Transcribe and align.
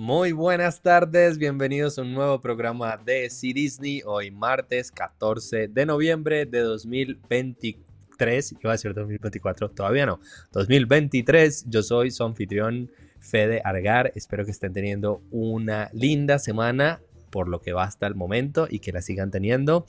Muy 0.00 0.30
buenas 0.30 0.80
tardes, 0.80 1.38
bienvenidos 1.38 1.98
a 1.98 2.02
un 2.02 2.14
nuevo 2.14 2.40
programa 2.40 2.96
de 2.98 3.28
C 3.30 3.48
Disney, 3.52 4.00
hoy 4.06 4.30
martes 4.30 4.92
14 4.92 5.66
de 5.66 5.86
noviembre 5.86 6.46
de 6.46 6.60
2023, 6.60 8.52
iba 8.60 8.70
a 8.70 8.74
decir 8.74 8.94
2024, 8.94 9.72
todavía 9.72 10.06
no, 10.06 10.20
2023, 10.52 11.64
yo 11.68 11.82
soy 11.82 12.12
su 12.12 12.22
anfitrión 12.22 12.92
Fede 13.18 13.60
Argar, 13.64 14.12
espero 14.14 14.44
que 14.44 14.52
estén 14.52 14.72
teniendo 14.72 15.20
una 15.32 15.90
linda 15.92 16.38
semana 16.38 17.00
por 17.30 17.48
lo 17.48 17.60
que 17.60 17.72
va 17.72 17.82
hasta 17.82 18.06
el 18.06 18.14
momento 18.14 18.68
y 18.70 18.78
que 18.78 18.92
la 18.92 19.02
sigan 19.02 19.30
teniendo. 19.30 19.84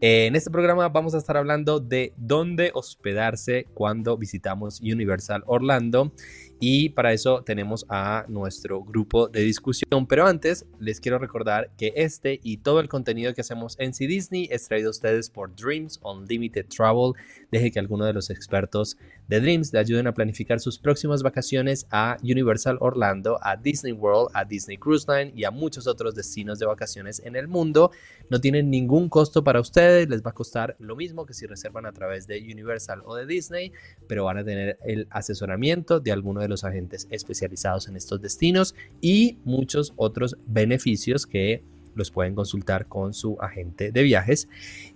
En 0.00 0.36
este 0.36 0.50
programa 0.50 0.88
vamos 0.88 1.14
a 1.14 1.18
estar 1.18 1.36
hablando 1.36 1.80
de 1.80 2.12
dónde 2.16 2.70
hospedarse 2.74 3.66
cuando 3.74 4.16
visitamos 4.16 4.80
Universal 4.80 5.42
Orlando 5.46 6.12
y 6.60 6.90
para 6.90 7.12
eso 7.12 7.42
tenemos 7.42 7.86
a 7.88 8.24
nuestro 8.28 8.82
grupo 8.82 9.28
de 9.28 9.42
discusión. 9.42 10.06
Pero 10.06 10.26
antes 10.26 10.66
les 10.78 11.00
quiero 11.00 11.18
recordar 11.18 11.70
que 11.76 11.92
este 11.96 12.40
y 12.42 12.58
todo 12.58 12.80
el 12.80 12.88
contenido 12.88 13.34
que 13.34 13.40
hacemos 13.40 13.76
en 13.78 13.94
C 13.94 14.06
Disney 14.06 14.48
es 14.50 14.66
traído 14.66 14.88
a 14.88 14.90
ustedes 14.90 15.30
por 15.30 15.54
Dreams 15.54 16.00
Unlimited 16.02 16.66
Travel. 16.66 17.12
Deje 17.50 17.70
que 17.70 17.78
alguno 17.78 18.04
de 18.04 18.12
los 18.12 18.30
expertos 18.30 18.98
de 19.26 19.40
Dreams 19.40 19.72
le 19.72 19.78
ayuden 19.78 20.06
a 20.06 20.14
planificar 20.14 20.60
sus 20.60 20.78
próximas 20.78 21.22
vacaciones 21.22 21.86
a 21.90 22.18
Universal 22.22 22.76
Orlando, 22.80 23.38
a 23.42 23.56
Disney 23.56 23.92
World, 23.92 24.30
a 24.34 24.44
Disney 24.44 24.76
Cruise 24.76 25.06
Line 25.08 25.32
y 25.34 25.44
a 25.44 25.50
muchos 25.50 25.86
otros 25.86 26.14
destinos 26.14 26.58
de 26.58 26.66
vacaciones 26.66 27.22
en 27.24 27.36
el 27.36 27.48
mundo. 27.48 27.90
No 28.28 28.40
tienen 28.40 28.70
ningún 28.70 29.08
costo 29.08 29.42
para 29.42 29.60
ustedes, 29.60 30.08
les 30.08 30.22
va 30.22 30.30
a 30.30 30.34
costar 30.34 30.76
lo 30.78 30.94
mismo 30.94 31.24
que 31.24 31.34
si 31.34 31.46
reservan 31.46 31.86
a 31.86 31.92
través 31.92 32.26
de 32.26 32.38
Universal 32.38 33.02
o 33.04 33.14
de 33.14 33.26
Disney, 33.26 33.72
pero 34.06 34.24
van 34.24 34.38
a 34.38 34.44
tener 34.44 34.78
el 34.84 35.06
asesoramiento 35.10 36.00
de 36.00 36.12
alguno 36.12 36.40
de 36.40 36.48
los 36.48 36.64
agentes 36.64 37.08
especializados 37.10 37.88
en 37.88 37.96
estos 37.96 38.20
destinos 38.20 38.74
y 39.00 39.38
muchos 39.44 39.92
otros 39.96 40.36
beneficios 40.46 41.26
que 41.26 41.62
los 41.94 42.10
pueden 42.10 42.34
consultar 42.34 42.86
con 42.86 43.12
su 43.12 43.36
agente 43.40 43.90
de 43.92 44.02
viajes. 44.02 44.48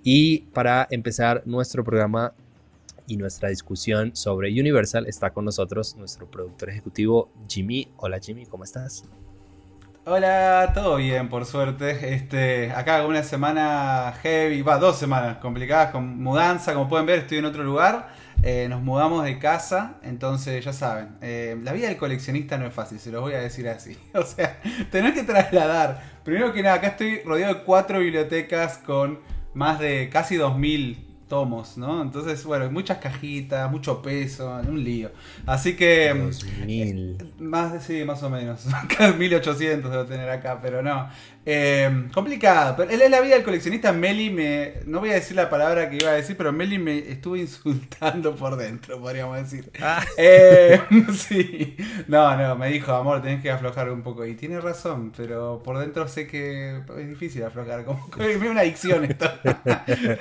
Y 0.03 0.43
para 0.53 0.87
empezar 0.91 1.43
nuestro 1.45 1.85
programa 1.85 2.33
y 3.13 3.19
nuestra 3.19 3.51
discusión 3.51 4.17
sobre 4.17 4.49
Universal 4.49 5.07
está 5.07 5.31
con 5.31 5.45
nosotros 5.45 5.97
nuestro 5.97 6.31
productor 6.31 6.71
ejecutivo 6.71 7.31
Jimmy. 7.47 7.89
Hola 7.99 8.19
Jimmy, 8.19 8.47
¿cómo 8.47 8.65
estás? 8.65 9.05
Hola, 10.07 10.73
todo 10.73 10.97
bien, 10.97 11.29
por 11.29 11.45
suerte. 11.45 12.15
Este, 12.15 12.73
acá 12.73 13.07
una 13.07 13.23
semana 13.23 14.15
heavy, 14.23 14.63
va, 14.63 14.79
dos 14.79 14.97
semanas 14.97 15.37
complicadas 15.39 15.91
con 15.93 16.23
mudanza, 16.23 16.73
como 16.73 16.89
pueden 16.89 17.05
ver, 17.05 17.19
estoy 17.19 17.39
en 17.39 17.45
otro 17.45 17.63
lugar. 17.63 18.09
Eh, 18.43 18.67
nos 18.71 18.81
mudamos 18.81 19.25
de 19.25 19.39
casa, 19.39 19.99
entonces 20.03 20.65
ya 20.65 20.73
saben, 20.73 21.19
eh, 21.21 21.57
la 21.63 21.73
vida 21.73 21.89
del 21.89 21.99
coleccionista 21.99 22.57
no 22.57 22.67
es 22.67 22.73
fácil, 22.73 22.99
se 22.99 23.13
los 23.13 23.21
voy 23.21 23.35
a 23.35 23.41
decir 23.41 23.69
así. 23.69 23.97
O 24.15 24.23
sea, 24.23 24.59
tenés 24.91 25.13
que 25.13 25.23
trasladar. 25.23 26.03
Primero 26.25 26.51
que 26.55 26.63
nada, 26.63 26.77
acá 26.77 26.89
estoy 26.89 27.21
rodeado 27.25 27.55
de 27.55 27.63
cuatro 27.63 27.99
bibliotecas 27.99 28.79
con 28.79 29.21
más 29.53 29.79
de 29.79 30.09
casi 30.11 30.37
2000 30.37 31.12
tomos, 31.33 31.79
¿no? 31.79 32.03
Entonces, 32.03 32.45
bueno, 32.45 32.71
muchas 32.71 32.99
cajitas, 32.99 33.71
mucho 33.71 34.03
peso, 34.03 34.61
un 34.69 34.85
lío. 34.85 35.11
Así 35.47 35.75
que... 35.77 36.13
2000. 36.13 37.17
Eh, 37.19 37.25
más 37.39 37.73
de, 37.73 37.81
sí, 37.81 38.05
más 38.05 38.23
o 38.23 38.29
menos. 38.29 38.67
1800 39.19 39.91
debo 39.91 40.05
tener 40.05 40.29
acá, 40.29 40.59
pero 40.61 40.83
no. 40.83 41.09
Eh, 41.45 42.09
complicado, 42.15 42.77
pero 42.77 42.91
es 42.91 43.11
la 43.11 43.21
vida 43.21 43.35
del 43.35 43.43
coleccionista. 43.43 43.93
Meli 43.93 44.31
me. 44.31 44.75
No 44.87 45.01
voy 45.01 45.11
a 45.11 45.15
decir 45.15 45.35
la 45.35 45.51
palabra 45.51 45.91
que 45.91 45.97
iba 45.97 46.11
a 46.11 46.15
decir, 46.15 46.37
pero 46.37 46.53
Meli 46.53 46.79
me 46.79 46.99
estuvo 46.99 47.35
insultando 47.35 48.37
por 48.37 48.57
dentro, 48.57 49.01
podríamos 49.01 49.37
decir. 49.39 49.73
Ah. 49.81 50.05
Eh, 50.17 50.81
sí. 51.13 51.77
No, 52.07 52.37
no, 52.37 52.55
me 52.55 52.69
dijo, 52.69 52.93
amor, 52.93 53.23
tenés 53.23 53.43
que 53.43 53.51
aflojar 53.51 53.91
un 53.91 54.03
poco. 54.03 54.25
Y 54.25 54.37
tiene 54.37 54.61
razón, 54.61 55.13
pero 55.17 55.63
por 55.65 55.79
dentro 55.79 56.07
sé 56.07 56.29
que 56.29 56.81
es 56.97 57.09
difícil 57.09 57.43
aflojar. 57.43 57.85
Como, 57.85 58.09
es 58.21 58.37
una 58.37 58.61
adicción 58.61 59.05
esto. 59.05 59.29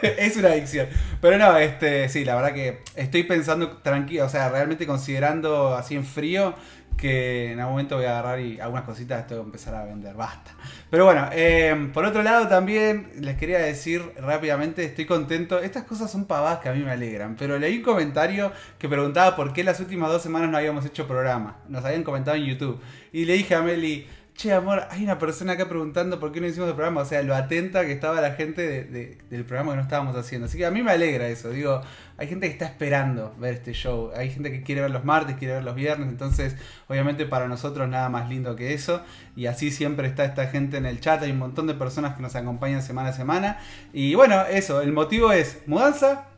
es 0.02 0.38
una 0.38 0.48
adicción. 0.50 0.88
Pero 1.22 1.38
no, 1.38 1.58
este, 1.58 2.10
sí, 2.10 2.26
la 2.26 2.36
verdad 2.36 2.54
que 2.54 2.82
estoy 2.96 3.24
pensando 3.24 3.78
tranquilo, 3.78 4.26
o 4.26 4.30
sea, 4.30 4.50
realmente 4.50 4.88
considerando 4.88 5.76
así 5.76 5.96
en 5.96 6.06
frío 6.06 6.56
que 6.98 7.52
en 7.52 7.60
algún 7.60 7.74
momento 7.74 7.96
voy 7.96 8.06
a 8.06 8.12
agarrar 8.12 8.40
y 8.40 8.60
algunas 8.60 8.86
cositas 8.86 9.26
tengo 9.26 9.42
que 9.42 9.48
empezar 9.48 9.74
a 9.74 9.86
vender, 9.86 10.14
basta. 10.14 10.52
Pero 10.90 11.06
bueno, 11.06 11.28
eh, 11.32 11.90
por 11.94 12.06
otro 12.06 12.22
lado 12.22 12.48
también 12.48 13.12
les 13.20 13.38
quería 13.38 13.60
decir 13.60 14.04
rápidamente, 14.18 14.86
estoy 14.86 15.06
contento, 15.06 15.60
estas 15.60 15.84
cosas 15.84 16.12
son 16.12 16.26
pavadas 16.26 16.60
que 16.60 16.70
a 16.70 16.74
mí 16.74 16.84
me 16.84 16.92
alegran, 16.92 17.36
pero 17.38 17.58
leí 17.58 17.78
un 17.78 17.84
comentario 17.84 18.52
que 18.78 18.88
preguntaba 18.88 19.36
por 19.36 19.52
qué 19.52 19.64
las 19.64 19.80
últimas 19.80 20.12
dos 20.12 20.22
semanas 20.22 20.50
no 20.50 20.58
habíamos 20.58 20.86
hecho 20.86 21.08
programa, 21.08 21.58
nos 21.68 21.84
habían 21.84 22.04
comentado 22.04 22.38
en 22.38 22.46
YouTube, 22.46 22.80
y 23.12 23.26
le 23.26 23.34
dije 23.34 23.56
a 23.56 23.62
Meli, 23.62 24.08
che, 24.42 24.52
amor, 24.54 24.88
hay 24.90 25.04
una 25.04 25.20
persona 25.20 25.54
acá 25.54 25.70
preguntando 25.70 26.20
por 26.20 26.32
qué 26.32 26.42
no 26.42 26.48
hicimos 26.48 26.68
el 26.68 26.74
programa. 26.74 27.02
O 27.02 27.06
sea, 27.06 27.22
lo 27.22 27.36
atenta 27.36 27.86
que 27.86 27.92
estaba 27.92 28.20
la 28.22 28.32
gente 28.32 28.84
del 28.84 29.46
programa 29.46 29.74
que 29.74 29.78
no 29.78 29.84
estábamos 29.84 30.16
haciendo. 30.16 30.48
Así 30.48 30.58
que 30.58 30.66
a 30.66 30.72
mí 30.72 30.82
me 30.82 30.92
alegra 30.92 31.28
eso. 31.28 31.52
Digo, 31.52 31.82
hay 32.18 32.28
gente 32.28 32.48
que 32.48 32.54
está 32.54 32.66
esperando 32.66 33.36
ver 33.38 33.54
este 33.54 33.74
show. 33.74 34.12
Hay 34.16 34.32
gente 34.32 34.52
que 34.52 34.64
quiere 34.64 34.82
ver 34.82 34.90
los 34.90 35.06
martes, 35.06 35.36
quiere 35.38 35.56
ver 35.56 35.64
los 35.64 35.76
viernes. 35.76 36.10
Entonces, 36.10 36.56
obviamente 36.88 37.26
para 37.28 37.48
nosotros 37.48 37.88
nada 37.88 38.10
más 38.10 38.30
lindo 38.30 38.56
que 38.56 38.74
eso. 38.74 39.04
Y 39.36 39.46
así 39.46 39.70
siempre 39.70 40.08
está 40.08 40.26
esta 40.26 40.48
gente 40.48 40.78
en 40.78 40.88
el 40.88 41.00
chat. 41.00 41.22
Hay 41.22 41.32
un 41.32 41.40
montón 41.40 41.68
de 41.68 41.76
personas 41.76 42.16
que 42.16 42.24
nos 42.24 42.36
acompañan 42.36 42.82
semana 42.82 43.10
a 43.10 43.14
semana. 43.14 43.60
Y 43.94 44.16
bueno, 44.16 44.42
eso, 44.50 44.82
el 44.82 44.92
motivo 44.92 45.32
es 45.32 45.62
mudanza. 45.68 46.30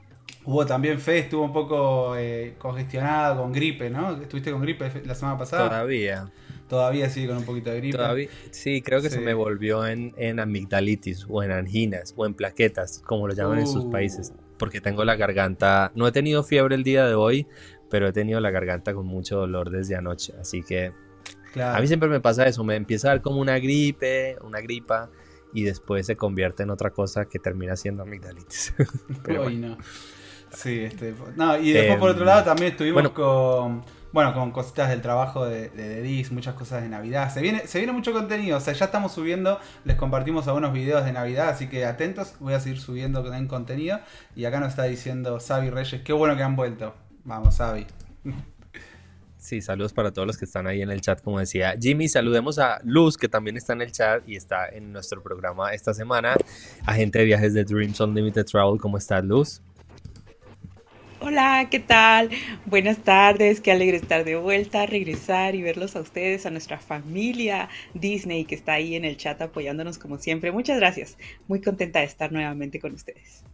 Hubo 0.45 0.65
también 0.65 0.99
fe, 0.99 1.19
estuvo 1.19 1.45
un 1.45 1.53
poco 1.53 2.17
eh, 2.17 2.55
congestionada 2.57 3.37
con 3.37 3.53
gripe, 3.53 3.89
¿no? 3.89 4.11
¿Estuviste 4.21 4.51
con 4.51 4.61
gripe 4.61 4.91
la 5.05 5.15
semana 5.15 5.37
pasada? 5.37 5.69
Todavía. 5.69 6.29
Todavía 6.73 7.07
sigue 7.07 7.27
con 7.27 7.37
un 7.37 7.45
poquito 7.45 7.69
de 7.69 7.77
gripe. 7.81 8.29
sí, 8.49 8.81
creo 8.81 8.99
que 8.99 9.11
se 9.11 9.19
me 9.19 9.35
volvió 9.35 9.85
en, 9.85 10.11
en, 10.17 10.39
amigdalitis 10.39 11.27
o 11.29 11.43
en 11.43 11.51
anginas 11.51 12.15
o 12.17 12.25
en 12.25 12.33
plaquetas, 12.33 12.97
como 13.05 13.27
lo 13.27 13.35
llaman 13.35 13.59
en 13.59 13.67
sus 13.67 13.85
uh. 13.85 13.91
países. 13.91 14.33
Porque 14.57 14.81
tengo 14.81 15.05
la 15.05 15.15
garganta. 15.15 15.91
No 15.93 16.07
he 16.07 16.11
tenido 16.11 16.41
fiebre 16.43 16.73
el 16.73 16.81
día 16.81 17.05
de 17.05 17.13
hoy, 17.13 17.45
pero 17.91 18.07
he 18.07 18.11
tenido 18.11 18.39
la 18.39 18.49
garganta 18.49 18.91
con 18.95 19.05
mucho 19.05 19.37
dolor 19.37 19.69
desde 19.69 19.95
anoche. 19.95 20.33
Así 20.41 20.63
que 20.63 20.93
a 21.61 21.79
mí 21.79 21.85
siempre 21.85 22.09
me 22.09 22.19
pasa 22.19 22.47
eso. 22.47 22.63
Me 22.63 22.75
empieza 22.75 23.09
a 23.09 23.11
dar 23.11 23.21
como 23.21 23.39
una 23.39 23.59
gripe, 23.59 24.35
una 24.41 24.59
gripa, 24.59 25.11
y 25.53 25.61
después 25.61 26.07
se 26.07 26.15
convierte 26.15 26.63
en 26.63 26.71
otra 26.71 26.89
cosa 26.89 27.25
que 27.25 27.37
termina 27.37 27.75
siendo 27.75 28.01
amigdalitis. 28.01 28.73
pero 29.23 29.47
no. 29.47 29.77
Sí, 30.51 30.79
este. 30.79 31.13
No, 31.35 31.55
y 31.55 31.71
después 31.71 31.99
por 31.99 32.09
otro 32.09 32.25
lado 32.25 32.43
también 32.43 32.71
estuvimos 32.71 33.09
con 33.09 33.83
bueno, 34.13 34.33
con 34.33 34.51
cositas 34.51 34.89
del 34.89 35.01
trabajo 35.01 35.45
de, 35.45 35.69
de, 35.69 36.27
muchas 36.31 36.53
cosas 36.53 36.83
de 36.83 36.87
Navidad. 36.87 37.33
Se 37.33 37.41
viene, 37.41 37.67
se 37.67 37.79
viene 37.79 37.91
mucho 37.91 38.13
contenido, 38.13 38.57
o 38.57 38.61
sea, 38.61 38.73
ya 38.73 38.85
estamos 38.85 39.11
subiendo, 39.11 39.59
les 39.83 39.97
compartimos 39.97 40.47
algunos 40.47 40.71
videos 40.71 41.03
de 41.03 41.11
Navidad, 41.11 41.49
así 41.49 41.67
que 41.67 41.85
atentos, 41.85 42.35
voy 42.39 42.53
a 42.53 42.59
seguir 42.59 42.79
subiendo 42.79 43.33
en 43.33 43.47
contenido. 43.47 43.99
Y 44.35 44.45
acá 44.45 44.59
nos 44.59 44.69
está 44.69 44.83
diciendo 44.83 45.39
Xavi 45.39 45.71
Reyes, 45.71 46.01
qué 46.03 46.13
bueno 46.13 46.37
que 46.37 46.43
han 46.43 46.55
vuelto. 46.55 46.93
Vamos, 47.25 47.57
Xavi. 47.57 47.87
Sí, 49.43 49.61
saludos 49.61 49.91
para 49.91 50.13
todos 50.13 50.25
los 50.25 50.37
que 50.37 50.45
están 50.45 50.67
ahí 50.67 50.81
en 50.81 50.89
el 50.89 51.01
chat, 51.01 51.21
como 51.21 51.39
decía 51.39 51.75
Jimmy. 51.77 52.07
Saludemos 52.07 52.59
a 52.59 52.79
Luz, 52.85 53.17
que 53.17 53.27
también 53.27 53.57
está 53.57 53.73
en 53.73 53.81
el 53.81 53.91
chat 53.91 54.23
y 54.25 54.37
está 54.37 54.69
en 54.69 54.93
nuestro 54.93 55.21
programa 55.21 55.73
esta 55.73 55.93
semana. 55.93 56.35
Agente 56.85 57.19
de 57.19 57.25
viajes 57.25 57.53
de 57.53 57.65
Dreams 57.65 57.99
Unlimited 57.99 58.45
Travel, 58.45 58.79
¿cómo 58.79 58.97
estás, 58.97 59.21
Luz? 59.25 59.61
Hola, 61.25 61.69
¿qué 61.71 61.79
tal? 61.79 62.31
Buenas 62.65 62.97
tardes, 62.97 63.61
qué 63.61 63.71
alegre 63.71 63.95
estar 63.95 64.25
de 64.25 64.35
vuelta, 64.35 64.85
regresar 64.85 65.55
y 65.55 65.61
verlos 65.61 65.95
a 65.95 66.01
ustedes, 66.01 66.45
a 66.45 66.49
nuestra 66.49 66.79
familia 66.79 67.69
Disney 67.93 68.43
que 68.43 68.55
está 68.55 68.73
ahí 68.73 68.95
en 68.95 69.05
el 69.05 69.15
chat 69.15 69.41
apoyándonos 69.41 69.97
como 69.97 70.17
siempre. 70.17 70.51
Muchas 70.51 70.81
gracias, 70.81 71.17
muy 71.47 71.61
contenta 71.61 71.99
de 71.99 72.05
estar 72.07 72.33
nuevamente 72.33 72.81
con 72.81 72.93
ustedes. 72.93 73.45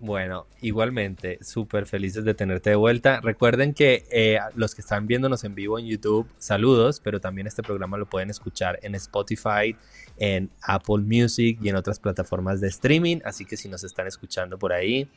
Bueno, 0.00 0.46
igualmente, 0.60 1.38
súper 1.40 1.84
felices 1.86 2.24
de 2.24 2.32
tenerte 2.32 2.70
de 2.70 2.76
vuelta. 2.76 3.20
Recuerden 3.20 3.74
que 3.74 4.04
eh, 4.12 4.38
los 4.54 4.76
que 4.76 4.80
están 4.80 5.08
viéndonos 5.08 5.42
en 5.42 5.56
vivo 5.56 5.76
en 5.76 5.86
YouTube, 5.86 6.28
saludos, 6.38 7.00
pero 7.00 7.20
también 7.20 7.48
este 7.48 7.64
programa 7.64 7.98
lo 7.98 8.06
pueden 8.06 8.30
escuchar 8.30 8.78
en 8.82 8.94
Spotify, 8.94 9.74
en 10.16 10.50
Apple 10.62 10.98
Music 10.98 11.58
y 11.60 11.68
en 11.68 11.74
otras 11.74 11.98
plataformas 11.98 12.60
de 12.60 12.68
streaming. 12.68 13.18
Así 13.24 13.44
que 13.44 13.56
si 13.56 13.68
nos 13.68 13.82
están 13.82 14.06
escuchando 14.06 14.56
por 14.56 14.72
ahí, 14.72 15.08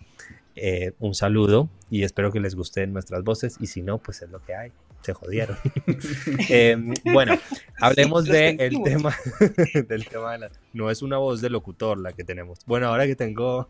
eh, 0.55 0.93
un 0.99 1.13
saludo 1.15 1.69
y 1.89 2.03
espero 2.03 2.31
que 2.31 2.39
les 2.39 2.55
gusten 2.55 2.93
nuestras 2.93 3.23
voces 3.23 3.57
y 3.59 3.67
si 3.67 3.81
no, 3.81 3.97
pues 3.97 4.21
es 4.21 4.29
lo 4.29 4.43
que 4.43 4.55
hay. 4.55 4.71
Se 5.01 5.13
jodieron. 5.13 5.57
Em, 6.49 6.93
bueno, 7.11 7.37
hablemos 7.79 8.25
de 8.25 8.49
el 8.59 8.83
tema 8.83 9.15
del 9.87 10.05
tema 10.05 10.33
de 10.33 10.37
la... 10.39 10.51
No 10.73 10.91
es 10.91 11.01
una 11.01 11.17
voz 11.17 11.41
de 11.41 11.49
locutor 11.49 11.97
la 11.97 12.13
que 12.13 12.23
tenemos. 12.23 12.59
Bueno, 12.65 12.87
ahora 12.87 13.07
que 13.07 13.15
tengo 13.15 13.69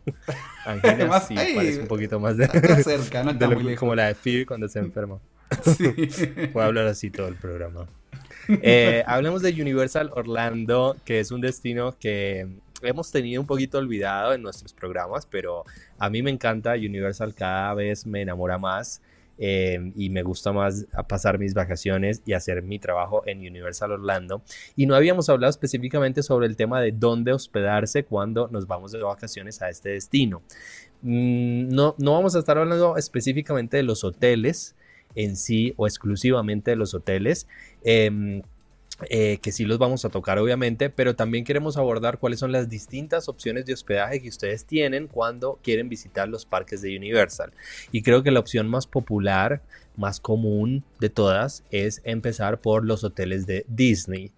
Angina, 0.66 1.20
sí, 1.20 1.34
parece 1.34 1.80
un 1.80 1.88
poquito 1.88 2.20
más 2.20 2.36
de... 2.36 2.48
cerca, 2.82 3.24
no 3.24 3.76
Como 3.76 3.94
la 3.94 4.08
de 4.08 4.14
Phoebe 4.14 4.46
cuando 4.46 4.68
se 4.68 4.78
enferma. 4.78 5.18
Sí. 5.62 6.48
A 6.54 6.64
hablar 6.64 6.86
así 6.86 7.10
todo 7.10 7.28
el 7.28 7.36
programa. 7.36 7.86
Eh, 8.48 9.04
hablemos 9.06 9.42
de 9.42 9.50
Universal 9.50 10.10
Orlando, 10.14 10.96
que 11.04 11.20
es 11.20 11.30
un 11.30 11.40
destino 11.40 11.96
que 11.98 12.48
hemos 12.82 13.10
tenido 13.10 13.40
un 13.40 13.46
poquito 13.46 13.78
olvidado 13.78 14.32
en 14.34 14.42
nuestros 14.42 14.72
programas, 14.72 15.26
pero 15.26 15.64
a 15.98 16.10
mí 16.10 16.22
me 16.22 16.30
encanta 16.30 16.72
Universal, 16.74 17.34
cada 17.34 17.74
vez 17.74 18.06
me 18.06 18.22
enamora 18.22 18.58
más. 18.58 19.00
eh, 19.38 19.92
y 19.96 20.10
me 20.10 20.22
gusta 20.22 20.52
más 20.52 20.86
pasar 21.08 21.38
mis 21.38 21.54
vacaciones 21.54 22.22
y 22.26 22.34
hacer 22.34 22.62
mi 22.62 22.78
trabajo 22.78 23.22
en 23.26 23.38
Universal 23.38 23.90
Orlando. 23.92 24.42
Y 24.76 24.86
no 24.86 24.94
habíamos 24.94 25.28
hablado 25.28 25.50
específicamente 25.50 26.22
sobre 26.22 26.46
el 26.46 26.56
tema 26.56 26.80
de 26.80 26.92
dónde 26.92 27.32
hospedarse 27.32 28.04
cuando 28.04 28.48
nos 28.48 28.66
vamos 28.66 28.92
de 28.92 29.02
vacaciones 29.02 29.60
a 29.62 29.68
este 29.68 29.90
destino. 29.90 30.42
Mm, 31.00 31.68
no, 31.74 31.94
no 31.98 32.12
vamos 32.12 32.36
a 32.36 32.38
estar 32.38 32.58
hablando 32.58 32.96
específicamente 32.96 33.78
de 33.78 33.82
los 33.82 34.04
hoteles 34.04 34.76
en 35.14 35.36
sí 35.36 35.74
o 35.76 35.86
exclusivamente 35.86 36.70
de 36.70 36.76
los 36.76 36.94
hoteles. 36.94 37.48
Em, 37.84 38.42
eh, 39.08 39.38
que 39.42 39.52
sí 39.52 39.64
los 39.64 39.78
vamos 39.78 40.04
a 40.04 40.08
tocar 40.08 40.38
obviamente, 40.38 40.90
pero 40.90 41.14
también 41.16 41.44
queremos 41.44 41.76
abordar 41.76 42.18
cuáles 42.18 42.40
son 42.40 42.52
las 42.52 42.68
distintas 42.68 43.28
opciones 43.28 43.66
de 43.66 43.72
hospedaje 43.72 44.20
que 44.20 44.28
ustedes 44.28 44.64
tienen 44.64 45.08
cuando 45.08 45.58
quieren 45.62 45.88
visitar 45.88 46.28
los 46.28 46.46
parques 46.46 46.82
de 46.82 46.96
Universal. 46.96 47.52
Y 47.90 48.02
creo 48.02 48.22
que 48.22 48.30
la 48.30 48.40
opción 48.40 48.68
más 48.68 48.86
popular, 48.86 49.62
más 49.96 50.20
común 50.20 50.84
de 51.00 51.10
todas, 51.10 51.64
es 51.70 52.00
empezar 52.04 52.60
por 52.60 52.84
los 52.84 53.04
hoteles 53.04 53.46
de 53.46 53.64
Disney, 53.68 54.32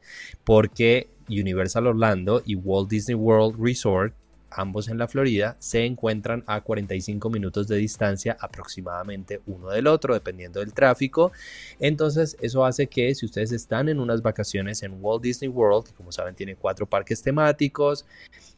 porque 0.45 1.09
Universal 1.29 1.87
Orlando 1.87 2.43
y 2.45 2.55
Walt 2.55 2.91
Disney 2.91 3.15
World 3.15 3.57
Resort 3.59 4.15
ambos 4.55 4.89
en 4.89 4.99
la 4.99 5.09
Florida, 5.09 5.57
se 5.59 5.85
encuentran 5.85 6.45
a 6.47 6.61
45 6.61 7.31
minutos 7.31 7.69
de 7.69 7.77
distancia 7.77 8.37
aproximadamente 8.41 9.41
uno 9.47 9.71
del 9.71 9.87
otro, 9.87 10.15
dependiendo 10.15 10.61
del 10.61 10.73
tráfico. 10.73 11.33
Entonces, 11.81 12.37
eso 12.41 12.65
hace 12.65 12.87
que 12.87 13.15
si 13.15 13.27
ustedes 13.27 13.53
están 13.53 13.89
en 13.89 14.01
unas 14.01 14.23
vacaciones 14.23 14.83
en 14.83 14.99
Walt 15.01 15.23
Disney 15.23 15.49
World, 15.49 15.87
que 15.87 15.93
como 15.93 16.13
saben 16.13 16.35
tiene 16.35 16.57
cuatro 16.57 16.87
parques 16.87 17.23
temáticos 17.23 18.07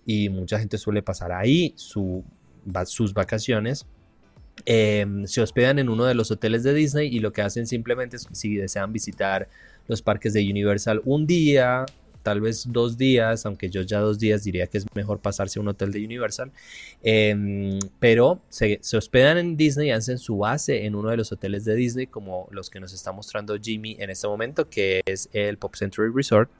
y 0.05 0.29
mucha 0.29 0.59
gente 0.59 0.79
suele 0.79 1.03
pasar 1.03 1.33
ahí 1.33 1.75
sus 1.77 3.15
vacaciones, 3.15 3.87
em, 4.65 5.27
se 5.27 5.41
hospedan 5.41 5.79
en 5.79 5.89
uno 5.89 6.05
de 6.05 6.15
los 6.15 6.31
hoteles 6.31 6.63
de 6.63 6.75
Disney 6.75 7.15
y 7.15 7.21
lo 7.21 7.33
que 7.33 7.43
hacen 7.43 7.67
simplemente 7.67 8.17
es 8.17 8.27
si 8.33 8.57
desean 8.57 8.93
visitar 8.93 9.49
los 9.89 10.03
parques 10.03 10.33
de 10.33 10.41
Universal 10.51 11.03
un 11.05 11.27
día, 11.27 11.87
tal 12.26 12.40
vez 12.40 12.64
dos 12.73 12.99
días, 12.99 13.46
aunque 13.46 13.70
yo 13.70 13.82
ya 13.82 14.00
dos 14.00 14.19
días 14.19 14.43
diría 14.43 14.67
que 14.67 14.78
es 14.78 14.87
mejor 14.96 15.20
pasarse 15.20 15.61
a 15.61 15.62
un 15.62 15.69
hotel 15.69 15.93
de 15.93 16.05
Universal, 16.05 16.50
em, 17.05 17.78
pero 18.00 18.40
se, 18.49 18.81
hospedan 18.96 19.38
en 19.38 19.56
Disney 19.56 19.93
hacen 19.93 20.19
su 20.19 20.38
base 20.38 20.87
en 20.87 20.96
uno 20.96 21.11
de 21.11 21.19
los 21.19 21.31
hoteles 21.31 21.64
de 21.64 21.76
Disney, 21.76 22.08
como 22.08 22.49
los 22.50 22.69
que 22.69 22.81
nos 22.81 22.93
está 22.93 23.12
mostrando 23.12 23.56
Jimmy 23.62 23.96
en 24.00 24.11
este 24.11 24.26
momento, 24.26 24.69
que 24.69 25.02
es 25.06 25.28
el 25.32 25.56
Pop 25.56 25.76
Century 25.76 26.11
Resort, 26.12 26.50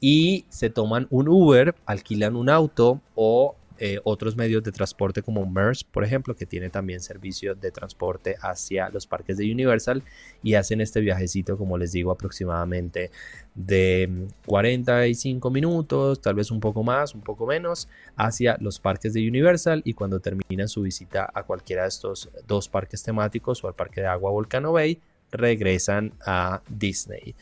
y 0.00 0.46
se 0.48 0.70
toman 0.70 1.08
un 1.10 1.28
Uber, 1.28 1.74
alquilan 1.84 2.34
un 2.34 2.48
auto 2.48 3.02
o 3.14 3.54
eh, 3.84 3.98
otros 4.04 4.36
medios 4.36 4.62
de 4.62 4.70
transporte 4.70 5.22
como 5.22 5.44
MERS, 5.44 5.82
por 5.82 6.04
ejemplo, 6.04 6.36
que 6.36 6.46
tiene 6.46 6.70
también 6.70 7.00
servicio 7.00 7.56
de 7.56 7.72
transporte 7.72 8.36
hacia 8.40 8.88
los 8.90 9.08
parques 9.08 9.38
de 9.38 9.50
Universal 9.50 10.04
y 10.40 10.54
hacen 10.54 10.80
este 10.80 11.00
viajecito, 11.00 11.58
como 11.58 11.76
les 11.76 11.90
digo, 11.90 12.12
aproximadamente 12.12 13.10
de 13.56 14.28
45 14.46 15.50
minutos, 15.50 16.20
tal 16.20 16.36
vez 16.36 16.52
un 16.52 16.60
poco 16.60 16.84
más, 16.84 17.12
un 17.12 17.22
poco 17.22 17.44
menos, 17.44 17.88
hacia 18.14 18.56
los 18.60 18.78
parques 18.78 19.14
de 19.14 19.26
Universal 19.26 19.82
y 19.84 19.94
cuando 19.94 20.20
terminan 20.20 20.68
su 20.68 20.82
visita 20.82 21.28
a 21.34 21.42
cualquiera 21.42 21.82
de 21.82 21.88
estos 21.88 22.30
dos 22.46 22.68
parques 22.68 23.02
temáticos 23.02 23.64
o 23.64 23.66
al 23.66 23.74
parque 23.74 24.00
de 24.00 24.06
agua 24.06 24.30
Volcano 24.30 24.70
Bay, 24.70 25.00
regresan 25.32 26.12
a 26.24 26.62
Disney. 26.68 27.34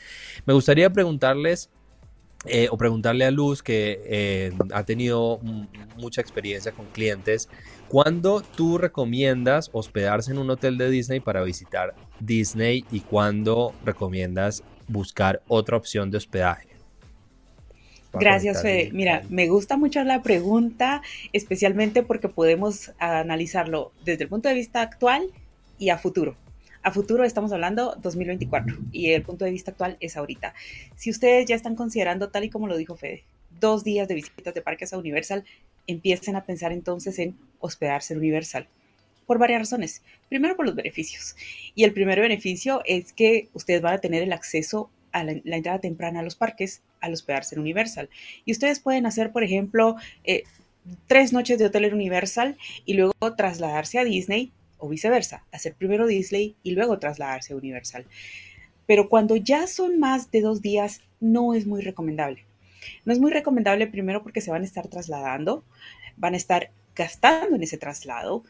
Me 0.46 0.54
gustaría 0.54 0.88
preguntarles 0.88 1.68
eh, 2.46 2.68
o 2.70 2.78
preguntarle 2.78 3.26
a 3.26 3.30
Luz, 3.30 3.62
que 3.62 4.00
eh, 4.04 4.52
ha 4.72 4.84
tenido 4.84 5.40
mucha 5.96 6.22
experiencia 6.22 6.72
con 6.72 6.86
clientes, 6.86 7.50
¿cuándo 7.88 8.40
tú 8.40 8.78
recomiendas 8.78 9.68
hospedarse 9.72 10.32
en 10.32 10.38
un 10.38 10.48
hotel 10.48 10.78
de 10.78 10.88
Disney 10.88 11.20
para 11.20 11.42
visitar 11.42 11.94
Disney 12.18 12.84
y 12.90 13.00
cuándo 13.00 13.74
recomiendas 13.84 14.62
buscar 14.88 15.42
otra 15.48 15.76
opción 15.76 16.10
de 16.10 16.16
hospedaje? 16.16 16.70
Gracias, 18.12 18.62
Fede. 18.62 18.90
Mira, 18.92 19.22
me 19.28 19.48
gusta 19.48 19.76
mucho 19.76 20.02
la 20.02 20.22
pregunta, 20.22 21.02
especialmente 21.32 22.02
porque 22.02 22.28
podemos 22.28 22.92
analizarlo 22.98 23.92
desde 24.04 24.24
el 24.24 24.28
punto 24.28 24.48
de 24.48 24.54
vista 24.54 24.80
actual 24.80 25.30
y 25.78 25.90
a 25.90 25.98
futuro. 25.98 26.36
A 26.82 26.92
futuro 26.92 27.24
estamos 27.24 27.52
hablando 27.52 27.94
2024 28.00 28.78
y 28.90 29.10
el 29.10 29.22
punto 29.22 29.44
de 29.44 29.50
vista 29.50 29.72
actual 29.72 29.98
es 30.00 30.16
ahorita. 30.16 30.54
Si 30.96 31.10
ustedes 31.10 31.44
ya 31.44 31.54
están 31.54 31.76
considerando, 31.76 32.30
tal 32.30 32.44
y 32.44 32.48
como 32.48 32.68
lo 32.68 32.76
dijo 32.78 32.96
Fede, 32.96 33.24
dos 33.60 33.84
días 33.84 34.08
de 34.08 34.14
visitas 34.14 34.54
de 34.54 34.62
parques 34.62 34.94
a 34.94 34.98
Universal, 34.98 35.44
empiecen 35.86 36.36
a 36.36 36.44
pensar 36.44 36.72
entonces 36.72 37.18
en 37.18 37.36
hospedarse 37.58 38.14
en 38.14 38.20
Universal. 38.20 38.66
Por 39.26 39.38
varias 39.38 39.60
razones. 39.60 40.02
Primero 40.30 40.56
por 40.56 40.64
los 40.64 40.74
beneficios. 40.74 41.36
Y 41.74 41.84
el 41.84 41.92
primer 41.92 42.18
beneficio 42.18 42.80
es 42.86 43.12
que 43.12 43.50
ustedes 43.52 43.82
van 43.82 43.94
a 43.94 43.98
tener 43.98 44.22
el 44.22 44.32
acceso 44.32 44.90
a 45.12 45.22
la, 45.22 45.32
entrada 45.32 45.80
temprana 45.80 46.20
a 46.20 46.22
los 46.22 46.34
parques 46.34 46.82
al 47.00 47.12
hospedarse 47.12 47.56
en 47.56 47.60
Universal. 47.60 48.08
Y 48.46 48.52
ustedes 48.52 48.80
pueden 48.80 49.04
hacer, 49.04 49.32
por 49.32 49.44
ejemplo, 49.44 49.96
eh, 50.24 50.44
tres 51.06 51.34
noches 51.34 51.58
de 51.58 51.66
hotel 51.66 51.84
en 51.84 51.94
Universal 51.94 52.56
y 52.86 52.94
luego 52.94 53.12
trasladarse 53.36 53.98
a 53.98 54.04
Disney 54.04 54.50
o 54.80 54.88
viceversa, 54.88 55.44
hacer 55.52 55.74
primero 55.74 56.06
Disney 56.06 56.56
y 56.62 56.72
luego 56.72 56.98
trasladarse 56.98 57.52
a 57.52 57.56
Universal. 57.56 58.06
Pero 58.86 59.08
cuando 59.08 59.36
ya 59.36 59.66
son 59.66 59.98
más 59.98 60.30
de 60.30 60.40
dos 60.40 60.62
días, 60.62 61.02
no 61.20 61.54
es 61.54 61.66
muy 61.66 61.82
recomendable. 61.82 62.44
No 63.04 63.12
es 63.12 63.18
muy 63.18 63.30
recomendable 63.30 63.86
primero 63.86 64.22
porque 64.22 64.40
se 64.40 64.50
van 64.50 64.62
a 64.62 64.64
estar 64.64 64.88
trasladando, 64.88 65.64
van 66.16 66.34
a 66.34 66.38
estar 66.38 66.70
gastando 66.96 67.56
en 67.56 67.62
ese 67.62 67.78
traslado 67.78 68.42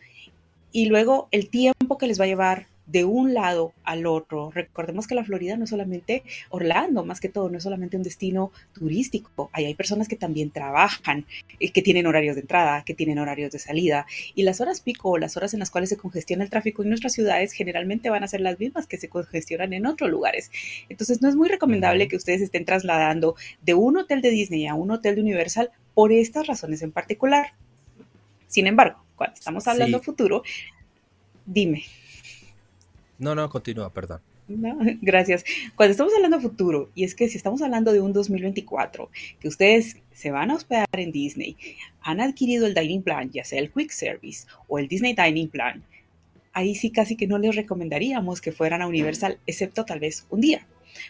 y 0.73 0.87
luego 0.87 1.29
el 1.31 1.49
tiempo 1.50 1.99
que 1.99 2.06
les 2.06 2.21
va 2.21 2.25
a 2.25 2.29
llevar 2.29 2.67
de 2.91 3.05
un 3.05 3.35
lado 3.35 3.73
al 3.85 4.07
otro. 4.07 4.51
Recordemos 4.51 5.07
que 5.07 5.15
la 5.15 5.25
Florida 5.25 5.57
no 5.57 5.65
es 5.65 5.71
solamente 5.71 6.23
Orlando, 6.49 7.05
más 7.05 7.21
que 7.21 7.29
todo, 7.29 7.49
no 7.49 7.59
es 7.59 7.63
solamente 7.63 7.97
un 7.97 8.03
destino 8.03 8.51
turístico. 8.73 9.51
Ahí 9.53 9.67
hay 9.67 9.75
personas 9.75 10.09
que 10.09 10.17
también 10.17 10.51
trabajan, 10.51 11.27
eh, 11.61 11.71
que 11.71 11.83
tienen 11.83 12.07
horarios 12.07 12.35
de 12.35 12.43
entrada, 12.43 12.83
que 12.85 12.95
tienen 12.95 13.19
horarios 13.19 13.53
de 13.53 13.59
salida. 13.59 14.07
Y 14.35 14.43
las 14.43 14.61
horas 14.61 14.81
pico, 14.81 15.19
las 15.19 15.37
horas 15.37 15.55
en 15.55 15.61
las 15.61 15.71
cuales 15.71 15.91
se 15.91 15.97
congestiona 15.97 16.43
el 16.43 16.51
tráfico 16.51 16.83
en 16.83 16.89
nuestras 16.89 17.13
ciudades, 17.13 17.53
generalmente 17.53 18.11
van 18.11 18.25
a 18.25 18.29
ser 18.29 18.41
las 18.41 18.59
mismas 18.59 18.87
que 18.87 18.99
se 18.99 19.09
congestionan 19.09 19.73
en 19.73 19.87
otros 19.87 20.11
lugares. 20.11 20.51
Entonces, 20.89 21.23
no 21.23 21.29
es 21.29 21.37
muy 21.37 21.49
recomendable 21.49 22.09
que 22.09 22.17
ustedes 22.17 22.41
estén 22.41 22.65
trasladando 22.65 23.37
de 23.63 23.75
un 23.75 23.97
hotel 23.97 24.21
de 24.21 24.31
Disney 24.31 24.67
a 24.67 24.75
un 24.75 24.91
hotel 24.91 25.15
de 25.15 25.21
Universal 25.21 25.71
por 25.95 26.13
estas 26.13 26.47
razones 26.47 26.83
en 26.83 26.93
particular. 26.93 27.53
Sin 28.47 28.67
embargo, 28.67 29.05
cuando 29.15 29.35
estamos 29.35 29.69
hablando 29.69 30.01
futuro, 30.01 30.43
dime. 31.47 31.85
No, 33.20 33.34
no, 33.34 33.49
continúa, 33.50 33.93
perdón. 33.93 34.20
No, 34.48 34.77
gracias. 35.03 35.44
Cuando 35.77 35.93
estamos 35.93 36.12
hablando 36.15 36.39
de 36.39 36.43
futuro, 36.43 36.91
y 36.94 37.05
es 37.05 37.15
que 37.15 37.29
si 37.29 37.36
estamos 37.36 37.60
hablando 37.62 37.93
de 37.93 38.00
un 38.00 38.12
2024, 38.12 39.10
que 39.39 39.46
ustedes 39.46 39.98
se 40.10 40.31
van 40.31 40.50
a 40.50 40.55
hospedar 40.56 40.89
en 40.94 41.12
Disney, 41.12 41.56
han 42.00 42.20
adquirido 42.20 42.67
el 42.67 42.74
Dining 42.74 43.03
Plan, 43.03 43.31
ya 43.31 43.44
sea 43.44 43.60
el 43.60 43.70
Quick 43.70 43.91
Service 43.91 44.46
o 44.67 44.79
el 44.79 44.89
Disney 44.89 45.15
Dining 45.15 45.50
Plan, 45.50 45.84
ahí 46.55 46.74
sí 46.74 46.91
casi 46.91 47.15
que 47.15 47.27
no 47.27 47.39
les 47.39 47.55
recomendaríamos 47.55 48.41
que 48.41 48.53
fueran 48.53 48.81
a 48.81 48.86
Universal, 48.86 49.39
excepto 49.46 49.84
tal 49.84 50.00
vez 50.00 50.27
un 50.31 50.41
día. 50.41 50.67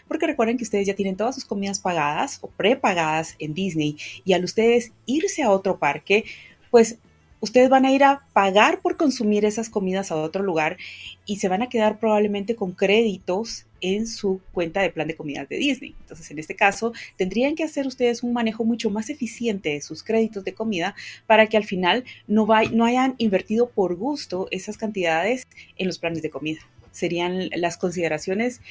Porque 0.07 0.27
recuerden 0.27 0.57
que 0.57 0.63
ustedes 0.63 0.85
ya 0.85 0.95
tienen 0.95 1.15
todas 1.15 1.33
sus 1.33 1.45
comidas 1.45 1.79
pagadas 1.79 2.39
o 2.41 2.49
prepagadas 2.49 3.35
en 3.39 3.53
Disney 3.53 3.95
y 4.23 4.33
al 4.33 4.43
ustedes 4.43 4.91
irse 5.05 5.43
a 5.43 5.49
otro 5.49 5.79
parque, 5.79 6.25
pues 6.69 6.99
ustedes 7.41 7.69
van 7.69 7.85
a 7.85 7.91
ir 7.91 8.03
a 8.03 8.25
pagar 8.31 8.81
por 8.81 8.95
consumir 8.95 9.43
esas 9.43 9.69
comidas 9.69 10.11
a 10.11 10.15
otro 10.15 10.43
lugar 10.43 10.77
y 11.25 11.37
se 11.37 11.49
van 11.49 11.61
a 11.61 11.69
quedar 11.69 11.99
probablemente 11.99 12.55
con 12.55 12.71
créditos 12.71 13.65
en 13.81 14.07
su 14.07 14.39
cuenta 14.53 14.81
de 14.81 14.91
plan 14.91 15.07
de 15.07 15.15
comidas 15.15 15.49
de 15.49 15.57
Disney. 15.57 15.95
Entonces, 16.01 16.29
en 16.31 16.39
este 16.39 16.55
caso, 16.55 16.93
tendrían 17.17 17.55
que 17.55 17.63
hacer 17.63 17.87
ustedes 17.87 18.23
un 18.23 18.31
manejo 18.31 18.63
mucho 18.63 18.89
más 18.89 19.09
eficiente 19.09 19.69
de 19.69 19.81
sus 19.81 20.03
créditos 20.03 20.45
de 20.45 20.53
comida 20.53 20.95
para 21.25 21.47
que 21.47 21.57
al 21.57 21.65
final 21.65 22.05
no, 22.27 22.47
no 22.71 22.85
hayan 22.85 23.15
invertido 23.17 23.69
por 23.69 23.95
gusto 23.95 24.47
esas 24.51 24.77
cantidades 24.77 25.47
en 25.77 25.87
los 25.87 25.97
planes 25.97 26.21
de 26.21 26.29
comida. 26.29 26.61
Serían 26.91 27.49
las 27.55 27.77
consideraciones, 27.77 28.61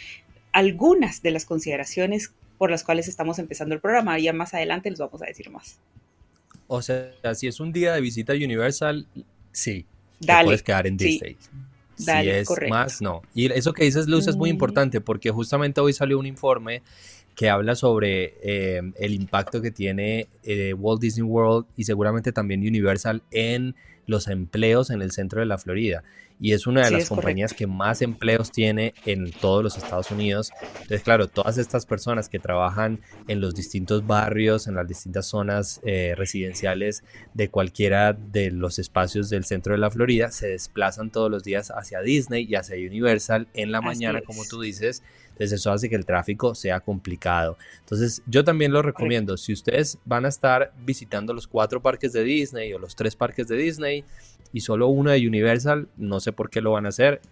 algunas 0.52 1.22
de 1.22 1.32
las 1.32 1.44
consideraciones 1.44 2.32
por 2.56 2.70
las 2.70 2.84
cuales 2.84 3.08
estamos 3.08 3.38
empezando 3.38 3.74
el 3.74 3.80
programa. 3.80 4.18
Ya 4.18 4.32
más 4.32 4.54
adelante 4.54 4.90
les 4.90 5.00
vamos 5.00 5.22
a 5.22 5.26
decir 5.26 5.50
más. 5.50 5.80
O 6.72 6.82
sea, 6.82 7.10
si 7.34 7.48
es 7.48 7.58
un 7.58 7.72
día 7.72 7.94
de 7.94 8.00
visita 8.00 8.32
Universal, 8.32 9.04
sí. 9.50 9.86
Dale, 10.20 10.44
puedes 10.44 10.62
quedar 10.62 10.86
en 10.86 10.96
Disney. 10.96 11.36
si 11.96 12.10
es 12.10 12.48
más, 12.68 13.02
no. 13.02 13.22
Y 13.34 13.50
eso 13.50 13.72
que 13.72 13.82
dices, 13.82 14.06
Luz, 14.06 14.28
es 14.28 14.36
muy 14.36 14.50
mm. 14.50 14.52
importante 14.52 15.00
porque 15.00 15.32
justamente 15.32 15.80
hoy 15.80 15.92
salió 15.92 16.16
un 16.16 16.26
informe 16.26 16.82
que 17.34 17.50
habla 17.50 17.74
sobre 17.74 18.34
eh, 18.42 18.82
el 19.00 19.14
impacto 19.14 19.60
que 19.60 19.72
tiene 19.72 20.28
eh, 20.44 20.72
Walt 20.72 21.00
Disney 21.00 21.24
World 21.24 21.66
y 21.76 21.82
seguramente 21.82 22.30
también 22.30 22.60
Universal 22.60 23.20
en 23.32 23.74
los 24.06 24.28
empleos 24.28 24.90
en 24.90 25.02
el 25.02 25.12
centro 25.12 25.40
de 25.40 25.46
la 25.46 25.58
Florida. 25.58 26.02
y 26.42 26.54
es 26.54 26.66
una 26.66 26.82
de 26.82 26.90
las 26.90 27.06
compañías 27.06 27.52
que 27.52 27.66
más 27.66 28.00
empleos 28.00 28.50
tiene 28.50 28.94
en 29.04 29.30
todos 29.30 29.62
los 29.62 29.76
Estados 29.76 30.10
Unidos. 30.10 30.50
Entonces, 30.72 31.02
claro, 31.02 31.28
todas 31.28 31.58
estas 31.58 31.84
personas 31.84 32.30
que 32.30 32.38
trabajan 32.38 33.00
en 33.28 33.42
los 33.42 33.54
distintos 33.54 34.06
barrios, 34.06 34.66
en 34.66 34.74
las 34.74 34.88
distintas 34.88 35.26
zonas 35.26 35.82
eh, 35.84 36.14
residenciales 36.16 37.04
de 37.34 37.50
cualquiera 37.50 38.14
de 38.14 38.50
los 38.52 38.78
espacios 38.78 39.28
del 39.28 39.44
centro 39.44 39.74
de 39.74 39.80
la 39.80 39.90
Florida, 39.90 40.30
se 40.30 40.48
desplazan 40.48 41.10
todos 41.10 41.30
los 41.30 41.44
días 41.44 41.70
hacia 41.76 42.00
Disney 42.00 42.46
y 42.48 42.54
hacia 42.54 42.76
Universal 42.76 43.46
en 43.52 43.70
la 43.70 43.82
mañana, 43.82 44.22
como 44.22 44.46
tú 44.46 44.62
dices. 44.62 45.02
Entonces 45.40 45.58
eso 45.58 45.72
hace 45.72 45.88
que 45.88 45.96
el 45.96 46.04
tráfico 46.04 46.54
sea 46.54 46.80
complicado. 46.80 47.56
Entonces 47.78 48.22
yo 48.26 48.44
también 48.44 48.72
lo 48.72 48.82
recomiendo. 48.82 49.38
Si 49.38 49.54
ustedes 49.54 49.96
van 50.04 50.26
a 50.26 50.28
estar 50.28 50.70
visitando 50.84 51.32
los 51.32 51.46
cuatro 51.46 51.80
parques 51.80 52.12
de 52.12 52.22
Disney 52.22 52.74
o 52.74 52.78
los 52.78 52.94
tres 52.94 53.16
parques 53.16 53.48
de 53.48 53.56
Disney 53.56 54.04
y 54.52 54.60
solo 54.60 54.88
uno 54.88 55.12
de 55.12 55.26
Universal, 55.26 55.88
no 55.96 56.20
sé 56.20 56.32
por 56.32 56.50
qué 56.50 56.60
lo 56.60 56.72
van 56.72 56.84
a 56.84 56.90
hacer. 56.90 57.22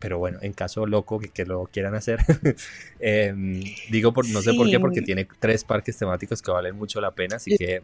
Pero 0.00 0.18
bueno, 0.18 0.38
en 0.42 0.52
caso 0.52 0.84
loco 0.84 1.20
que, 1.20 1.44
lo 1.44 1.66
quieran 1.66 1.94
hacer, 1.94 2.18
em, 2.98 3.62
digo 3.88 4.12
por, 4.12 4.28
no 4.28 4.42
sé 4.42 4.52
por 4.54 4.68
qué, 4.68 4.80
porque 4.80 5.00
tiene 5.00 5.26
tres 5.38 5.62
parques 5.62 5.96
temáticos 5.96 6.42
que 6.42 6.50
valen 6.50 6.74
mucho 6.74 7.00
la 7.00 7.12
pena, 7.12 7.36
así 7.36 7.56
que, 7.56 7.82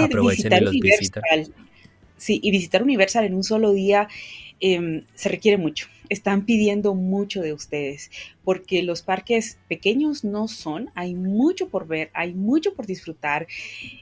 aprovechen 0.00 0.52
y 0.52 0.60
los 0.60 0.72
visitan. 0.72 1.22
Sí, 2.18 2.38
y 2.42 2.50
visitar 2.50 2.82
Universal 2.82 3.24
en 3.24 3.34
un 3.34 3.42
solo 3.42 3.72
día 3.72 4.06
Em, 4.60 5.02
se 5.14 5.28
requiere 5.28 5.56
mucho. 5.56 5.86
Están 6.08 6.44
pidiendo 6.44 6.94
mucho 6.94 7.42
de 7.42 7.52
ustedes 7.52 8.10
porque 8.44 8.82
los 8.82 9.02
parques 9.02 9.58
pequeños 9.68 10.24
no 10.24 10.48
son, 10.48 10.90
hay 10.94 11.14
mucho 11.14 11.68
por 11.68 11.86
ver, 11.86 12.10
hay 12.14 12.34
mucho 12.34 12.74
por 12.74 12.86
disfrutar 12.86 13.46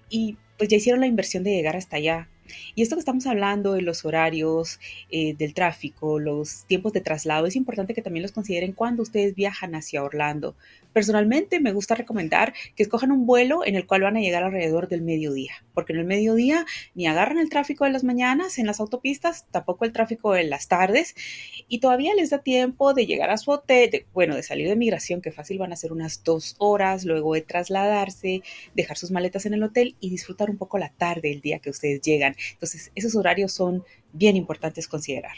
y 0.09 0.37
pues 0.59 0.69
ya 0.69 0.77
hicieron 0.77 1.01
la 1.01 1.07
inversión 1.07 1.45
de 1.45 1.51
llegar 1.51 1.77
hasta 1.77 1.97
allá. 1.97 2.29
Y 2.75 2.83
esto 2.83 2.97
que 2.97 3.01
estamos 3.01 3.27
hablando 3.27 3.73
de 3.73 3.83
los 3.83 4.05
horarios, 4.05 4.79
eh, 5.11 5.35
del 5.35 5.55
tráfico, 5.55 6.19
los 6.19 6.65
tiempos 6.67 6.93
de 6.93 7.01
traslado, 7.01 7.47
es 7.47 7.57
importante 7.57 7.95
que 7.95 8.03
también 8.03 8.23
los 8.23 8.33
consideren 8.33 8.73
cuando 8.73 9.03
ustedes 9.03 9.35
viajan 9.35 9.75
hacia 9.75 10.03
Orlando. 10.03 10.57
Personalmente 10.93 11.61
me 11.61 11.73
gusta 11.73 11.95
recomendar 11.95 12.55
que 12.75 12.83
escojan 12.83 13.13
un 13.13 13.27
vuelo 13.27 13.67
en 13.67 13.75
el 13.75 13.87
cual 13.87 14.01
van 14.01 14.17
a 14.17 14.21
llegar 14.21 14.45
alrededor 14.45 14.89
del 14.89 15.03
mediodía, 15.03 15.53
porque 15.75 15.93
en 15.93 15.99
el 15.99 16.07
mediodía 16.07 16.65
ni 16.95 17.07
agarran 17.07 17.39
el 17.39 17.51
tráfico 17.51 17.85
de 17.85 17.91
las 17.91 18.03
mañanas 18.03 18.59
en 18.59 18.67
las 18.67 18.81
autopistas, 18.81 19.45
tampoco 19.51 19.85
el 19.85 19.93
tráfico 19.93 20.33
de 20.33 20.45
las 20.45 20.69
tardes, 20.69 21.15
y 21.69 21.81
todavía 21.81 22.15
les 22.15 22.31
da 22.31 22.39
tiempo 22.39 22.95
de 22.95 23.05
llegar 23.05 23.29
a 23.29 23.37
su 23.37 23.51
hotel, 23.51 24.07
bueno, 24.15 24.37
de 24.37 24.43
salir 24.43 24.69
de 24.69 24.77
migración, 24.77 25.21
que 25.21 25.33
fácil 25.33 25.59
van 25.59 25.73
a 25.73 25.77
ser 25.77 25.93
unas 25.93 26.25
dos 26.25 26.57
horas, 26.59 27.05
luego 27.05 27.35
de 27.35 27.43
trasladarse, 27.43 28.43
dejar 28.75 28.97
sus 28.97 29.11
maletas 29.11 29.45
en 29.45 29.53
el 29.53 29.63
hotel 29.63 29.97
y 30.01 30.09
disfrutar 30.09 30.49
un 30.49 30.57
poco 30.57 30.79
la 30.79 30.89
tarde, 30.89 31.31
el 31.31 31.43
día 31.43 31.59
que 31.59 31.69
ustedes 31.69 32.01
llegan. 32.01 32.36
Entonces, 32.53 32.91
esos 32.95 33.15
horarios 33.15 33.53
son 33.53 33.85
bien 34.13 34.37
importantes 34.37 34.89
considerar. 34.89 35.37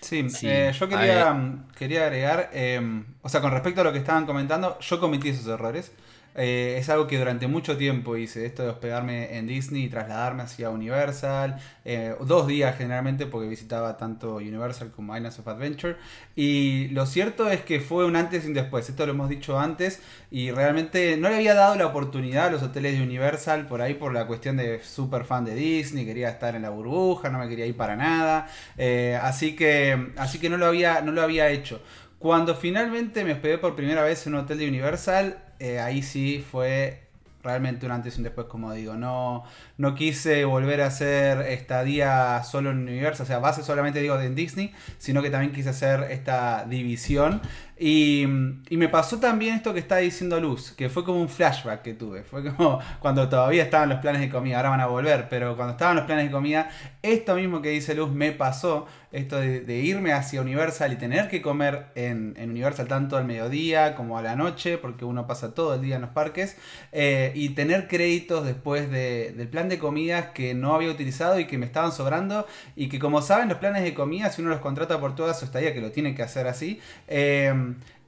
Sí, 0.00 0.28
eh, 0.42 0.72
yo 0.78 0.88
quería, 0.88 1.64
quería 1.76 2.04
agregar, 2.04 2.50
em, 2.52 3.06
o 3.22 3.28
sea, 3.28 3.40
con 3.40 3.50
respecto 3.50 3.80
a 3.80 3.84
lo 3.84 3.92
que 3.92 3.98
estaban 3.98 4.26
comentando, 4.26 4.78
yo 4.80 5.00
cometí 5.00 5.30
esos 5.30 5.46
errores. 5.46 5.92
Eh, 6.36 6.76
es 6.78 6.88
algo 6.88 7.06
que 7.06 7.18
durante 7.18 7.46
mucho 7.46 7.76
tiempo 7.76 8.16
hice, 8.16 8.44
esto 8.44 8.64
de 8.64 8.70
hospedarme 8.70 9.38
en 9.38 9.46
Disney 9.46 9.84
y 9.84 9.88
trasladarme 9.88 10.42
hacia 10.42 10.70
Universal, 10.70 11.60
eh, 11.84 12.16
dos 12.20 12.48
días 12.48 12.76
generalmente 12.76 13.26
porque 13.26 13.48
visitaba 13.48 13.96
tanto 13.96 14.36
Universal 14.36 14.90
como 14.90 15.16
Islands 15.16 15.38
of 15.38 15.48
Adventure. 15.48 15.96
Y 16.34 16.88
lo 16.88 17.06
cierto 17.06 17.48
es 17.50 17.60
que 17.60 17.80
fue 17.80 18.04
un 18.04 18.16
antes 18.16 18.44
y 18.44 18.48
un 18.48 18.54
después, 18.54 18.88
esto 18.88 19.06
lo 19.06 19.12
hemos 19.12 19.28
dicho 19.28 19.58
antes, 19.58 20.02
y 20.30 20.50
realmente 20.50 21.16
no 21.16 21.28
le 21.28 21.36
había 21.36 21.54
dado 21.54 21.76
la 21.76 21.86
oportunidad 21.86 22.46
a 22.46 22.50
los 22.50 22.62
hoteles 22.62 22.98
de 22.98 23.04
Universal 23.04 23.66
por 23.68 23.80
ahí 23.80 23.94
por 23.94 24.12
la 24.12 24.26
cuestión 24.26 24.56
de 24.56 24.82
super 24.82 25.24
fan 25.24 25.44
de 25.44 25.54
Disney, 25.54 26.04
quería 26.04 26.30
estar 26.30 26.56
en 26.56 26.62
la 26.62 26.70
burbuja, 26.70 27.28
no 27.30 27.38
me 27.38 27.48
quería 27.48 27.66
ir 27.66 27.76
para 27.76 27.94
nada, 27.94 28.48
eh, 28.76 29.18
así, 29.22 29.54
que, 29.54 30.12
así 30.16 30.40
que 30.40 30.50
no 30.50 30.56
lo 30.56 30.66
había, 30.66 31.00
no 31.00 31.12
lo 31.12 31.22
había 31.22 31.48
hecho. 31.50 31.80
Cuando 32.18 32.54
finalmente 32.54 33.22
me 33.22 33.34
hospedé 33.34 33.58
por 33.58 33.76
primera 33.76 34.02
vez 34.02 34.26
en 34.26 34.34
un 34.34 34.40
hotel 34.40 34.58
de 34.58 34.66
Universal, 34.66 35.38
eh, 35.64 35.80
ahí 35.80 36.02
sí 36.02 36.44
fue 36.50 37.00
realmente 37.42 37.86
un 37.86 37.92
antes 37.92 38.14
y 38.14 38.18
un 38.18 38.24
después, 38.24 38.46
como 38.48 38.72
digo. 38.72 38.94
No, 38.94 39.44
no 39.76 39.94
quise 39.94 40.44
volver 40.44 40.80
a 40.82 40.86
hacer 40.86 41.40
estadía 41.48 42.42
solo 42.44 42.70
en 42.70 42.88
Universal, 42.88 43.24
o 43.24 43.26
sea, 43.26 43.38
base 43.38 43.62
solamente 43.64 44.00
digo 44.00 44.18
en 44.20 44.34
Disney, 44.34 44.72
sino 44.98 45.22
que 45.22 45.30
también 45.30 45.52
quise 45.52 45.70
hacer 45.70 46.10
esta 46.10 46.64
división. 46.64 47.40
Y, 47.76 48.24
me 48.26 48.88
pasó 48.88 49.18
también 49.18 49.56
esto 49.56 49.74
que 49.74 49.80
está 49.80 49.96
diciendo 49.96 50.40
Luz, 50.40 50.72
que 50.72 50.88
fue 50.88 51.04
como 51.04 51.20
un 51.20 51.28
flashback 51.28 51.82
que 51.82 51.94
tuve. 51.94 52.22
Fue 52.22 52.44
como 52.44 52.78
cuando 53.00 53.28
todavía 53.28 53.64
estaban 53.64 53.88
los 53.88 53.98
planes 53.98 54.20
de 54.20 54.30
comida, 54.30 54.58
ahora 54.58 54.70
van 54.70 54.80
a 54.80 54.86
volver, 54.86 55.28
pero 55.28 55.56
cuando 55.56 55.72
estaban 55.72 55.96
los 55.96 56.04
planes 56.04 56.26
de 56.26 56.30
comida, 56.30 56.70
esto 57.02 57.34
mismo 57.34 57.62
que 57.62 57.70
dice 57.70 57.94
Luz 57.94 58.12
me 58.12 58.30
pasó, 58.30 58.86
esto 59.10 59.38
de, 59.38 59.76
irme 59.76 60.12
hacia 60.12 60.40
Universal 60.40 60.92
y 60.92 60.96
tener 60.96 61.28
que 61.28 61.42
comer 61.42 61.86
en, 61.96 62.36
Universal 62.38 62.86
tanto 62.86 63.16
al 63.16 63.24
mediodía 63.24 63.96
como 63.96 64.18
a 64.18 64.22
la 64.22 64.36
noche, 64.36 64.78
porque 64.78 65.04
uno 65.04 65.26
pasa 65.26 65.54
todo 65.54 65.74
el 65.74 65.82
día 65.82 65.96
en 65.96 66.02
los 66.02 66.10
parques, 66.10 66.56
eh, 66.92 67.32
y 67.34 67.50
tener 67.50 67.88
créditos 67.88 68.44
después 68.44 68.90
del 68.90 69.48
plan 69.48 69.63
de 69.68 69.78
comidas 69.78 70.26
que 70.34 70.54
no 70.54 70.74
había 70.74 70.90
utilizado 70.90 71.38
y 71.38 71.46
que 71.46 71.58
me 71.58 71.66
estaban 71.66 71.92
sobrando, 71.92 72.46
y 72.76 72.88
que 72.88 72.98
como 72.98 73.22
saben 73.22 73.48
los 73.48 73.58
planes 73.58 73.82
de 73.82 73.94
comida, 73.94 74.30
si 74.30 74.42
uno 74.42 74.50
los 74.50 74.60
contrata 74.60 75.00
por 75.00 75.14
toda 75.14 75.34
su 75.34 75.44
estadía, 75.44 75.74
que 75.74 75.80
lo 75.80 75.90
tiene 75.90 76.14
que 76.14 76.22
hacer 76.22 76.46
así, 76.46 76.80
eh, 77.08 77.52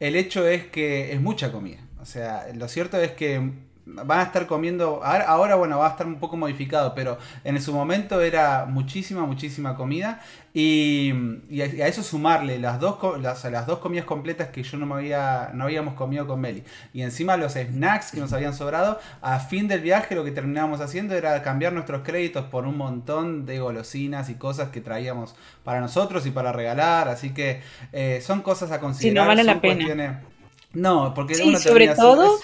el 0.00 0.16
hecho 0.16 0.46
es 0.46 0.66
que 0.66 1.12
es 1.12 1.20
mucha 1.20 1.52
comida. 1.52 1.78
O 2.00 2.06
sea, 2.06 2.46
lo 2.54 2.68
cierto 2.68 2.98
es 2.98 3.12
que 3.12 3.50
van 3.86 4.18
a 4.18 4.22
estar 4.24 4.46
comiendo, 4.46 5.00
ahora, 5.04 5.54
bueno 5.54 5.78
va 5.78 5.86
a 5.86 5.90
estar 5.90 6.06
un 6.06 6.18
poco 6.18 6.36
modificado, 6.36 6.92
pero 6.94 7.18
en 7.44 7.60
su 7.62 7.72
momento 7.72 8.20
era 8.20 8.66
muchísima, 8.66 9.24
muchísima 9.24 9.76
comida 9.76 10.20
y, 10.52 11.12
a, 11.60 11.86
eso 11.86 12.02
sumarle 12.02 12.58
las 12.58 12.80
dos, 12.80 12.98
las, 13.22 13.44
las, 13.44 13.66
dos 13.66 13.78
comidas 13.78 14.04
completas 14.04 14.48
que 14.48 14.64
yo 14.64 14.76
no 14.76 14.86
me 14.86 14.96
había, 14.96 15.50
no 15.54 15.64
habíamos 15.64 15.94
comido 15.94 16.26
con 16.26 16.40
Meli 16.40 16.64
y 16.92 17.02
encima 17.02 17.36
los 17.36 17.52
snacks 17.52 18.10
que 18.10 18.18
nos 18.18 18.32
habían 18.32 18.54
sobrado, 18.54 18.98
a 19.22 19.38
fin 19.38 19.68
del 19.68 19.80
viaje 19.80 20.16
lo 20.16 20.24
que 20.24 20.32
terminábamos 20.32 20.80
haciendo 20.80 21.14
era 21.14 21.40
cambiar 21.42 21.72
nuestros 21.72 22.02
créditos 22.02 22.46
por 22.46 22.66
un 22.66 22.76
montón 22.76 23.46
de 23.46 23.60
golosinas 23.60 24.30
y 24.30 24.34
cosas 24.34 24.70
que 24.70 24.80
traíamos 24.80 25.36
para 25.62 25.80
nosotros 25.80 26.26
y 26.26 26.32
para 26.32 26.50
regalar, 26.50 27.08
así 27.08 27.30
que 27.30 27.60
eh, 27.92 28.20
son 28.20 28.42
cosas 28.42 28.72
a 28.72 28.80
considerar. 28.80 29.12
Si 29.12 29.14
no 29.14 29.26
vale 29.26 29.44
la 29.44 29.60
pena. 29.60 30.22
No, 30.76 31.14
porque 31.14 31.34
sobre 31.34 31.88
todo, 31.88 32.38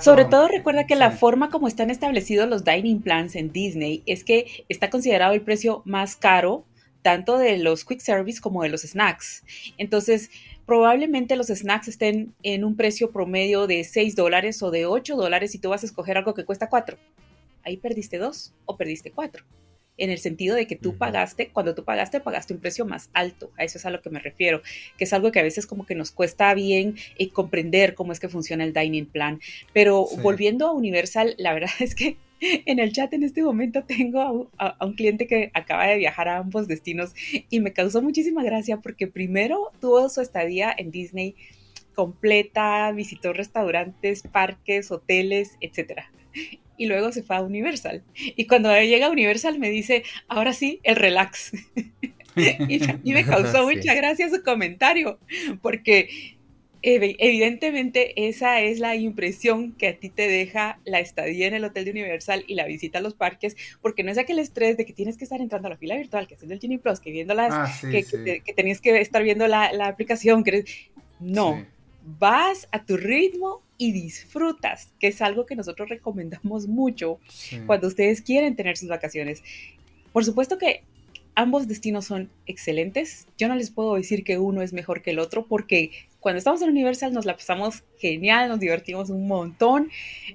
sobre 0.00 0.24
todo 0.26 0.46
recuerda 0.46 0.86
que 0.86 0.94
la 0.94 1.10
forma 1.10 1.50
como 1.50 1.66
están 1.66 1.90
establecidos 1.90 2.48
los 2.48 2.64
dining 2.64 3.02
plans 3.02 3.34
en 3.34 3.50
Disney 3.50 4.04
es 4.06 4.22
que 4.22 4.64
está 4.68 4.90
considerado 4.90 5.34
el 5.34 5.40
precio 5.40 5.82
más 5.84 6.14
caro 6.14 6.64
tanto 7.02 7.36
de 7.36 7.58
los 7.58 7.84
quick 7.84 7.98
service 7.98 8.40
como 8.40 8.62
de 8.62 8.68
los 8.68 8.82
snacks. 8.82 9.42
Entonces, 9.76 10.30
probablemente 10.66 11.34
los 11.34 11.48
snacks 11.48 11.88
estén 11.88 12.32
en 12.44 12.64
un 12.64 12.76
precio 12.76 13.10
promedio 13.10 13.66
de 13.66 13.82
6 13.82 14.14
dólares 14.14 14.62
o 14.62 14.70
de 14.70 14.86
8 14.86 15.16
dólares 15.16 15.54
y 15.56 15.58
tú 15.58 15.70
vas 15.70 15.82
a 15.82 15.86
escoger 15.86 16.16
algo 16.16 16.32
que 16.32 16.44
cuesta 16.44 16.68
4. 16.68 16.96
Ahí 17.64 17.76
perdiste 17.76 18.18
2 18.18 18.52
o 18.66 18.76
perdiste 18.76 19.10
4 19.10 19.44
en 19.96 20.10
el 20.10 20.18
sentido 20.18 20.56
de 20.56 20.66
que 20.66 20.76
tú 20.76 20.96
pagaste, 20.96 21.48
cuando 21.48 21.74
tú 21.74 21.84
pagaste, 21.84 22.20
pagaste 22.20 22.54
un 22.54 22.60
precio 22.60 22.84
más 22.84 23.10
alto. 23.12 23.50
A 23.56 23.64
eso 23.64 23.78
es 23.78 23.86
a 23.86 23.90
lo 23.90 24.02
que 24.02 24.10
me 24.10 24.18
refiero, 24.18 24.62
que 24.98 25.04
es 25.04 25.12
algo 25.12 25.32
que 25.32 25.40
a 25.40 25.42
veces 25.42 25.66
como 25.66 25.86
que 25.86 25.94
nos 25.94 26.10
cuesta 26.10 26.52
bien 26.54 26.96
eh, 27.18 27.30
comprender 27.30 27.94
cómo 27.94 28.12
es 28.12 28.20
que 28.20 28.28
funciona 28.28 28.64
el 28.64 28.72
dining 28.72 29.06
plan. 29.06 29.40
Pero 29.72 30.06
volviendo 30.22 30.66
a 30.66 30.72
Universal, 30.72 31.34
la 31.38 31.54
verdad 31.54 31.70
es 31.80 31.94
que 31.94 32.16
en 32.40 32.78
el 32.78 32.92
chat 32.92 33.12
en 33.14 33.22
este 33.22 33.42
momento 33.42 33.84
tengo 33.84 34.50
a, 34.58 34.84
un 34.84 34.94
cliente 34.94 35.26
que 35.26 35.50
acaba 35.54 35.86
de 35.86 35.96
viajar 35.96 36.28
a 36.28 36.38
ambos 36.38 36.68
destinos 36.68 37.14
y 37.48 37.60
me 37.60 37.72
causó 37.72 38.02
muchísima 38.02 38.42
gracia 38.42 38.78
porque 38.78 39.06
primero 39.06 39.70
tuvo 39.80 40.08
su 40.08 40.20
estadía 40.20 40.74
en 40.76 40.90
Disney 40.90 41.36
completa, 41.94 42.90
visitó 42.90 43.32
restaurantes, 43.32 44.22
parques, 44.22 44.90
hoteles, 44.90 45.56
etcétera 45.60 46.10
y 46.76 46.86
luego 46.86 47.12
se 47.12 47.22
fue 47.22 47.36
a 47.36 47.42
Universal. 47.42 48.02
Y 48.14 48.46
cuando 48.46 48.70
llega 48.80 49.06
a 49.06 49.10
Universal 49.10 49.58
me 49.58 49.70
dice, 49.70 50.04
ahora 50.28 50.52
sí, 50.52 50.80
el 50.82 50.96
relax. 50.96 51.52
y, 52.36 53.12
me 53.12 53.24
causó 53.26 53.64
mucha 53.64 53.94
gracia 53.94 54.28
su 54.28 54.42
comentario, 54.42 55.18
porque 55.62 56.36
evidentemente 56.86 58.28
esa 58.28 58.60
es 58.60 58.78
la 58.78 58.94
impresión 58.94 59.72
que 59.72 59.88
a 59.88 59.96
ti 59.96 60.10
te 60.10 60.28
deja 60.28 60.78
la 60.84 61.00
estadía 61.00 61.46
en 61.46 61.54
el 61.54 61.64
hotel 61.64 61.86
de 61.86 61.92
Universal 61.92 62.44
y 62.46 62.56
la 62.56 62.66
visita 62.66 62.98
a 62.98 63.02
los 63.02 63.14
parques, 63.14 63.56
porque 63.80 64.02
no 64.02 64.12
es 64.12 64.18
aquel 64.18 64.38
estrés 64.38 64.76
de 64.76 64.84
que 64.84 64.92
tienes 64.92 65.16
que 65.16 65.24
estar 65.24 65.40
entrando 65.40 65.68
a 65.68 65.70
la 65.70 65.76
fila 65.78 65.96
virtual, 65.96 66.26
que 66.26 66.34
haciendo 66.34 66.54
el 66.54 66.60
Genie 66.60 66.78
Plus, 66.78 67.00
que 67.00 67.10
viendo 67.10 67.32
las, 67.32 67.52
ah, 67.52 67.72
que, 67.90 68.42
tenías 68.54 68.82
que 68.82 69.00
estar 69.00 69.22
viendo 69.22 69.48
la, 69.48 69.70
aplicación, 69.86 70.44
que 70.44 70.64
no, 71.20 71.64
vas 72.02 72.68
a 72.70 72.84
tu 72.84 72.98
ritmo 72.98 73.62
y 73.78 73.92
disfrutas, 73.92 74.92
que 75.00 75.08
es 75.08 75.20
algo 75.20 75.46
que 75.46 75.56
nosotros 75.56 75.88
recomendamos 75.88 76.66
mucho 76.66 77.18
cuando 77.66 77.88
ustedes 77.88 78.20
quieren 78.20 78.56
tener 78.56 78.76
sus 78.76 78.88
vacaciones. 78.88 79.42
Por 80.12 80.24
supuesto 80.24 80.58
que 80.58 80.82
ambos 81.34 81.66
destinos 81.66 82.04
son 82.04 82.30
excelentes. 82.46 83.26
Yo 83.38 83.48
no 83.48 83.56
les 83.56 83.70
puedo 83.70 83.94
decir 83.94 84.24
que 84.24 84.38
uno 84.38 84.62
es 84.62 84.72
mejor 84.72 85.02
que 85.02 85.10
el 85.10 85.18
otro 85.18 85.46
porque 85.46 85.90
cuando 86.24 86.38
estamos 86.38 86.62
en 86.62 86.70
Universal 86.70 87.12
nos 87.12 87.26
la 87.26 87.36
pasamos 87.36 87.84
genial, 87.98 88.48
nos 88.48 88.58
divertimos 88.58 89.10
un 89.10 89.28
montón. 89.28 89.90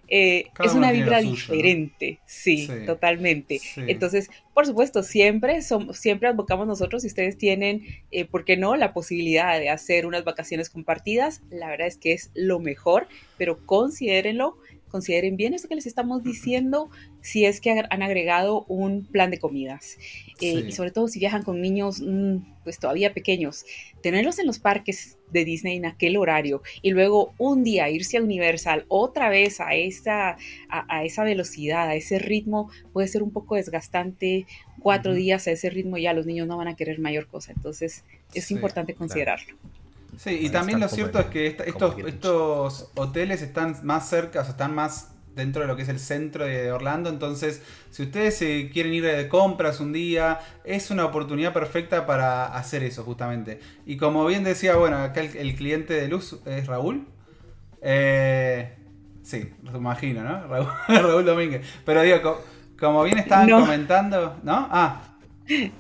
Eh, 0.08 0.46
es 0.64 0.76
una 0.76 0.92
vibra 0.92 1.20
diferente, 1.20 2.20
sí, 2.28 2.70
totalmente. 2.86 3.60
Entonces, 3.76 4.30
por 4.54 4.68
supuesto, 4.68 5.02
siempre, 5.02 5.64
somos, 5.64 5.98
siempre 5.98 6.30
advocamos 6.30 6.68
nosotros, 6.68 7.02
si 7.02 7.08
ustedes 7.08 7.40
tienen, 7.40 7.88
eh, 8.12 8.26
¿por 8.26 8.46
qué 8.46 8.56
no?, 8.56 8.76
la 8.76 8.94
posibilidad 8.94 9.58
de 9.58 9.70
hacer 9.70 10.06
unas 10.06 10.24
vacaciones 10.24 10.70
compartidas, 10.70 11.42
la 11.50 11.70
verdad 11.70 11.88
es 11.88 11.98
que 11.98 12.14
es 12.14 12.30
lo 12.36 12.60
mejor, 12.60 13.08
pero 13.40 13.66
considérenlo 13.66 14.60
consideren 14.90 15.38
bien 15.38 15.54
esto 15.54 15.68
que 15.68 15.76
les 15.76 15.86
estamos 15.86 16.24
diciendo 16.24 16.90
si 17.22 17.46
es 17.46 17.62
que 17.62 17.72
han 17.72 18.02
agregado 18.02 18.66
un 18.68 19.06
plan 19.06 19.32
de 19.32 19.40
comidas. 19.40 19.98
Eh, 20.42 20.66
y 20.68 20.72
sobre 20.72 20.92
todo 20.92 21.08
si 21.08 21.20
viajan 21.20 21.44
con 21.44 21.62
niños 21.62 22.02
mm, 22.02 22.38
pues 22.64 22.80
todavía 22.80 23.14
pequeños, 23.14 23.66
tenerlos 24.02 24.40
en 24.40 24.48
los 24.48 24.60
parques 24.60 25.18
de 25.32 25.46
Disney 25.46 25.78
en 25.78 25.86
aquel 25.86 26.18
horario 26.18 26.62
y 26.82 26.92
luego 26.92 27.34
un 27.38 27.64
día 27.64 27.90
irse 27.90 28.18
a 28.18 28.22
Universal 28.22 28.86
otra 28.88 29.30
vez 29.30 29.60
a 29.60 29.74
esa, 29.76 30.38
a, 30.70 31.04
esa 31.04 31.24
velocidad, 31.24 31.88
a 31.88 31.96
ese 31.96 32.20
ritmo, 32.20 32.70
puede 32.94 33.08
ser 33.08 33.24
un 33.24 33.32
poco 33.32 33.56
desgastante. 33.56 34.46
Cuatro 34.80 35.14
días 35.14 35.48
a 35.48 35.52
ese 35.52 35.70
ritmo 35.70 35.98
ya 35.98 36.14
los 36.14 36.26
niños 36.26 36.48
no 36.48 36.58
van 36.58 36.70
a 36.70 36.76
querer 36.76 37.00
mayor 37.00 37.28
cosa. 37.28 37.52
Entonces 37.52 38.06
es 38.34 38.52
importante 38.52 38.94
considerarlo. 38.94 39.58
Sí, 40.20 40.38
y 40.42 40.50
también 40.50 40.82
lo 40.82 40.90
cierto 40.90 41.18
es 41.18 41.28
que 41.28 41.48
estos, 41.48 41.96
estos 42.06 42.92
hoteles 42.96 43.42
están 43.42 43.78
más 43.84 44.10
cerca, 44.10 44.42
o 44.42 44.44
sea, 44.44 44.52
están 44.52 44.76
más 44.76 45.14
dentro 45.34 45.62
de 45.62 45.70
lo 45.70 45.78
que 45.78 45.84
es 45.84 45.88
el 45.88 45.98
centro 45.98 46.44
de 46.44 46.74
Orlando. 46.74 47.10
Entonces, 47.10 47.64
si 47.90 48.04
ustedes 48.04 48.36
se 48.36 48.70
quieren 48.70 48.94
ir 48.94 49.06
de 49.06 49.30
compras 49.30 49.80
un 49.80 49.94
día, 49.94 50.42
es 50.66 50.92
una 50.92 51.06
oportunidad 51.06 51.54
perfecta 51.54 52.06
para 52.06 52.48
hacer 52.48 52.84
eso, 52.84 53.06
justamente. 53.06 53.62
Y 53.86 53.96
como 53.96 54.26
bien 54.26 54.44
decía, 54.44 54.76
bueno, 54.76 54.98
acá 54.98 55.22
el, 55.22 55.56
cliente 55.56 55.94
de 55.94 56.10
Luz 56.10 56.38
es 56.46 56.68
Raúl. 56.68 57.08
Eh, 57.82 58.76
sí, 59.24 59.54
lo 59.64 59.78
imagino, 59.78 60.22
¿no? 60.22 60.48
Raúl, 60.90 61.24
Domínguez. 61.24 61.66
Pero 61.86 62.02
digo, 62.02 62.44
como, 62.78 63.04
bien 63.04 63.20
estaban 63.20 63.50
comentando, 63.50 64.36
¿no? 64.44 64.68
Ah, 64.70 65.02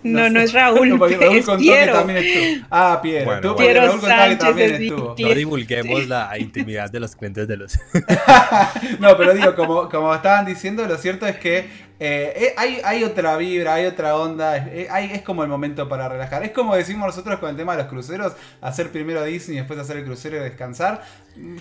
no, 0.04 0.30
no, 0.30 0.40
es 0.40 0.54
Raúl. 0.54 0.90
No, 1.00 1.06
es 1.06 1.46
contó 1.46 1.58
Piero. 1.58 1.94
que 1.94 1.98
también 1.98 2.18
estuvo. 2.18 2.68
Ah, 2.70 3.00
Piero. 3.02 3.26
Bueno, 3.26 3.42
tú, 3.42 3.56
Piero 3.56 3.86
Raúl 3.86 4.02
Sánchez 4.02 4.38
que 4.38 4.46
también 4.46 4.84
estuvo. 4.84 5.16
No 5.18 5.36
divulguemos 5.36 6.08
la 6.08 6.38
intimidad 6.38 6.92
de 6.92 7.00
los 7.00 7.16
clientes 7.16 7.48
de 7.48 7.58
los. 7.58 7.80
no, 9.00 9.18
pero 9.18 9.34
digo, 9.34 9.56
como, 9.56 9.90
como 9.90 10.14
estaban 10.14 10.46
diciendo, 10.46 10.86
lo 10.86 10.98
cierto 10.98 11.28
es 11.28 11.38
que 11.38 11.89
eh, 12.02 12.34
eh, 12.36 12.54
hay, 12.56 12.80
hay, 12.86 13.04
otra 13.04 13.36
vibra, 13.36 13.74
hay 13.74 13.86
otra 13.86 14.16
onda, 14.16 14.56
eh, 14.56 14.88
es 15.12 15.22
como 15.22 15.44
el 15.44 15.50
momento 15.50 15.90
para 15.90 16.08
relajar. 16.08 16.44
Es 16.44 16.52
como 16.52 16.74
decimos 16.76 17.08
nosotros 17.08 17.40
con 17.40 17.50
el 17.50 17.58
tema 17.58 17.74
de 17.74 17.84
los 17.84 17.92
cruceros, 17.92 18.34
hacer 18.62 18.90
primero 18.92 19.22
Disney 19.24 19.58
y 19.58 19.60
después 19.60 19.78
hacer 19.80 19.98
el 19.98 20.06
crucero 20.06 20.38
y 20.38 20.40
descansar. 20.40 21.04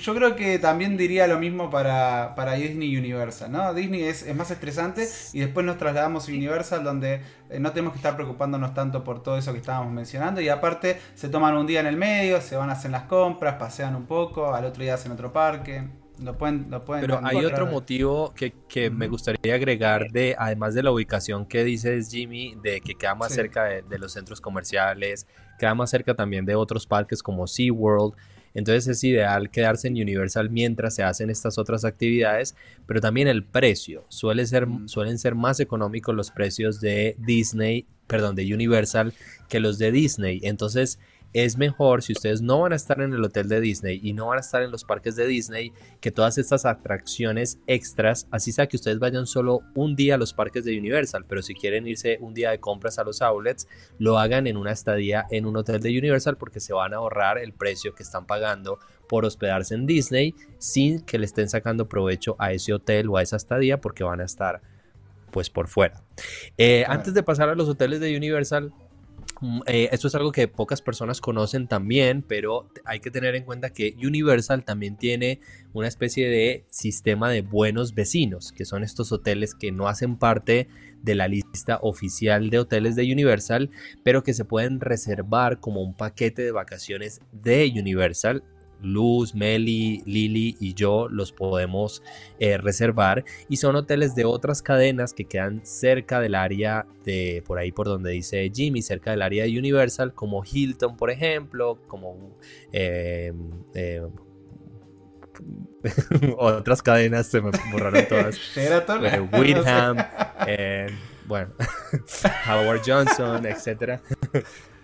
Yo 0.00 0.14
creo 0.14 0.36
que 0.36 0.60
también 0.60 0.96
diría 0.96 1.26
lo 1.26 1.40
mismo 1.40 1.70
para, 1.70 2.34
para 2.36 2.52
Disney 2.52 2.90
y 2.90 2.96
Universal, 2.98 3.50
¿no? 3.50 3.74
Disney 3.74 4.04
es, 4.04 4.22
es, 4.22 4.36
más 4.36 4.50
estresante 4.52 5.08
y 5.32 5.40
después 5.40 5.66
nos 5.66 5.76
trasladamos 5.76 6.28
a 6.28 6.32
Universal 6.32 6.84
donde 6.84 7.20
no 7.58 7.72
tenemos 7.72 7.92
que 7.92 7.98
estar 7.98 8.14
preocupándonos 8.14 8.74
tanto 8.74 9.02
por 9.02 9.22
todo 9.22 9.38
eso 9.38 9.52
que 9.52 9.58
estábamos 9.58 9.92
mencionando 9.92 10.40
y 10.40 10.48
aparte 10.48 11.00
se 11.14 11.28
toman 11.28 11.56
un 11.56 11.66
día 11.66 11.80
en 11.80 11.86
el 11.86 11.96
medio, 11.96 12.40
se 12.40 12.56
van 12.56 12.70
a 12.70 12.74
hacer 12.74 12.92
las 12.92 13.04
compras, 13.04 13.56
pasean 13.56 13.96
un 13.96 14.06
poco, 14.06 14.54
al 14.54 14.64
otro 14.64 14.82
día 14.82 14.94
hacen 14.94 15.12
otro 15.12 15.32
parque. 15.32 15.88
Lo 16.22 16.36
pueden, 16.36 16.66
lo 16.70 16.84
pueden 16.84 17.02
Pero 17.02 17.20
hay 17.22 17.44
otro 17.44 17.66
motivo 17.66 18.32
que, 18.34 18.52
que 18.68 18.90
me 18.90 19.08
gustaría 19.08 19.54
agregar 19.54 20.10
de, 20.10 20.34
además 20.38 20.74
de 20.74 20.82
la 20.82 20.90
ubicación 20.90 21.46
que 21.46 21.64
dices 21.64 22.10
Jimmy, 22.10 22.56
de 22.62 22.80
que 22.80 22.94
queda 22.94 23.14
más 23.14 23.32
cerca 23.32 23.64
de, 23.64 23.82
de, 23.82 23.98
los 23.98 24.12
centros 24.12 24.40
comerciales, 24.40 25.26
queda 25.58 25.74
más 25.74 25.90
cerca 25.90 26.14
también 26.14 26.44
de 26.44 26.54
otros 26.54 26.86
parques 26.86 27.22
como 27.22 27.46
SeaWorld. 27.46 28.14
Entonces 28.54 28.88
es 28.88 29.04
ideal 29.04 29.50
quedarse 29.50 29.88
en 29.88 29.94
Universal 29.94 30.50
mientras 30.50 30.94
se 30.94 31.02
hacen 31.02 31.30
estas 31.30 31.58
otras 31.58 31.84
actividades, 31.84 32.56
pero 32.86 33.00
también 33.00 33.28
el 33.28 33.44
precio. 33.44 34.04
Suele 34.08 34.46
ser, 34.46 34.66
Suelen 34.86 35.18
ser 35.18 35.34
más 35.34 35.60
económicos 35.60 36.14
los 36.14 36.30
precios 36.30 36.80
de 36.80 37.14
Disney, 37.18 37.86
perdón, 38.06 38.34
de 38.34 38.52
Universal 38.52 39.12
que 39.48 39.60
los 39.60 39.78
de 39.78 39.92
Disney. 39.92 40.40
Entonces 40.42 40.98
es 41.32 41.58
mejor 41.58 42.02
si 42.02 42.12
ustedes 42.12 42.40
no 42.40 42.60
van 42.60 42.72
a 42.72 42.76
estar 42.76 43.00
en 43.00 43.12
el 43.12 43.22
hotel 43.22 43.48
de 43.48 43.60
Disney 43.60 44.00
y 44.02 44.12
no 44.12 44.28
van 44.28 44.38
a 44.38 44.40
estar 44.40 44.62
en 44.62 44.70
los 44.70 44.84
parques 44.84 45.14
de 45.16 45.26
Disney, 45.26 45.72
que 46.00 46.10
todas 46.10 46.38
estas 46.38 46.64
atracciones 46.64 47.58
extras, 47.66 48.26
así 48.30 48.52
sea 48.52 48.66
que 48.66 48.76
ustedes 48.76 48.98
vayan 48.98 49.26
solo 49.26 49.60
un 49.74 49.94
día 49.94 50.14
a 50.14 50.18
los 50.18 50.32
parques 50.32 50.64
de 50.64 50.78
Universal, 50.78 51.24
pero 51.28 51.42
si 51.42 51.54
quieren 51.54 51.86
irse 51.86 52.18
un 52.20 52.34
día 52.34 52.50
de 52.50 52.60
compras 52.60 52.98
a 52.98 53.04
los 53.04 53.20
outlets, 53.22 53.68
lo 53.98 54.18
hagan 54.18 54.46
en 54.46 54.56
una 54.56 54.72
estadía 54.72 55.26
en 55.30 55.46
un 55.46 55.56
hotel 55.56 55.80
de 55.80 55.98
Universal 55.98 56.36
porque 56.36 56.60
se 56.60 56.72
van 56.72 56.94
a 56.94 56.96
ahorrar 56.96 57.38
el 57.38 57.52
precio 57.52 57.94
que 57.94 58.02
están 58.02 58.26
pagando 58.26 58.78
por 59.08 59.24
hospedarse 59.24 59.74
en 59.74 59.86
Disney 59.86 60.34
sin 60.58 61.00
que 61.00 61.18
le 61.18 61.26
estén 61.26 61.48
sacando 61.48 61.88
provecho 61.88 62.36
a 62.38 62.52
ese 62.52 62.72
hotel 62.72 63.08
o 63.08 63.16
a 63.16 63.22
esa 63.22 63.36
estadía 63.36 63.80
porque 63.80 64.04
van 64.04 64.20
a 64.20 64.24
estar 64.24 64.60
pues 65.30 65.50
por 65.50 65.68
fuera. 65.68 66.02
Eh, 66.56 66.84
antes 66.88 67.14
de 67.14 67.22
pasar 67.22 67.48
a 67.48 67.54
los 67.54 67.68
hoteles 67.68 68.00
de 68.00 68.16
Universal, 68.16 68.72
eh, 69.66 69.88
esto 69.92 70.08
es 70.08 70.14
algo 70.14 70.32
que 70.32 70.48
pocas 70.48 70.82
personas 70.82 71.20
conocen 71.20 71.68
también, 71.68 72.22
pero 72.22 72.68
hay 72.84 73.00
que 73.00 73.10
tener 73.10 73.34
en 73.34 73.44
cuenta 73.44 73.70
que 73.70 73.94
Universal 73.98 74.64
también 74.64 74.96
tiene 74.96 75.40
una 75.72 75.88
especie 75.88 76.28
de 76.28 76.64
sistema 76.70 77.30
de 77.30 77.42
buenos 77.42 77.94
vecinos, 77.94 78.52
que 78.52 78.64
son 78.64 78.82
estos 78.82 79.12
hoteles 79.12 79.54
que 79.54 79.70
no 79.70 79.88
hacen 79.88 80.16
parte 80.16 80.68
de 81.02 81.14
la 81.14 81.28
lista 81.28 81.78
oficial 81.82 82.50
de 82.50 82.58
hoteles 82.58 82.96
de 82.96 83.12
Universal, 83.12 83.70
pero 84.02 84.22
que 84.22 84.34
se 84.34 84.44
pueden 84.44 84.80
reservar 84.80 85.60
como 85.60 85.82
un 85.82 85.94
paquete 85.94 86.42
de 86.42 86.52
vacaciones 86.52 87.20
de 87.32 87.72
Universal 87.76 88.42
Luz, 88.82 89.34
Meli, 89.34 90.02
Lili 90.06 90.56
y 90.60 90.74
yo 90.74 91.08
los 91.08 91.32
podemos 91.32 92.02
eh, 92.38 92.58
reservar 92.58 93.24
y 93.48 93.56
son 93.56 93.76
hoteles 93.76 94.14
de 94.14 94.24
otras 94.24 94.62
cadenas 94.62 95.12
que 95.12 95.24
quedan 95.24 95.64
cerca 95.64 96.20
del 96.20 96.34
área 96.34 96.86
de 97.04 97.42
por 97.46 97.58
ahí 97.58 97.72
por 97.72 97.86
donde 97.86 98.10
dice 98.10 98.50
Jimmy, 98.54 98.82
cerca 98.82 99.10
del 99.10 99.22
área 99.22 99.44
de 99.44 99.58
Universal 99.58 100.14
como 100.14 100.42
Hilton 100.44 100.96
por 100.96 101.10
ejemplo, 101.10 101.78
como 101.86 102.36
eh, 102.72 103.32
eh, 103.74 104.02
otras 106.36 106.82
cadenas 106.82 107.26
se 107.28 107.40
me 107.40 107.50
borraron 107.70 108.06
todas. 108.08 108.38
Whitham, 109.32 109.96
bueno, 111.28 111.52
Howard 112.48 112.80
Johnson, 112.84 113.44
etcétera. 113.44 114.00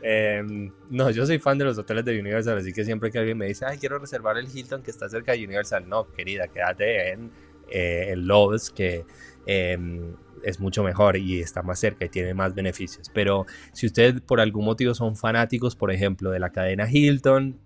Em, 0.07 0.71
no, 0.91 1.11
yo 1.11 1.25
soy 1.25 1.39
fan 1.39 1.57
de 1.57 1.65
los 1.65 1.79
hoteles 1.79 2.05
de 2.05 2.21
Universal, 2.21 2.59
así 2.59 2.75
que 2.75 2.85
siempre 2.85 3.11
que 3.11 3.19
alguien 3.19 3.39
me 3.39 3.47
dice, 3.47 3.65
ay, 3.65 3.79
quiero 3.79 3.99
reservar 3.99 4.37
el 4.37 4.47
Hilton 4.55 4.83
que 4.83 4.91
está 4.91 5.09
cerca 5.09 5.33
de 5.33 5.43
Universal, 5.43 5.89
no, 5.89 6.13
querida, 6.13 6.47
quédate 6.47 7.13
en 7.13 7.31
eh, 7.71 8.09
el 8.11 8.27
Loves, 8.27 8.69
que 8.69 9.07
em, 9.47 10.15
es 10.43 10.61
mucho 10.61 10.83
mejor 10.83 11.17
y 11.17 11.41
está 11.41 11.63
más 11.63 11.79
cerca 11.79 12.05
y 12.05 12.11
tiene 12.11 12.35
más 12.35 12.55
beneficios. 12.55 13.11
Pero 13.15 13.47
si 13.73 13.87
ustedes 13.87 14.21
por 14.21 14.43
algún 14.43 14.67
motivo 14.67 14.93
son 14.93 15.17
fanáticos, 15.17 15.75
por 15.75 15.91
ejemplo, 15.91 16.31
de 16.31 16.39
la 16.39 16.51
cadena 16.51 16.87
Hilton, 16.87 17.59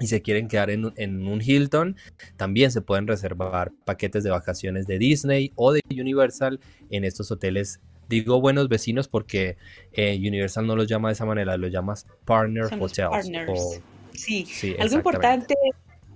y 0.00 0.06
se 0.06 0.22
quieren 0.22 0.48
quedar 0.48 0.70
en, 0.70 0.86
un 0.86 1.42
Hilton, 1.42 1.96
también 2.38 2.70
se 2.70 2.80
pueden 2.80 3.06
reservar 3.06 3.70
paquetes 3.84 4.24
de 4.24 4.30
vacaciones 4.30 4.86
de 4.86 4.98
Disney 4.98 5.52
o 5.56 5.72
de 5.72 5.82
Universal 5.90 6.58
en 6.88 7.04
estos 7.04 7.30
hoteles 7.30 7.80
Digo 8.12 8.42
buenos 8.42 8.68
vecinos 8.68 9.08
porque 9.08 9.56
eh, 9.94 10.18
Universal 10.18 10.66
no 10.66 10.76
los 10.76 10.86
llama 10.86 11.08
de 11.08 11.14
esa 11.14 11.24
manera, 11.24 11.56
los 11.56 11.72
llamas 11.72 12.06
partner 12.26 12.64
hotels. 12.78 13.80
sí, 14.12 14.76
algo 14.78 14.96
importante 14.96 15.54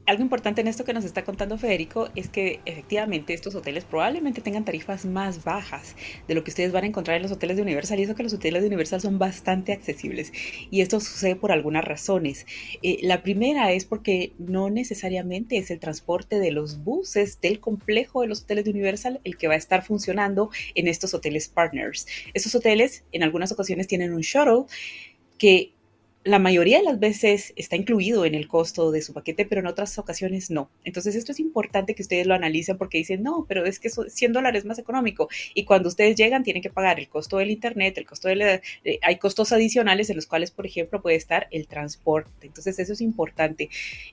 algo 0.06 0.22
importante 0.22 0.60
en 0.60 0.68
esto 0.68 0.84
que 0.84 0.92
nos 0.92 1.04
está 1.04 1.24
contando 1.24 1.58
Federico 1.58 2.08
es 2.14 2.28
que 2.28 2.60
efectivamente 2.64 3.34
estos 3.34 3.54
hoteles 3.56 3.84
probablemente 3.84 4.40
tengan 4.40 4.64
tarifas 4.64 5.04
más 5.04 5.42
bajas 5.42 5.96
de 6.28 6.34
lo 6.34 6.44
que 6.44 6.50
ustedes 6.50 6.70
van 6.72 6.84
a 6.84 6.86
encontrar 6.86 7.16
en 7.16 7.24
los 7.24 7.32
hoteles 7.32 7.56
de 7.56 7.62
Universal 7.62 7.98
y 7.98 8.04
eso 8.04 8.14
que 8.14 8.22
los 8.22 8.32
hoteles 8.32 8.62
de 8.62 8.68
Universal 8.68 9.00
son 9.00 9.18
bastante 9.18 9.72
accesibles 9.72 10.32
y 10.70 10.80
esto 10.80 11.00
sucede 11.00 11.34
por 11.34 11.50
algunas 11.50 11.84
razones. 11.84 12.46
Eh, 12.82 12.98
la 13.02 13.22
primera 13.22 13.72
es 13.72 13.84
porque 13.84 14.32
no 14.38 14.70
necesariamente 14.70 15.58
es 15.58 15.70
el 15.70 15.80
transporte 15.80 16.38
de 16.38 16.52
los 16.52 16.84
buses 16.84 17.40
del 17.40 17.58
complejo 17.58 18.22
de 18.22 18.28
los 18.28 18.42
hoteles 18.42 18.64
de 18.64 18.70
Universal 18.70 19.20
el 19.24 19.36
que 19.36 19.48
va 19.48 19.54
a 19.54 19.58
estar 19.58 19.84
funcionando 19.84 20.50
en 20.76 20.86
estos 20.86 21.14
hoteles 21.14 21.48
partners. 21.48 22.06
Estos 22.32 22.54
hoteles 22.54 23.04
en 23.10 23.24
algunas 23.24 23.50
ocasiones 23.50 23.88
tienen 23.88 24.14
un 24.14 24.20
shuttle 24.20 24.66
que 25.38 25.75
la 26.26 26.40
mayoría 26.40 26.78
de 26.78 26.84
las 26.84 26.98
veces 26.98 27.52
está 27.54 27.76
incluido 27.76 28.24
en 28.24 28.34
el 28.34 28.48
costo 28.48 28.90
de 28.90 29.00
su 29.00 29.14
paquete, 29.14 29.46
pero 29.46 29.60
en 29.60 29.68
otras 29.68 29.96
ocasiones 29.96 30.50
no. 30.50 30.68
Entonces 30.82 31.14
esto 31.14 31.30
es 31.30 31.38
importante 31.38 31.94
que 31.94 32.02
ustedes 32.02 32.26
lo 32.26 32.34
analicen 32.34 32.76
porque 32.76 32.98
dicen, 32.98 33.22
no, 33.22 33.46
pero 33.48 33.64
es 33.64 33.78
que 33.78 33.90
100 33.90 34.32
dólares 34.32 34.64
más 34.64 34.80
económico. 34.80 35.28
Y 35.54 35.64
cuando 35.64 35.88
ustedes 35.88 36.16
llegan 36.16 36.42
tienen 36.42 36.64
que 36.64 36.70
pagar 36.70 36.98
el 36.98 37.08
costo 37.08 37.38
del 37.38 37.50
Internet, 37.50 37.96
el 37.98 38.06
costo 38.06 38.26
de 38.26 38.60
eh, 38.84 38.98
hay 39.02 39.18
costos 39.18 39.52
adicionales 39.52 40.10
en 40.10 40.16
los 40.16 40.26
cuales, 40.26 40.50
por 40.50 40.66
ejemplo, 40.66 41.00
puede 41.00 41.14
estar 41.14 41.46
el 41.52 41.68
transporte. 41.68 42.48
Entonces 42.48 42.76
eso 42.80 42.92
es 42.92 43.00
importante. 43.00 43.70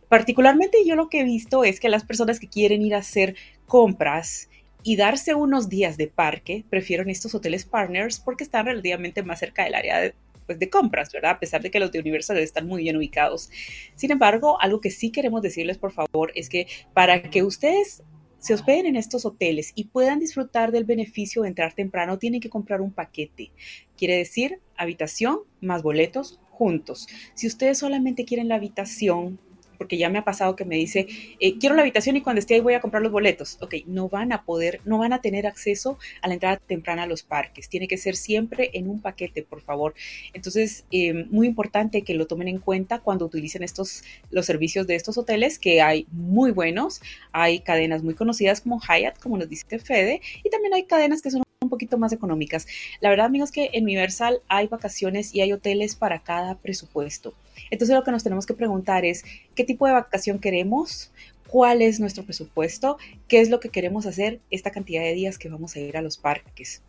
Particularmente 0.08 0.86
yo 0.86 0.96
lo 0.96 1.10
que 1.10 1.22
he 1.22 1.24
visto 1.24 1.64
es 1.64 1.80
que 1.80 1.90
las 1.90 2.04
personas 2.04 2.40
que 2.40 2.48
quieren 2.48 2.84
ir 2.84 2.94
a 2.94 3.00
hacer 3.00 3.36
compras, 3.66 4.50
y 4.84 4.98
darse 4.98 5.34
unos 5.34 5.70
días 5.70 5.96
de 5.96 6.08
parque, 6.08 6.66
prefieren 6.70 7.10
estos 7.10 7.34
hoteles 7.34 7.64
partners 7.64 8.20
porque 8.20 8.44
están 8.44 8.66
relativamente 8.66 9.24
más 9.24 9.40
cerca 9.40 9.64
del 9.64 9.76
área 9.76 10.00
de, 10.02 10.14
pues, 10.46 10.60
de 10.60 10.70
compras, 10.70 11.12
¿verdad? 11.12 11.32
A 11.32 11.40
pesar 11.40 11.62
de 11.62 11.72
que 11.72 11.80
los 11.80 11.92
de 11.92 12.00
Universal 12.00 12.38
están 12.38 12.68
muy 12.68 12.84
bien 12.84 12.98
ubicados. 12.98 13.50
Sin 13.96 14.12
embargo, 14.12 14.60
algo 14.62 14.82
que 14.82 14.92
sí 14.92 15.12
queremos 15.12 15.42
decirles, 15.42 15.78
por 15.78 15.92
favor, 15.92 16.32
es 16.36 16.50
que 16.50 16.68
para 16.94 17.22
que 17.24 17.44
ustedes 17.44 18.04
se 18.44 18.54
hospeden 18.54 18.86
en 18.88 18.98
estos 18.98 19.26
hoteles 19.26 19.72
y 19.74 19.86
puedan 19.86 20.20
disfrutar 20.20 20.74
del 20.74 20.84
beneficio 20.84 21.44
de 21.44 21.48
entrar 21.48 21.74
temprano, 21.74 22.20
tienen 22.20 22.42
que 22.42 22.50
comprar 22.50 22.82
un 22.82 22.92
paquete. 22.92 23.52
Quiere 23.96 24.18
decir 24.18 24.60
habitación 24.76 25.40
más 25.62 25.82
boletos 25.82 26.42
juntos. 26.50 27.08
Si 27.36 27.48
ustedes 27.48 27.78
solamente 27.78 28.26
quieren 28.26 28.50
la 28.50 28.56
habitación, 28.56 29.40
porque 29.84 29.98
ya 29.98 30.10
me 30.10 30.18
ha 30.18 30.24
pasado 30.24 30.56
que 30.56 30.64
me 30.64 30.78
dice, 30.78 31.08
eh, 31.42 31.58
quiero 31.60 31.76
la 31.76 31.82
habitación 31.82 32.16
y 32.16 32.22
cuando 32.22 32.40
esté 32.40 32.54
ahí 32.54 32.62
voy 32.62 32.74
a 32.74 32.80
comprar 32.80 33.04
los 33.04 33.12
boletos. 33.12 33.58
Ok, 33.60 33.76
no 33.86 34.08
van 34.08 34.32
a 34.32 34.46
poder, 34.46 34.80
no 34.86 34.98
van 34.98 35.12
a 35.12 35.20
tener 35.20 35.46
acceso 35.46 36.00
a 36.22 36.30
la 36.30 36.36
entrada 36.36 36.56
temprana 36.56 37.04
a 37.04 37.06
los 37.06 37.22
parques. 37.22 37.68
Tiene 37.68 37.90
que 37.90 37.98
ser 37.98 38.16
siempre 38.16 38.70
en 38.76 38.90
un 38.90 39.02
paquete, 39.02 39.44
por 39.44 39.60
favor. 39.60 39.94
Entonces, 40.34 40.86
eh, 40.90 41.26
muy 41.30 41.48
importante 41.48 42.04
que 42.04 42.14
lo 42.14 42.28
tomen 42.28 42.48
en 42.48 42.60
cuenta 42.60 43.00
cuando 43.00 43.26
utilicen 43.26 43.62
estos, 43.62 44.06
los 44.32 44.46
servicios 44.46 44.88
de 44.88 44.96
estos 44.96 45.18
hoteles, 45.18 45.60
que 45.60 45.82
hay 45.82 46.08
muy 46.14 46.52
buenos. 46.52 47.02
Hay 47.34 47.60
cadenas 47.60 48.04
muy 48.04 48.14
conocidas 48.14 48.62
como 48.62 48.80
Hyatt, 48.80 49.20
como 49.20 49.38
nos 49.38 49.50
dice 49.50 49.80
Fede, 49.80 50.22
y 50.46 50.50
también 50.50 50.76
hay 50.76 50.84
cadenas 50.84 51.22
que 51.22 51.30
son 51.30 51.44
un 51.64 51.70
poquito 51.70 51.98
más 51.98 52.14
económicas. 52.14 52.68
La 53.02 53.10
verdad, 53.10 53.26
amigos, 53.26 53.52
que 53.52 53.70
en 53.74 53.84
Universal 53.84 54.42
hay 54.48 54.68
vacaciones 54.68 55.34
y 55.34 55.42
hay 55.42 55.54
hoteles 55.54 55.96
para 55.96 56.20
cada 56.20 56.56
presupuesto. 56.56 57.34
Entonces 57.72 57.96
lo 57.96 58.04
que 58.04 58.12
nos 58.12 58.24
tenemos 58.24 58.46
que 58.46 58.54
preguntar 58.54 59.06
es, 59.06 59.24
¿qué 59.56 59.64
tipo 59.64 59.88
de 59.88 59.94
vacación 59.94 60.40
queremos? 60.40 61.12
¿Cuál 61.48 61.82
es 61.82 62.00
nuestro 62.00 62.24
presupuesto? 62.24 62.98
¿Qué 63.28 63.40
es 63.40 63.50
lo 63.50 63.60
que 63.60 63.70
queremos 63.70 64.06
hacer 64.06 64.40
esta 64.50 64.72
cantidad 64.72 65.04
de 65.04 65.14
días 65.14 65.38
que 65.38 65.50
vamos 65.50 65.76
a 65.76 65.80
ir 65.80 65.98
a 65.98 66.02
los 66.02 66.18
parques? 66.18 66.82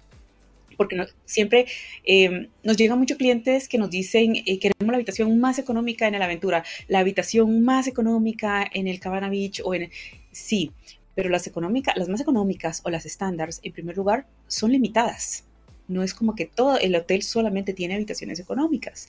porque 0.76 0.96
siempre 1.24 1.66
em, 2.04 2.48
nos 2.62 2.76
llegan 2.76 2.98
muchos 2.98 3.16
clientes 3.16 3.68
que 3.68 3.78
nos 3.78 3.90
dicen 3.90 4.36
eh, 4.36 4.58
queremos 4.58 4.90
la 4.90 4.96
habitación 4.96 5.38
más 5.38 5.58
económica 5.58 6.06
en 6.06 6.18
la 6.18 6.24
aventura, 6.24 6.64
la 6.88 6.98
habitación 6.98 7.62
más 7.62 7.86
económica 7.86 8.68
en 8.72 8.88
el 8.88 9.00
Cabana 9.00 9.30
Beach 9.30 9.60
o 9.64 9.74
en 9.74 9.90
sí, 10.32 10.72
pero 11.14 11.30
las 11.30 11.46
económicas, 11.46 11.96
las 11.96 12.08
más 12.08 12.20
económicas 12.20 12.82
o 12.84 12.90
las 12.90 13.06
estándares, 13.06 13.60
en 13.62 13.72
primer 13.72 13.96
lugar, 13.96 14.26
son 14.46 14.72
limitadas. 14.72 15.44
No 15.88 16.02
es 16.02 16.14
como 16.14 16.34
que 16.34 16.46
todo 16.46 16.78
el 16.78 16.94
hotel 16.94 17.22
solamente 17.22 17.74
tiene 17.74 17.94
habitaciones 17.94 18.40
económicas. 18.40 19.08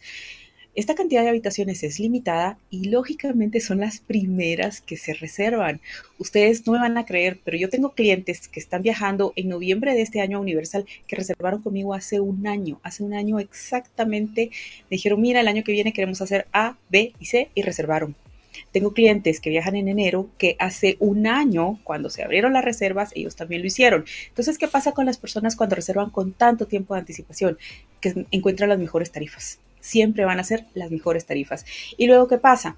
Esta 0.75 0.93
cantidad 0.93 1.23
de 1.23 1.29
habitaciones 1.29 1.83
es 1.83 2.01
limitada 2.01 2.57
y 2.69 2.89
lógicamente 2.89 3.61
son 3.61 3.79
las 3.79 4.01
primeras 4.01 4.81
que 4.81 4.97
se 4.97 5.13
reservan. 5.13 5.79
Ustedes 6.19 6.67
no 6.67 6.73
me 6.73 6.79
van 6.79 6.97
a 6.97 7.05
creer, 7.05 7.39
pero 7.45 7.55
yo 7.55 7.69
tengo 7.69 7.93
clientes 7.93 8.49
que 8.49 8.59
están 8.59 8.81
viajando 8.81 9.31
en 9.37 9.47
noviembre 9.47 9.93
de 9.93 10.01
este 10.01 10.19
año 10.19 10.37
a 10.37 10.41
Universal 10.41 10.85
que 11.07 11.15
reservaron 11.15 11.61
conmigo 11.61 11.93
hace 11.93 12.19
un 12.19 12.45
año, 12.45 12.81
hace 12.83 13.03
un 13.03 13.13
año 13.13 13.39
exactamente. 13.39 14.51
Me 14.89 14.97
dijeron, 14.97 15.21
mira, 15.21 15.39
el 15.39 15.47
año 15.47 15.63
que 15.63 15.71
viene 15.71 15.93
queremos 15.93 16.21
hacer 16.21 16.45
A, 16.51 16.77
B 16.89 17.13
y 17.21 17.25
C 17.25 17.49
y 17.55 17.61
reservaron. 17.61 18.13
Tengo 18.71 18.93
clientes 18.93 19.39
que 19.39 19.49
viajan 19.49 19.75
en 19.75 19.87
enero 19.87 20.29
que 20.37 20.55
hace 20.59 20.97
un 20.99 21.27
año, 21.27 21.79
cuando 21.83 22.09
se 22.09 22.23
abrieron 22.23 22.53
las 22.53 22.65
reservas, 22.65 23.11
ellos 23.15 23.35
también 23.35 23.61
lo 23.61 23.67
hicieron. 23.67 24.05
Entonces, 24.27 24.57
¿qué 24.57 24.67
pasa 24.67 24.91
con 24.91 25.05
las 25.05 25.17
personas 25.17 25.55
cuando 25.55 25.75
reservan 25.75 26.09
con 26.09 26.33
tanto 26.33 26.67
tiempo 26.67 26.93
de 26.93 27.01
anticipación? 27.01 27.57
Que 28.01 28.25
encuentran 28.31 28.69
las 28.69 28.79
mejores 28.79 29.11
tarifas. 29.11 29.59
Siempre 29.79 30.25
van 30.25 30.39
a 30.39 30.43
ser 30.43 30.65
las 30.73 30.91
mejores 30.91 31.25
tarifas. 31.25 31.65
Y 31.97 32.07
luego, 32.07 32.27
¿qué 32.27 32.37
pasa? 32.37 32.77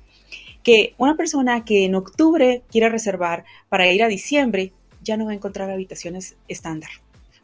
Que 0.64 0.94
una 0.98 1.16
persona 1.16 1.64
que 1.64 1.86
en 1.86 1.96
octubre 1.96 2.64
quiere 2.70 2.90
reservar 2.90 3.46
para 3.70 3.92
ir 3.92 4.04
a 4.04 4.08
diciembre, 4.08 4.74
ya 5.04 5.18
no 5.18 5.26
va 5.26 5.32
a 5.32 5.36
encontrar 5.36 5.70
habitaciones 5.70 6.36
estándar, 6.48 6.90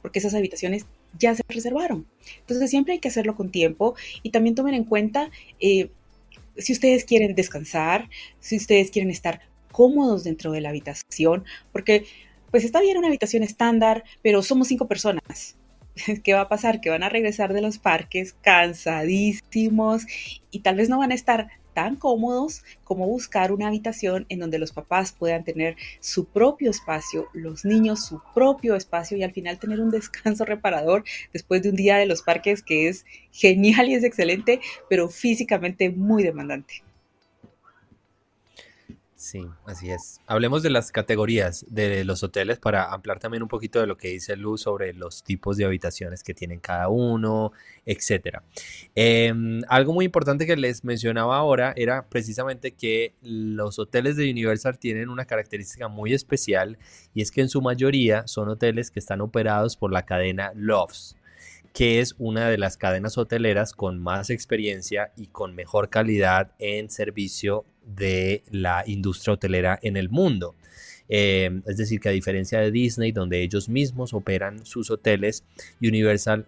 porque 0.01 0.19
esas 0.19 0.33
habitaciones 0.33 0.85
ya 1.17 1.35
se 1.35 1.43
reservaron. 1.47 2.05
Entonces 2.39 2.69
siempre 2.69 2.93
hay 2.93 2.99
que 2.99 3.07
hacerlo 3.07 3.35
con 3.35 3.51
tiempo 3.51 3.95
y 4.21 4.31
también 4.31 4.55
tomen 4.55 4.73
en 4.73 4.83
cuenta 4.83 5.29
eh, 5.59 5.89
si 6.57 6.73
ustedes 6.73 7.05
quieren 7.05 7.35
descansar, 7.35 8.09
si 8.39 8.57
ustedes 8.57 8.91
quieren 8.91 9.11
estar 9.11 9.41
cómodos 9.71 10.23
dentro 10.23 10.51
de 10.51 10.61
la 10.61 10.69
habitación, 10.69 11.45
porque 11.71 12.05
pues 12.51 12.63
está 12.63 12.81
bien 12.81 12.97
una 12.97 13.07
habitación 13.07 13.43
estándar, 13.43 14.03
pero 14.21 14.43
somos 14.43 14.67
cinco 14.67 14.87
personas. 14.87 15.57
¿Qué 16.23 16.33
va 16.33 16.41
a 16.41 16.49
pasar? 16.49 16.81
Que 16.81 16.89
van 16.89 17.03
a 17.03 17.09
regresar 17.09 17.53
de 17.53 17.61
los 17.61 17.79
parques 17.79 18.33
cansadísimos 18.41 20.05
y 20.51 20.59
tal 20.59 20.75
vez 20.75 20.89
no 20.89 20.99
van 20.99 21.11
a 21.11 21.15
estar 21.15 21.47
tan 21.73 21.95
cómodos 21.95 22.63
como 22.83 23.07
buscar 23.07 23.51
una 23.51 23.67
habitación 23.67 24.25
en 24.29 24.39
donde 24.39 24.59
los 24.59 24.71
papás 24.71 25.11
puedan 25.11 25.43
tener 25.43 25.75
su 25.99 26.25
propio 26.25 26.71
espacio, 26.71 27.27
los 27.33 27.65
niños 27.65 28.05
su 28.05 28.21
propio 28.33 28.75
espacio 28.75 29.17
y 29.17 29.23
al 29.23 29.33
final 29.33 29.59
tener 29.59 29.79
un 29.79 29.91
descanso 29.91 30.45
reparador 30.45 31.03
después 31.31 31.61
de 31.61 31.69
un 31.69 31.75
día 31.75 31.97
de 31.97 32.05
los 32.05 32.21
parques 32.21 32.63
que 32.63 32.87
es 32.87 33.05
genial 33.31 33.89
y 33.89 33.95
es 33.95 34.03
excelente, 34.03 34.59
pero 34.89 35.09
físicamente 35.09 35.89
muy 35.89 36.23
demandante. 36.23 36.83
Sí, 39.23 39.47
así 39.65 39.89
es. 39.89 40.19
Hablemos 40.27 40.63
de 40.63 40.69
las 40.69 40.91
categorías 40.91 41.65
de 41.69 42.03
los 42.03 42.23
hoteles 42.23 42.59
para 42.59 42.91
ampliar 42.91 43.19
también 43.19 43.41
un 43.41 43.47
poquito 43.47 43.79
de 43.79 43.87
lo 43.87 43.95
que 43.95 44.09
dice 44.09 44.35
Luz 44.35 44.63
sobre 44.63 44.91
los 44.91 45.23
tipos 45.23 45.55
de 45.55 45.63
habitaciones 45.63 46.23
que 46.23 46.33
tienen 46.33 46.59
cada 46.59 46.89
uno, 46.89 47.53
etc. 47.85 48.39
Em, 48.95 49.61
algo 49.69 49.93
muy 49.93 50.03
importante 50.03 50.45
que 50.45 50.57
les 50.57 50.83
mencionaba 50.83 51.37
ahora 51.37 51.73
era 51.77 52.09
precisamente 52.09 52.73
que 52.73 53.13
los 53.21 53.79
hoteles 53.79 54.17
de 54.17 54.29
Universal 54.29 54.77
tienen 54.77 55.07
una 55.07 55.23
característica 55.23 55.87
muy 55.87 56.13
especial 56.13 56.77
y 57.13 57.21
es 57.21 57.31
que 57.31 57.39
en 57.39 57.47
su 57.47 57.61
mayoría 57.61 58.27
son 58.27 58.49
hoteles 58.49 58.91
que 58.91 58.99
están 58.99 59.21
operados 59.21 59.77
por 59.77 59.93
la 59.93 60.05
cadena 60.05 60.51
Loves 60.53 61.15
que 61.71 62.01
es 62.01 62.13
una 62.19 62.49
de 62.49 62.57
las 62.59 62.77
cadenas 62.77 63.17
hoteleras 63.17 63.73
con 63.73 63.99
más 63.99 64.29
experiencia 64.29 65.11
y 65.17 65.27
con 65.27 65.55
mejor 65.55 65.89
calidad 65.89 66.51
en 66.59 66.91
servicio 66.91 67.65
de 67.85 68.43
la 68.51 68.83
industria 68.85 69.33
hotelera 69.33 69.79
en 69.81 69.97
el 69.97 70.09
mundo. 70.09 70.55
Eh, 71.09 71.61
es 71.65 71.77
decir, 71.77 71.99
que 71.99 72.09
a 72.09 72.13
diferencia 72.13 72.59
de 72.59 72.71
Disney, 72.71 73.11
donde 73.11 73.41
ellos 73.41 73.69
mismos 73.69 74.13
operan 74.13 74.65
sus 74.65 74.89
hoteles, 74.89 75.43
Universal 75.81 76.45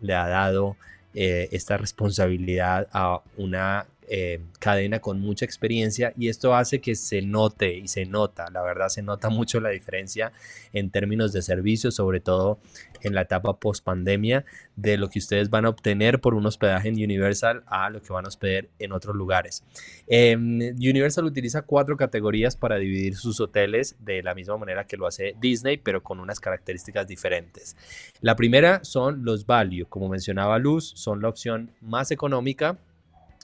le 0.00 0.14
ha 0.14 0.28
dado 0.28 0.76
eh, 1.14 1.48
esta 1.52 1.76
responsabilidad 1.76 2.88
a 2.92 3.20
una 3.36 3.86
eh, 4.12 4.40
cadena 4.58 4.98
con 4.98 5.20
mucha 5.20 5.44
experiencia 5.44 6.12
y 6.18 6.28
esto 6.30 6.56
hace 6.56 6.80
que 6.80 6.96
se 6.96 7.22
note 7.22 7.76
y 7.76 7.86
se 7.86 8.06
nota, 8.06 8.50
la 8.50 8.60
verdad 8.60 8.88
se 8.88 9.02
nota 9.02 9.30
mucho 9.30 9.60
la 9.60 9.68
diferencia 9.68 10.32
en 10.72 10.90
términos 10.90 11.32
de 11.32 11.42
servicios, 11.42 11.94
sobre 11.94 12.18
todo 12.18 12.58
en 13.02 13.14
la 13.14 13.20
etapa 13.20 13.60
post 13.60 13.84
pandemia, 13.84 14.44
de 14.74 14.96
lo 14.96 15.08
que 15.10 15.20
ustedes 15.20 15.48
van 15.48 15.64
a 15.64 15.68
obtener 15.68 16.20
por 16.20 16.34
un 16.34 16.44
hospedaje 16.44 16.88
en 16.88 16.94
Universal 16.94 17.62
a 17.66 17.88
lo 17.88 18.02
que 18.02 18.12
van 18.12 18.24
a 18.24 18.28
hospedar 18.28 18.66
en 18.80 18.90
otros 18.90 19.14
lugares. 19.14 19.62
Em, 20.08 20.58
Universal 20.76 21.24
utiliza 21.24 21.62
cuatro 21.62 21.96
categorías 21.96 22.56
para 22.56 22.76
dividir 22.76 23.14
sus 23.14 23.38
hoteles 23.38 23.94
de 24.00 24.24
la 24.24 24.34
misma 24.34 24.56
manera 24.56 24.88
que 24.88 24.96
lo 24.96 25.06
hace 25.06 25.36
Disney, 25.40 25.76
pero 25.76 26.02
con 26.02 26.18
unas 26.18 26.40
características 26.40 27.06
diferentes. 27.06 27.76
La 28.20 28.34
primera 28.34 28.82
son 28.82 29.24
los 29.24 29.46
value, 29.46 29.86
como 29.88 30.08
mencionaba 30.08 30.58
Luz, 30.58 30.92
son 30.96 31.22
la 31.22 31.28
opción 31.28 31.70
más 31.80 32.10
económica 32.10 32.76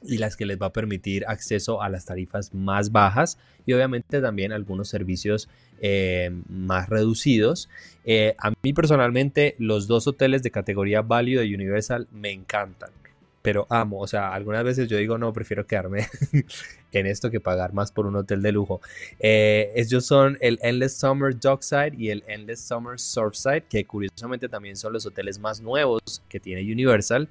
y 0.03 0.19
las 0.19 0.37
que 0.37 0.47
les 0.47 0.61
va 0.61 0.67
a 0.67 0.73
permitir 0.73 1.25
acceso 1.27 1.83
a 1.83 1.89
las 1.89 2.05
tarifas 2.05 2.53
más 2.55 2.93
bajas 2.93 3.39
y 3.65 3.73
obviamente 3.73 4.21
también 4.21 4.53
algunos 4.53 4.89
servicios 4.89 5.49
eh, 5.81 6.31
más 6.49 6.89
reducidos. 6.89 7.69
Eh, 8.05 8.35
a 8.39 8.53
mí 8.63 8.73
personalmente 8.73 9.57
los 9.59 9.87
dos 9.87 10.07
hoteles 10.07 10.43
de 10.43 10.51
categoría 10.51 11.03
Value 11.03 11.41
de 11.41 11.55
Universal 11.55 12.09
me 12.13 12.31
encantan, 12.31 12.91
pero 13.43 13.67
amo, 13.71 14.01
o 14.01 14.07
sea, 14.07 14.33
algunas 14.33 14.65
veces 14.65 14.89
yo 14.89 14.97
digo 14.97 15.19
no, 15.19 15.33
prefiero 15.33 15.67
quedarme 15.67 16.07
en 16.93 17.07
esto 17.07 17.31
que 17.31 17.41
pagar 17.41 17.73
más 17.73 17.91
por 17.91 18.07
un 18.07 18.17
hotel 18.17 18.43
de 18.43 18.53
lujo. 18.53 18.81
Eh, 19.19 19.73
ellos 19.77 20.05
son 20.07 20.37
el 20.41 20.59
Endless 20.63 20.97
Summer 20.97 21.39
Dockside 21.39 21.95
y 21.99 22.11
el 22.11 22.23
Endless 22.27 22.61
Summer 22.61 22.99
Surfside, 22.99 23.65
que 23.69 23.85
curiosamente 23.87 24.49
también 24.49 24.77
son 24.77 24.93
los 24.93 25.07
hoteles 25.07 25.39
más 25.39 25.61
nuevos 25.61 26.23
que 26.29 26.39
tiene 26.39 26.61
Universal 26.63 27.29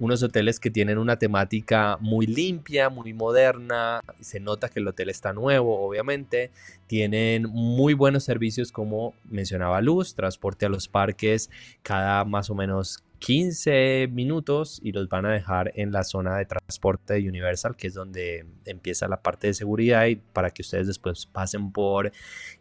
unos 0.00 0.22
hoteles 0.22 0.58
que 0.58 0.70
tienen 0.70 0.98
una 0.98 1.16
temática 1.16 1.98
muy 2.00 2.26
limpia, 2.26 2.88
muy 2.88 3.12
moderna, 3.12 4.00
se 4.20 4.40
nota 4.40 4.68
que 4.68 4.80
el 4.80 4.88
hotel 4.88 5.10
está 5.10 5.32
nuevo, 5.32 5.86
obviamente, 5.86 6.50
tienen 6.86 7.44
muy 7.44 7.94
buenos 7.94 8.24
servicios 8.24 8.72
como 8.72 9.14
mencionaba 9.24 9.80
Luz, 9.82 10.14
transporte 10.14 10.66
a 10.66 10.70
los 10.70 10.88
parques 10.88 11.50
cada 11.82 12.24
más 12.24 12.50
o 12.50 12.54
menos 12.54 13.04
15 13.20 14.08
minutos 14.10 14.80
y 14.82 14.92
los 14.92 15.08
van 15.08 15.26
a 15.26 15.32
dejar 15.32 15.72
en 15.76 15.92
la 15.92 16.04
zona 16.04 16.38
de 16.38 16.46
transporte 16.46 17.14
de 17.14 17.28
Universal, 17.28 17.76
que 17.76 17.88
es 17.88 17.94
donde 17.94 18.46
empieza 18.64 19.06
la 19.08 19.22
parte 19.22 19.48
de 19.48 19.54
seguridad 19.54 20.06
y 20.06 20.16
para 20.16 20.50
que 20.50 20.62
ustedes 20.62 20.86
después 20.86 21.26
pasen 21.26 21.70
por 21.70 22.10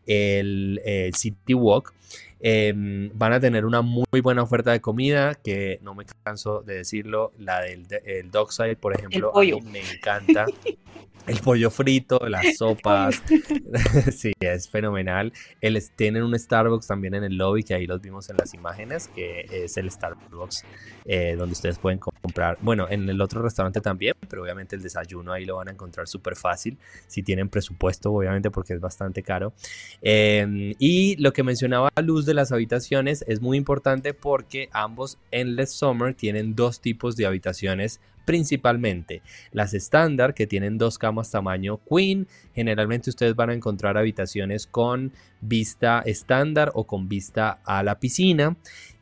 el, 0.10 1.12
City 1.16 1.54
Walk. 1.54 1.94
Em, 2.42 3.12
van 3.16 3.34
a 3.34 3.40
tener 3.40 3.66
una 3.66 3.82
muy 3.82 4.22
buena 4.24 4.42
oferta 4.42 4.72
de 4.72 4.80
comida, 4.80 5.36
que 5.36 5.80
no 5.82 5.94
me 5.94 6.06
canso 6.24 6.62
de 6.62 6.76
decirlo, 6.76 7.34
la 7.38 7.62
del 7.62 7.86
el 8.06 8.32
Dockside, 8.32 8.78
por 8.78 8.96
ejemplo, 8.96 9.38
a 9.38 9.42
mí 9.42 9.62
me 9.72 9.82
encanta. 9.82 10.46
El 11.30 11.38
pollo 11.42 11.70
frito, 11.70 12.20
las 12.28 12.58
sopas, 12.58 13.22
sí, 14.18 14.32
es 14.40 14.68
fenomenal. 14.68 15.32
El, 15.62 15.80
tienen 15.96 16.24
un 16.24 16.38
Starbucks 16.38 16.88
también 16.88 17.14
en 17.14 17.24
el 17.24 17.38
lobby, 17.38 17.62
que 17.62 17.76
ahí 17.76 17.86
los 17.86 18.02
vimos 18.02 18.32
en 18.32 18.38
las 18.38 18.56
imágenes, 18.56 19.10
que 19.10 19.46
es 19.52 19.78
el 19.78 19.92
Starbucks 19.92 20.66
eh, 21.06 21.36
donde 21.38 21.54
ustedes 21.54 21.78
pueden 21.78 22.00
comprar, 22.30 22.58
bueno, 22.62 22.88
en 22.90 23.10
el 23.10 23.20
otro 23.22 23.42
restaurante 23.42 23.82
también, 23.82 24.14
pero 24.30 24.44
obviamente 24.44 24.76
el 24.76 24.84
desayuno 24.84 25.34
ahí 25.34 25.46
lo 25.46 25.56
van 25.58 25.70
a 25.70 25.72
encontrar 25.72 26.08
súper 26.08 26.36
fácil, 26.36 26.78
si 27.08 27.24
tienen 27.24 27.50
presupuesto, 27.50 28.12
obviamente, 28.12 28.52
porque 28.52 28.74
es 28.74 28.80
bastante 28.80 29.24
caro. 29.24 29.54
Em, 30.02 30.74
y 30.78 31.16
lo 31.18 31.34
que 31.34 31.44
mencionaba 31.44 31.90
Luz 32.04 32.26
de 32.26 32.36
las 32.36 32.52
habitaciones 32.52 33.26
es 33.28 33.42
muy 33.42 33.58
importante 33.58 34.14
porque 34.14 34.70
ambos 34.72 35.18
Endless 35.32 35.74
Summer 35.74 36.14
tienen 36.14 36.56
dos 36.56 36.82
tipos 36.82 37.16
de 37.16 37.26
habitaciones 37.26 38.00
principalmente 38.26 39.22
las 39.52 39.74
estándar 39.74 40.34
que 40.34 40.48
tienen 40.48 40.78
dos 40.78 40.98
camas 40.98 41.32
tamaño 41.32 41.80
queen. 41.90 42.28
Generalmente 42.54 43.10
ustedes 43.10 43.36
van 43.36 43.50
a 43.50 43.54
encontrar 43.54 43.98
habitaciones 43.98 44.68
con 44.68 45.12
vista 45.42 46.02
estándar 46.06 46.72
o 46.74 46.86
con 46.86 47.08
vista 47.10 47.60
a 47.64 47.84
la 47.84 48.00
piscina 48.00 48.56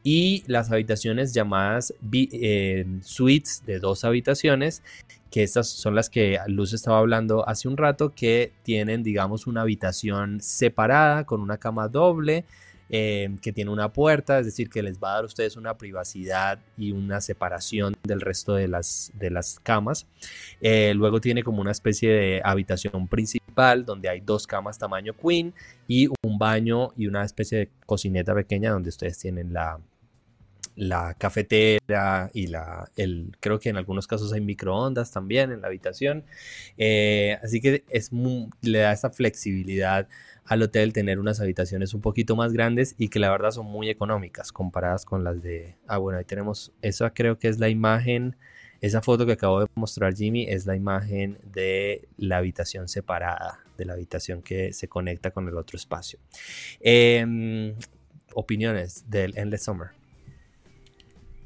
y 0.03 0.43
las 0.47 0.71
habitaciones 0.71 1.33
llamadas 1.33 1.93
eh, 2.13 2.85
suites 3.01 3.63
de 3.65 3.79
dos 3.79 4.05
habitaciones 4.05 4.81
que 5.29 5.43
estas 5.43 5.67
son 5.67 5.95
las 5.95 6.09
que 6.09 6.39
Luz 6.47 6.71
estaba 6.71 6.99
hablando 6.99 7.47
hace 7.47 7.67
un 7.67 7.75
rato 7.75 8.13
que 8.13 8.53
tienen 8.63 9.03
digamos 9.03 9.47
una 9.47 9.61
habitación 9.61 10.39
separada 10.39 11.25
con 11.25 11.41
una 11.41 11.57
cama 11.57 11.89
doble 11.89 12.45
Em, 12.89 13.37
que 13.37 13.51
tiene 13.51 13.69
una 13.69 13.91
puerta, 13.91 14.39
es 14.39 14.45
decir, 14.45 14.69
que 14.69 14.81
les 14.81 14.97
va 14.97 15.11
a 15.11 15.13
dar 15.15 15.23
a 15.23 15.25
ustedes 15.25 15.57
una 15.57 15.77
privacidad 15.77 16.59
y 16.77 16.93
una 16.93 17.19
separación 17.19 17.93
del 18.03 18.21
resto 18.21 18.55
de 18.55 18.69
las, 18.69 19.11
de 19.15 19.29
las 19.29 19.59
camas. 19.59 20.07
Eh, 20.61 20.93
luego 20.95 21.19
tiene 21.19 21.43
como 21.43 21.59
una 21.59 21.71
especie 21.71 22.09
de 22.09 22.41
habitación 22.45 23.09
principal 23.09 23.85
donde 23.85 24.07
hay 24.07 24.21
dos 24.21 24.47
camas 24.47 24.79
tamaño 24.79 25.13
queen 25.13 25.53
y 25.85 26.07
un 26.23 26.37
baño 26.39 26.93
y 26.95 27.07
una 27.07 27.25
especie 27.25 27.57
de 27.57 27.69
cocineta 27.85 28.33
pequeña 28.33 28.71
donde 28.71 28.87
ustedes 28.87 29.17
tienen 29.17 29.51
la, 29.51 29.81
la 30.77 31.13
cafetera 31.15 32.29
y 32.33 32.47
la, 32.47 32.89
el, 32.95 33.35
creo 33.41 33.59
que 33.59 33.67
en 33.67 33.77
algunos 33.77 34.07
casos 34.07 34.31
hay 34.31 34.39
microondas 34.39 35.11
también 35.11 35.51
en 35.51 35.59
la 35.59 35.67
habitación. 35.67 36.23
Eh, 36.77 37.37
así 37.43 37.59
que 37.59 37.83
es 37.89 38.11
le 38.61 38.79
da 38.79 38.93
esa 38.93 39.09
flexibilidad 39.09 40.07
al 40.47 40.61
hotel 40.61 40.93
tener 40.93 41.19
unas 41.19 41.41
habitaciones 41.41 41.93
un 41.93 42.01
poquito 42.01 42.35
más 42.35 42.53
grandes 42.53 42.95
y 42.97 43.09
que 43.09 43.19
la 43.19 43.29
verdad 43.29 43.51
son 43.51 43.65
muy 43.65 43.89
económicas 43.89 44.51
comparadas 44.51 45.03
con 45.05 45.23
las 45.23 45.41
de... 45.43 45.75
Ah, 45.87 45.97
bueno, 45.97 46.19
ahí 46.19 46.25
tenemos, 46.25 46.71
esa 46.81 47.13
creo 47.13 47.37
que 47.37 47.49
es 47.49 47.59
la 47.59 47.67
imagen, 47.67 48.37
esa 48.79 49.01
foto 49.01 49.25
que 49.25 49.33
acabo 49.33 49.59
de 49.59 49.67
mostrar 49.75 50.15
Jimmy 50.15 50.45
es 50.47 50.65
la 50.65 50.75
imagen 50.75 51.37
de 51.43 52.07
la 52.17 52.37
habitación 52.37 52.87
separada, 52.87 53.59
de 53.77 53.85
la 53.85 53.93
habitación 53.93 54.41
que 54.41 54.71
se 54.71 54.87
conecta 54.87 55.31
con 55.31 55.47
el 55.49 55.57
otro 55.57 55.75
espacio. 55.75 56.17
Em, 56.79 57.75
opiniones 58.33 59.03
del 59.09 59.37
Endless 59.37 59.63
Summer. 59.63 59.89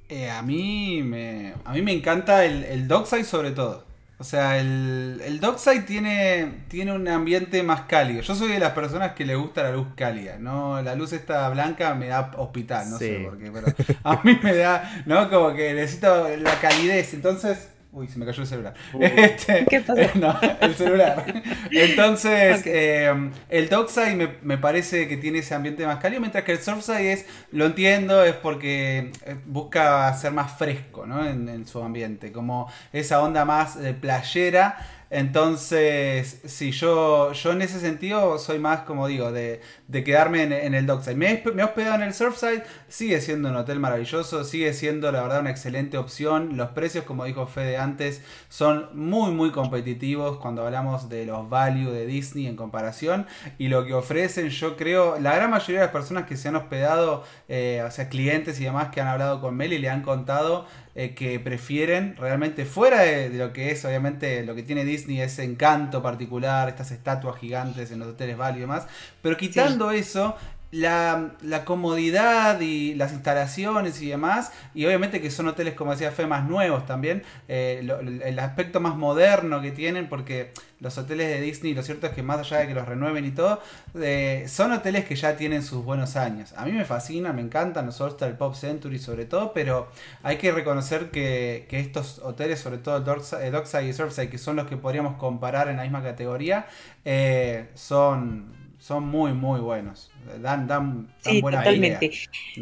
Eh, 0.09 0.29
a, 0.29 0.43
mí 0.43 1.01
me, 1.03 1.55
a 1.63 1.73
mí 1.73 1.81
me 1.81 1.93
encanta 1.93 2.45
el, 2.45 2.65
el 2.65 2.87
Dockside 2.87 3.23
sobre 3.23 3.51
todo. 3.51 3.90
O 4.21 4.23
sea, 4.23 4.59
el, 4.59 5.19
el 5.25 5.39
Dockside 5.39 5.81
tiene, 5.81 6.65
tiene 6.67 6.91
un 6.91 7.07
ambiente 7.07 7.63
más 7.63 7.81
cálido. 7.81 8.21
Yo 8.21 8.35
soy 8.35 8.49
de 8.49 8.59
las 8.59 8.73
personas 8.73 9.13
que 9.13 9.25
le 9.25 9.33
gusta 9.33 9.63
la 9.63 9.71
luz 9.71 9.87
cálida, 9.95 10.37
¿no? 10.37 10.79
La 10.83 10.93
luz 10.93 11.11
esta 11.11 11.49
blanca 11.49 11.95
me 11.95 12.05
da 12.05 12.29
hospital, 12.37 12.87
no 12.91 12.99
sé 12.99 13.21
por 13.25 13.39
qué, 13.39 13.49
pero 13.51 13.65
a 14.03 14.21
mí 14.23 14.39
me 14.43 14.55
da, 14.55 15.03
¿no? 15.07 15.27
Como 15.27 15.55
que 15.55 15.73
necesito 15.73 16.29
la 16.37 16.53
calidez. 16.59 17.15
Entonces, 17.15 17.69
Uy, 17.93 18.07
se 18.07 18.17
me 18.17 18.25
cayó 18.25 18.41
el 18.41 18.47
celular. 18.47 18.73
Este, 19.01 19.65
¿Qué 19.69 19.81
pasó? 19.81 20.01
No, 20.19 20.39
el 20.61 20.75
celular. 20.75 21.25
Entonces, 21.71 22.63
eh, 22.65 23.31
el 23.49 23.69
Dockside 23.69 24.15
me, 24.15 24.29
me, 24.41 24.57
parece 24.57 25.07
que 25.09 25.17
tiene 25.17 25.39
ese 25.39 25.55
ambiente 25.55 25.85
más 25.85 25.99
cálido, 25.99 26.21
mientras 26.21 26.45
que 26.45 26.53
el 26.53 26.59
Surfside 26.59 27.11
es, 27.11 27.25
lo 27.51 27.65
entiendo, 27.65 28.23
es 28.23 28.35
porque 28.35 29.11
eh, 29.25 29.35
busca 29.45 30.13
ser 30.13 30.31
más 30.31 30.57
fresco 30.57 31.05
¿no? 31.05 31.27
en, 31.27 31.49
en 31.49 31.67
su 31.67 31.83
ambiente, 31.83 32.31
como 32.31 32.71
esa 32.93 33.21
onda 33.21 33.43
más 33.43 33.77
de 33.77 33.93
playera 33.93 34.77
entonces, 35.11 36.39
sí, 36.45 36.71
yo, 36.71 37.33
yo 37.33 37.51
en 37.51 37.61
ese 37.61 37.81
sentido 37.81 38.39
soy 38.39 38.59
más, 38.59 38.83
como 38.83 39.07
digo, 39.07 39.33
de, 39.33 39.59
quedarme 39.91 40.43
en, 40.43 40.73
el 40.73 40.85
dockside. 40.85 41.15
Me, 41.15 41.43
me 41.53 41.61
he 41.61 41.65
hospedado 41.65 41.95
en 41.95 42.03
el 42.03 42.13
surfside, 42.13 42.63
sigue 42.87 43.19
siendo 43.21 43.49
un 43.49 43.57
hotel 43.57 43.79
maravilloso, 43.79 44.43
sigue 44.43 44.73
siendo 44.73 45.11
la 45.11 45.21
verdad 45.21 45.41
una 45.41 45.51
excelente 45.51 45.97
opción. 45.97 46.57
Los 46.57 46.69
precios, 46.69 47.03
como 47.03 47.25
dijo 47.25 47.45
Fede 47.47 47.77
antes, 47.77 48.21
son 48.49 48.89
muy, 48.93 49.31
muy 49.31 49.51
competitivos 49.51 50.37
cuando 50.37 50.65
hablamos 50.65 51.09
de 51.09 51.25
los 51.25 51.49
value 51.49 51.91
de 51.91 52.05
Disney 52.05 52.47
en 52.47 52.55
comparación. 52.55 53.27
Y 53.57 53.67
lo 53.67 53.85
que 53.85 53.93
ofrecen, 53.93 54.49
yo 54.49 54.77
creo, 54.77 55.19
la 55.19 55.35
gran 55.35 55.49
mayoría 55.49 55.81
de 55.81 55.85
las 55.87 55.93
personas 55.93 56.25
que 56.25 56.37
se 56.37 56.47
han 56.47 56.55
hospedado, 56.55 57.23
eh, 57.49 57.83
o 57.85 57.91
sea, 57.91 58.09
clientes 58.09 58.59
y 58.59 58.63
demás 58.63 58.89
que 58.89 59.01
han 59.01 59.07
hablado 59.07 59.41
con 59.41 59.55
Meli, 59.55 59.77
le 59.77 59.89
han 59.89 60.01
contado 60.01 60.65
eh, 60.93 61.15
que 61.15 61.39
prefieren 61.39 62.17
realmente 62.17 62.65
fuera 62.65 63.03
de, 63.03 63.29
lo 63.29 63.53
que 63.53 63.71
es 63.71 63.85
obviamente 63.85 64.43
lo 64.43 64.55
que 64.55 64.61
tiene 64.61 64.83
Disney 64.83 65.21
ese 65.21 65.45
encanto 65.45 66.01
particular 66.01 66.67
estas 66.67 66.91
estatuas 66.91 67.39
gigantes 67.39 67.91
en 67.91 67.99
los 67.99 68.09
hoteles 68.09 68.35
Bali 68.35 68.57
y 68.57 68.61
demás 68.61 68.87
pero 69.21 69.37
quitando 69.37 69.80
eso 69.89 70.35
la, 70.71 71.63
comodidad 71.65 72.59
y 72.61 72.95
las 72.95 73.11
instalaciones 73.11 74.01
y 74.01 74.09
demás, 74.09 74.51
y 74.73 74.85
obviamente 74.85 75.21
que 75.21 75.29
son 75.29 75.47
hoteles, 75.47 75.73
como 75.73 75.91
decía 75.91 76.11
Fe, 76.11 76.25
más 76.27 76.47
nuevos 76.47 76.85
también, 76.85 77.23
eh, 77.47 77.87
el 78.23 78.39
aspecto 78.39 78.79
más 78.79 78.95
moderno 78.95 79.61
que 79.61 79.71
tienen, 79.71 80.07
porque 80.07 80.51
los 80.79 80.97
hoteles 80.97 81.27
de 81.27 81.41
Disney, 81.41 81.73
lo 81.73 81.83
cierto 81.83 82.07
es 82.07 82.13
que 82.13 82.23
más 82.23 82.39
allá 82.39 82.59
de 82.59 82.67
que 82.67 82.73
los 82.73 82.87
renueven 82.87 83.25
y 83.25 83.31
todo, 83.31 83.61
eh, 83.99 84.45
son 84.47 84.71
hoteles 84.71 85.05
que 85.05 85.15
ya 85.15 85.35
tienen 85.35 85.61
sus 85.61 85.83
buenos 85.83 86.15
años. 86.15 86.53
A 86.55 86.65
mí 86.65 86.71
me 86.71 86.85
fascina, 86.85 87.33
me 87.33 87.41
encantan 87.41 87.85
los 87.85 87.99
All 88.01 88.11
Star 88.11 88.37
Pop 88.37 88.55
Century 88.55 88.97
sobre 88.97 89.25
todo, 89.25 89.53
pero 89.53 89.89
hay 90.23 90.37
que 90.37 90.51
reconocer 90.51 91.11
que, 91.11 91.67
estos 91.69 92.19
hoteles, 92.19 92.59
sobre 92.59 92.77
todo 92.77 92.97
el 92.97 93.51
Dockside 93.51 93.87
y 93.87 93.93
Surfside, 93.93 94.29
que 94.29 94.37
son 94.37 94.55
los 94.55 94.67
que 94.67 94.77
podríamos 94.77 95.17
comparar 95.17 95.67
en 95.67 95.77
la 95.77 95.83
misma 95.83 96.01
categoría, 96.01 96.65
eh, 97.03 97.69
son 97.75 98.60
son 98.81 99.07
muy, 99.07 99.31
muy 99.33 99.59
buenos. 99.59 100.09
Dan, 100.41 100.67
dan, 100.67 101.07
sí, 101.19 101.39
totalmente. 101.39 102.11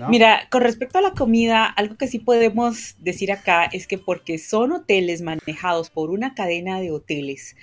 Mira, 0.09 0.47
con 0.51 0.61
respecto 0.61 0.97
a 0.97 1.01
la 1.01 1.11
comida, 1.11 1.65
algo 1.65 1.95
que 1.95 2.07
sí 2.07 2.19
podemos 2.19 2.97
decir 2.99 3.31
acá 3.31 3.63
es 3.71 3.87
que 3.87 3.97
porque 3.97 4.37
son 4.37 4.73
hoteles 4.73 5.21
manejados 5.21 5.89
por 5.89 6.09
una 6.09 6.33
cadena 6.35 6.81
de 6.81 6.91
hoteles, 6.91 7.55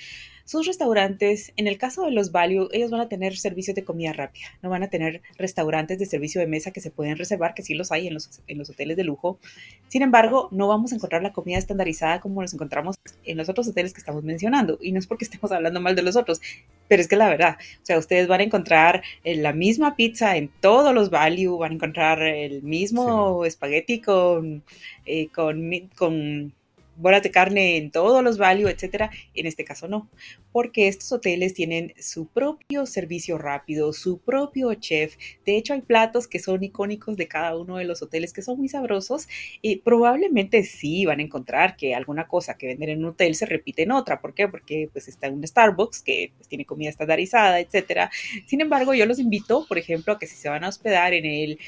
sus 0.47 0.65
restaurantes, 0.65 1.53
en 1.57 1.67
el 1.67 1.77
caso 1.77 2.05
de 2.05 2.13
los 2.13 2.31
Value, 2.31 2.69
ellos 2.71 2.93
van 2.93 3.01
a 3.01 3.09
tener 3.09 3.37
servicios 3.37 3.75
de 3.75 3.85
comida 3.85 4.13
rápida, 4.13 4.47
no 4.63 4.71
van 4.71 4.85
a 4.85 4.89
tener 4.89 5.21
restaurantes 5.37 5.99
de 5.99 6.07
servicio 6.07 6.41
de 6.41 6.47
mesa 6.47 6.71
que 6.71 6.81
se 6.81 6.93
pueden 6.93 7.17
reservar, 7.17 7.53
que 7.53 7.65
sí 7.65 7.75
los 7.75 7.91
hay 7.91 8.07
en 8.07 8.15
los, 8.15 8.41
en 8.47 8.57
los 8.57 8.71
hoteles 8.71 8.97
de 8.97 9.03
lujo. 9.03 9.41
Sin 9.89 10.03
embargo, 10.03 10.49
no 10.53 10.69
vamos 10.69 10.93
a 10.93 10.95
encontrar 10.95 11.23
la 11.25 11.33
comida 11.33 11.59
estandarizada 11.59 12.21
como 12.21 12.43
nos 12.43 12.55
encontramos 12.55 12.95
en 13.25 13.37
los 13.37 13.49
otros 13.49 13.67
hoteles 13.67 13.93
que 13.93 13.99
estamos 13.99 14.23
mencionando. 14.23 14.79
Y 14.81 14.93
no 14.93 15.01
es 15.01 15.09
porque 15.09 15.25
estemos 15.27 15.51
hablando 15.51 15.81
mal 15.81 15.97
de 15.97 16.03
los 16.03 16.15
otros, 16.15 16.41
pero 16.87 17.03
es 17.03 17.09
que 17.09 17.17
la 17.17 17.29
verdad, 17.29 17.57
o 17.83 17.85
sea, 17.85 17.99
ustedes 17.99 18.29
van 18.29 18.41
a 18.41 18.45
encontrar 18.45 19.03
eh, 19.25 19.35
la 19.35 19.53
misma 19.53 19.97
pizza 19.97 20.37
en 20.37 20.49
todos 20.61 20.95
los 20.95 21.11
value, 21.11 21.59
van 21.59 21.73
a 21.73 21.75
encontrar 21.75 22.23
el 22.23 22.63
mismo 22.63 23.45
espagueti 23.45 24.01
con, 24.01 24.63
eh, 25.07 25.29
con, 25.35 25.71
con 25.97 26.53
bolas 26.97 27.23
de 27.23 27.31
carne 27.31 27.77
en 27.77 27.91
todos 27.91 28.23
los 28.23 28.39
value, 28.39 28.69
etcétera. 28.69 29.11
En 29.35 29.47
este 29.47 29.65
caso 29.65 29.89
no, 29.89 30.11
porque 30.53 30.89
estos 30.89 31.13
hoteles 31.13 31.55
tienen 31.55 31.95
su 31.99 32.27
propio 32.27 32.87
servicio 32.87 33.39
rápido, 33.39 33.93
su 33.93 34.19
propio 34.19 34.73
chef. 34.75 35.17
De 35.45 35.57
hecho, 35.57 35.75
hay 35.75 35.83
platos 35.83 36.29
que 36.29 36.39
son 36.39 36.63
icónicos 36.63 37.17
de 37.17 37.29
cada 37.29 37.57
uno 37.57 37.77
de 37.77 37.85
los 37.85 38.03
hoteles 38.03 38.33
que 38.33 38.43
son 38.43 38.59
muy 38.59 38.69
sabrosos 38.69 39.29
y 39.63 39.77
probablemente 39.77 40.63
sí 40.65 41.05
van 41.05 41.21
a 41.21 41.23
encontrar 41.23 41.77
que 41.77 41.95
alguna 41.95 42.27
cosa 42.27 42.57
que 42.57 42.69
venden 42.69 42.91
en 42.91 42.99
un 42.99 43.11
hotel 43.11 43.35
se 43.35 43.47
repite 43.47 43.83
en 43.83 43.93
otra. 43.93 44.21
¿Por 44.21 44.35
qué? 44.35 44.49
Porque 44.49 44.89
pues 44.93 45.09
está 45.09 45.31
un 45.31 45.47
Starbucks 45.47 46.03
que 46.03 46.33
pues, 46.37 46.49
tiene 46.49 46.65
comida 46.65 46.91
estandarizada, 46.91 47.61
etcétera. 47.61 48.11
Sin 48.47 48.61
embargo, 48.61 48.95
yo 48.95 49.07
los 49.07 49.19
invito, 49.19 49.67
por 49.67 49.79
ejemplo, 49.79 50.15
a 50.15 50.19
que 50.19 50.27
si 50.27 50.37
se 50.37 50.49
van 50.49 50.65
a 50.65 50.69
hospedar 50.69 51.15
en 51.15 51.25
el 51.25 51.59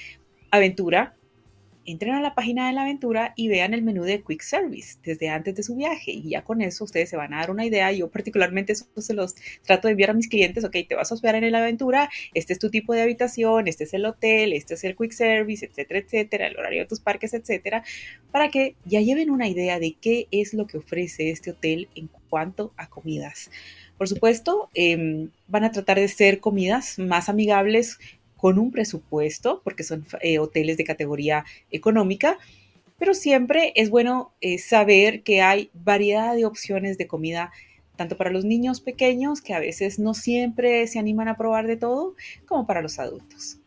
Aventura, 0.51 1.15
entren 1.91 2.15
a 2.15 2.21
la 2.21 2.35
página 2.35 2.67
de 2.67 2.75
la 2.75 2.83
aventura 2.83 3.33
y 3.35 3.49
vean 3.49 3.73
el 3.73 3.83
menú 3.83 4.03
de 4.03 4.23
Quick 4.23 4.43
Service 4.43 4.99
desde 5.03 5.31
antes 5.31 5.55
de 5.55 5.63
su 5.63 5.75
viaje 5.75 6.11
y 6.13 6.31
ya 6.31 6.45
con 6.45 6.61
eso 6.61 6.85
ustedes 6.85 7.09
se 7.09 7.17
van 7.17 7.33
a 7.33 7.39
dar 7.39 7.51
una 7.51 7.65
idea. 7.65 7.91
Yo 7.93 8.11
particularmente 8.11 8.75
eso 8.75 8.87
se 8.99 9.15
los 9.15 9.35
trato 9.65 9.89
de 9.89 9.93
enviar 9.93 10.11
a 10.11 10.15
mis 10.15 10.29
clientes, 10.29 10.65
ok, 10.65 10.77
te 10.87 10.95
vas 10.95 11.11
a 11.11 11.15
hospedar 11.15 11.43
en 11.43 11.51
la 11.51 11.59
aventura, 11.59 12.11
este 12.35 12.53
es 12.53 12.59
tu 12.59 12.69
tipo 12.69 12.93
de 12.93 13.01
habitación, 13.01 13.69
este 13.69 13.85
es 13.85 13.95
el 13.95 14.05
hotel, 14.05 14.53
este 14.53 14.75
es 14.75 14.85
el 14.85 14.97
Quick 14.97 15.13
Service, 15.13 15.65
etcétera, 15.65 16.01
etcétera, 16.01 16.47
el 16.49 16.59
horario 16.59 16.81
de 16.81 16.87
tus 16.87 17.01
parques, 17.01 17.33
etcétera, 17.33 17.83
para 18.31 18.51
que 18.51 18.75
ya 18.85 19.01
lleven 19.01 19.31
una 19.31 19.49
idea 19.49 19.79
de 19.79 19.97
qué 19.99 20.29
es 20.31 20.53
lo 20.53 20.67
que 20.67 20.77
ofrece 20.77 21.31
este 21.31 21.53
hotel 21.53 21.89
en 21.95 22.11
cuanto 22.29 22.75
a 22.77 22.89
comidas. 22.89 23.51
Por 23.99 24.09
supuesto, 24.09 24.71
em, 24.75 25.31
van 25.49 25.65
a 25.65 25.73
tratar 25.73 25.99
de 25.99 26.07
ser 26.07 26.39
comidas 26.39 27.01
más 27.01 27.29
amigables 27.29 27.99
con 28.39 28.59
un 28.59 28.71
presupuesto, 28.71 29.61
porque 29.63 29.83
son 29.83 30.07
eh, 30.23 30.39
hoteles 30.39 30.79
de 30.79 30.85
categoría 30.85 31.45
económica, 31.71 32.39
pero 32.99 33.13
siempre 33.13 33.73
es 33.77 33.91
bueno 33.91 34.33
eh, 34.41 34.59
saber 34.59 35.23
que 35.23 35.43
hay 35.43 35.71
variedad 35.75 36.35
de 36.35 36.47
opciones 36.47 36.97
de 36.97 37.07
comida, 37.07 37.53
tanto 37.97 38.17
para 38.17 38.31
los 38.31 38.45
niños 38.45 38.81
pequeños, 38.81 39.43
que 39.43 39.55
a 39.55 39.61
veces 39.61 39.99
no 39.99 40.15
siempre 40.15 40.87
se 40.87 40.99
animan 40.99 41.29
a 41.29 41.37
probar 41.37 41.67
de 41.67 41.77
todo, 41.77 42.15
como 42.47 42.67
para 42.67 42.81
los 42.81 42.99
adultos. 42.99 43.59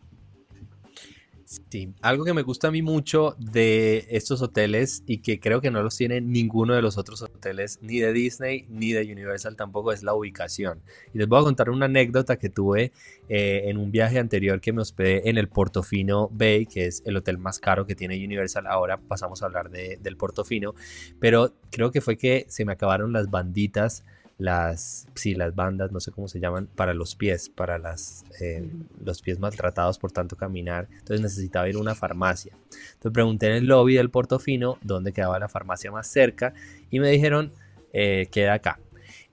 Sí, 1.70 1.94
algo 2.02 2.24
que 2.24 2.34
me 2.34 2.44
gusta 2.44 2.70
a 2.70 2.72
mí 2.72 2.82
mucho 2.82 3.36
de 3.38 4.06
estos 4.10 4.42
hoteles 4.42 5.04
y 5.06 5.18
que 5.18 5.42
creo 5.42 5.60
que 5.60 5.70
no 5.70 5.84
los 5.84 5.98
tiene 5.98 6.22
ninguno 6.22 6.76
de 6.76 6.82
los 6.82 6.98
otros 6.98 7.22
hoteles, 7.22 7.78
ni 7.82 8.00
de 8.00 8.14
Disney 8.14 8.66
ni 8.70 8.94
de 8.94 9.12
Universal 9.12 9.58
tampoco, 9.58 9.92
es 9.92 10.02
la 10.02 10.14
ubicación. 10.14 10.82
Y 11.14 11.18
les 11.18 11.28
voy 11.28 11.42
a 11.42 11.44
contar 11.44 11.70
una 11.70 11.88
anécdota 11.88 12.38
que 12.38 12.48
tuve 12.48 12.94
eh, 13.28 13.64
en 13.66 13.78
un 13.78 13.92
viaje 13.92 14.18
anterior 14.18 14.62
que 14.62 14.72
me 14.72 14.82
hospedé 14.82 15.30
en 15.30 15.38
el 15.38 15.50
Portofino 15.50 16.30
Bay, 16.32 16.68
que 16.68 16.86
es 16.86 17.04
el 17.06 17.18
hotel 17.18 17.38
más 17.38 17.60
caro 17.60 17.86
que 17.86 17.96
tiene 17.96 18.24
Universal. 18.24 18.66
Ahora 18.66 18.96
pasamos 18.96 19.44
a 19.44 19.48
hablar 19.48 19.72
del 19.72 20.16
Portofino, 20.16 20.74
pero 21.20 21.54
creo 21.70 21.92
que 21.92 22.00
fue 22.00 22.16
que 22.16 22.46
se 22.48 22.64
me 22.64 22.72
acabaron 22.72 23.12
las 23.12 23.30
banditas 23.30 24.06
las, 24.42 25.08
sí, 25.14 25.36
las 25.36 25.54
bandas, 25.54 25.92
no 25.92 26.00
sé 26.00 26.12
cómo 26.12 26.28
se 26.28 26.40
llaman, 26.40 26.68
para 26.76 26.96
los 26.96 27.16
pies, 27.16 27.50
para 27.50 27.78
las, 27.78 28.26
eh, 28.40 28.68
los 29.06 29.22
pies 29.22 29.38
maltratados 29.38 30.00
por 30.00 30.12
tanto 30.12 30.36
caminar. 30.36 30.88
Entonces 30.92 31.22
necesitaba 31.22 31.70
ir 31.70 31.76
a 31.76 31.80
una 31.80 31.94
farmacia. 31.94 32.58
Entonces 32.72 33.12
pregunté 33.14 33.48
en 33.48 33.54
el 33.54 33.66
lobby 33.68 33.94
del 33.94 34.10
Portofino 34.10 34.80
dónde 34.82 35.14
quedaba 35.14 35.38
la 35.38 35.48
farmacia 35.48 35.92
más 35.92 36.08
cerca 36.08 36.56
y 36.90 37.00
me 37.00 37.12
dijeron, 37.12 37.52
eh, 37.94 38.30
queda 38.32 38.54
acá. 38.54 38.80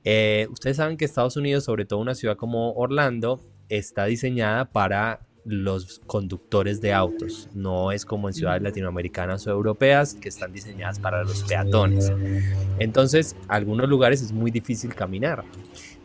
Eh, 0.05 0.47
ustedes 0.51 0.77
saben 0.77 0.99
que 0.99 1.07
Estados 1.07 1.39
Unidos, 1.39 1.65
sobre 1.65 1.87
todo 1.87 2.01
una 2.01 2.15
ciudad 2.15 2.37
como 2.37 2.75
Orlando, 2.75 3.41
está 3.71 4.05
diseñada 4.05 4.67
para 4.67 5.21
los 5.49 6.01
conductores 6.07 6.81
de 6.81 6.93
autos. 6.93 7.49
No 7.55 7.93
es 7.93 8.05
como 8.05 8.29
en 8.29 8.35
ciudades 8.35 8.63
latinoamericanas 8.63 9.47
o 9.47 9.51
europeas 9.51 10.15
que 10.15 10.29
están 10.29 10.53
diseñadas 10.53 10.99
para 10.99 11.25
los 11.25 11.43
peatones. 11.45 12.13
Entonces, 12.79 13.37
algunos 13.49 13.89
lugares 13.89 14.23
es 14.23 14.33
muy 14.33 14.51
difícil 14.51 14.95
caminar. 14.95 15.45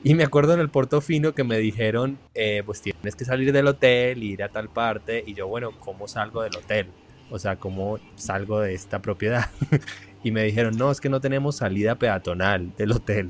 Y 0.04 0.16
me 0.16 0.24
acuerdo 0.24 0.54
en 0.54 0.60
el 0.60 0.70
Portofino 0.70 1.34
que 1.34 1.44
me 1.44 1.58
dijeron, 1.58 2.18
eh, 2.34 2.64
pues 2.66 2.82
tienes 2.82 3.16
que 3.16 3.24
salir 3.24 3.54
del 3.54 3.68
hotel, 3.68 4.22
ir 4.24 4.44
a 4.44 4.50
tal 4.50 4.70
parte. 4.70 5.24
Y 5.26 5.34
yo, 5.34 5.48
bueno, 5.48 5.72
¿cómo 5.80 6.08
salgo 6.08 6.42
del 6.42 6.56
hotel? 6.56 6.88
O 7.30 7.40
sea, 7.40 7.56
¿cómo 7.56 8.00
salgo 8.16 8.60
de 8.60 8.74
esta 8.74 9.02
propiedad? 9.02 9.50
y 10.24 10.32
me 10.32 10.44
dijeron, 10.44 10.78
no, 10.78 10.92
es 10.92 11.00
que 11.00 11.10
no 11.10 11.22
tenemos 11.22 11.56
salida 11.58 11.96
peatonal 11.96 12.76
del 12.76 12.92
hotel. 12.92 13.30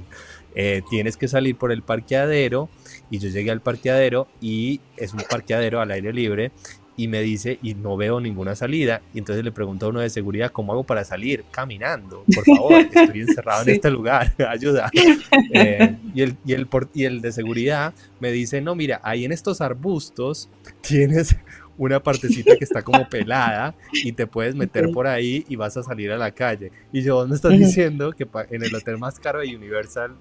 Eh, 0.56 0.82
tienes 0.90 1.18
que 1.18 1.28
salir 1.28 1.56
por 1.58 1.72
el 1.72 1.82
parqueadero 1.84 2.70
y 3.10 3.20
yo 3.20 3.30
llegué 3.30 3.52
al 3.52 3.62
parqueadero 3.62 4.28
y 4.42 4.82
es 4.98 5.14
un 5.14 5.22
parqueadero 5.30 5.82
al 5.82 5.92
aire 5.92 6.14
libre 6.14 6.52
y 6.96 7.08
me 7.08 7.22
dice 7.22 7.60
y 7.62 7.74
no 7.74 7.98
veo 7.98 8.20
ninguna 8.20 8.56
salida 8.56 9.02
y 9.14 9.20
entonces 9.20 9.44
le 9.44 9.52
pregunto 9.52 9.88
a 9.88 9.90
uno 9.90 10.00
de 10.00 10.10
seguridad 10.10 10.52
cómo 10.52 10.74
hago 10.74 10.84
para 10.84 11.04
salir 11.04 11.44
caminando 11.52 12.24
por 12.34 12.46
favor 12.46 12.74
estoy 12.94 13.22
encerrado 13.22 13.64
en 13.64 13.70
este 13.70 13.90
lugar 13.90 14.34
ayuda 14.48 14.92
eh, 15.54 15.96
y, 16.14 16.22
el, 16.22 16.38
y, 16.46 16.54
el, 16.54 16.68
y 16.94 17.06
el 17.06 17.22
de 17.22 17.32
seguridad 17.32 17.94
me 18.20 18.32
dice 18.32 18.62
no 18.62 18.76
mira 18.76 19.02
ahí 19.04 19.26
en 19.26 19.32
estos 19.32 19.62
arbustos 19.62 20.50
tienes 20.82 21.36
una 21.78 22.02
partecita 22.02 22.56
que 22.56 22.64
está 22.64 22.82
como 22.82 23.08
pelada 23.10 23.76
y 23.92 24.12
te 24.12 24.28
puedes 24.28 24.56
meter 24.56 24.92
por 24.92 25.08
ahí 25.08 25.46
y 25.48 25.56
vas 25.56 25.76
a 25.78 25.84
salir 25.84 26.12
a 26.12 26.18
la 26.18 26.32
calle. 26.32 26.72
Y 26.92 27.02
yo, 27.02 27.28
me 27.28 27.36
estás 27.36 27.52
diciendo 27.52 28.12
que 28.12 28.28
en 28.52 28.64
el 28.64 28.76
hotel 28.76 28.98
más 28.98 29.20
caro 29.20 29.40
de 29.40 29.56
Universal, 29.56 30.16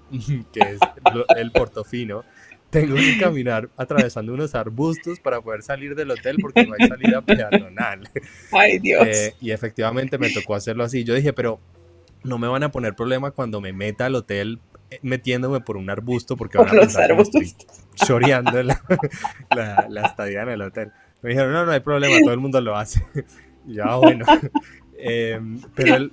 que 0.51 0.59
es 0.59 0.79
el 1.37 1.51
Portofino, 1.51 2.23
tengo 2.73 2.95
que 2.95 3.17
caminar 3.19 3.69
atravesando 3.77 4.33
unos 4.33 4.55
arbustos 4.55 5.19
para 5.19 5.39
poder 5.41 5.61
salir 5.61 5.95
del 5.95 6.11
hotel 6.11 6.37
porque 6.41 6.65
no 6.65 6.73
hay 6.77 6.87
salida 6.87 7.21
peatonal. 7.21 8.09
Ay, 8.51 8.79
Dios. 8.79 9.07
Eh, 9.07 9.35
y 9.39 9.51
efectivamente 9.51 10.17
me 10.17 10.31
tocó 10.31 10.55
hacerlo 10.55 10.83
así. 10.83 11.03
Yo 11.03 11.13
dije, 11.13 11.33
pero 11.33 11.59
no 12.23 12.37
me 12.39 12.47
van 12.47 12.63
a 12.63 12.71
poner 12.71 12.95
problema 12.95 13.31
cuando 13.31 13.61
me 13.61 13.73
meta 13.73 14.07
al 14.07 14.15
hotel 14.15 14.59
eh, 14.89 14.99
metiéndome 15.03 15.61
por 15.61 15.77
un 15.77 15.89
arbusto 15.89 16.35
porque 16.35 16.57
van 16.57 16.67
a 16.67 16.71
pensar 16.71 17.15
que 17.15 17.21
estoy 17.21 17.53
choreando 17.95 18.63
la, 18.63 18.81
la 19.89 20.01
estadía 20.07 20.41
en 20.41 20.49
el 20.49 20.61
hotel. 20.63 20.91
Me 21.21 21.29
dijeron, 21.29 21.53
no, 21.53 21.65
no 21.65 21.71
hay 21.71 21.79
problema, 21.79 22.19
todo 22.21 22.33
el 22.33 22.39
mundo 22.39 22.59
lo 22.59 22.75
hace. 22.75 23.05
ya, 23.67 23.83
ah, 23.85 23.97
bueno. 23.97 24.25
Em, 24.97 25.61
pero 25.75 25.95
el, 25.95 26.09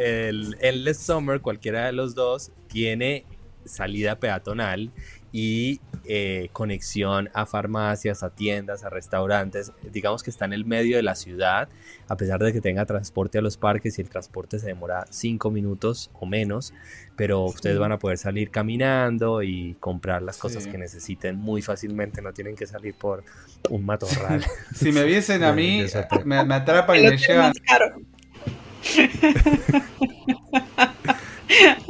el, 0.00 0.56
el, 0.60 0.94
Summer, 0.94 1.40
cualquiera 1.40 1.86
de 1.86 1.92
los 1.92 2.14
dos, 2.14 2.52
tiene 2.68 3.26
salida 3.64 4.18
peatonal 4.18 4.92
y 5.36 5.80
eh, 6.04 6.48
conexión 6.52 7.28
a 7.34 7.44
farmacias, 7.44 8.22
a 8.22 8.30
tiendas, 8.30 8.84
a 8.84 8.88
restaurantes. 8.88 9.72
Digamos 9.82 10.22
que 10.22 10.30
está 10.30 10.44
en 10.44 10.52
el 10.52 10.64
medio 10.64 10.96
de 10.96 11.02
la 11.02 11.16
ciudad, 11.16 11.68
a 12.06 12.16
pesar 12.16 12.38
de 12.40 12.52
que 12.52 12.60
tenga 12.60 12.86
transporte 12.86 13.38
a 13.38 13.40
los 13.40 13.56
parques 13.56 13.98
y 13.98 14.02
el 14.02 14.08
transporte 14.08 14.60
se 14.60 14.68
demora 14.68 15.06
cinco 15.10 15.50
minutos 15.50 16.08
o 16.20 16.24
menos, 16.24 16.72
pero 17.16 17.40
ustedes 17.46 17.80
van 17.80 17.90
a 17.90 17.98
poder 17.98 18.18
salir 18.18 18.52
caminando 18.52 19.42
y 19.42 19.74
comprar 19.80 20.22
las 20.22 20.38
cosas 20.38 20.68
que 20.68 20.78
necesiten 20.78 21.34
muy 21.34 21.62
fácilmente, 21.62 22.22
no 22.22 22.32
tienen 22.32 22.54
que 22.54 22.68
salir 22.68 22.94
por 22.94 23.24
un 23.70 23.84
matorral. 23.84 24.44
si 24.72 24.92
me 24.92 25.02
viesen 25.02 25.42
a 25.42 25.52
mí, 25.56 25.84
me, 26.24 26.36
atrapan 26.36 26.96
y 26.96 27.02
me 27.08 27.18
llevan... 27.18 27.52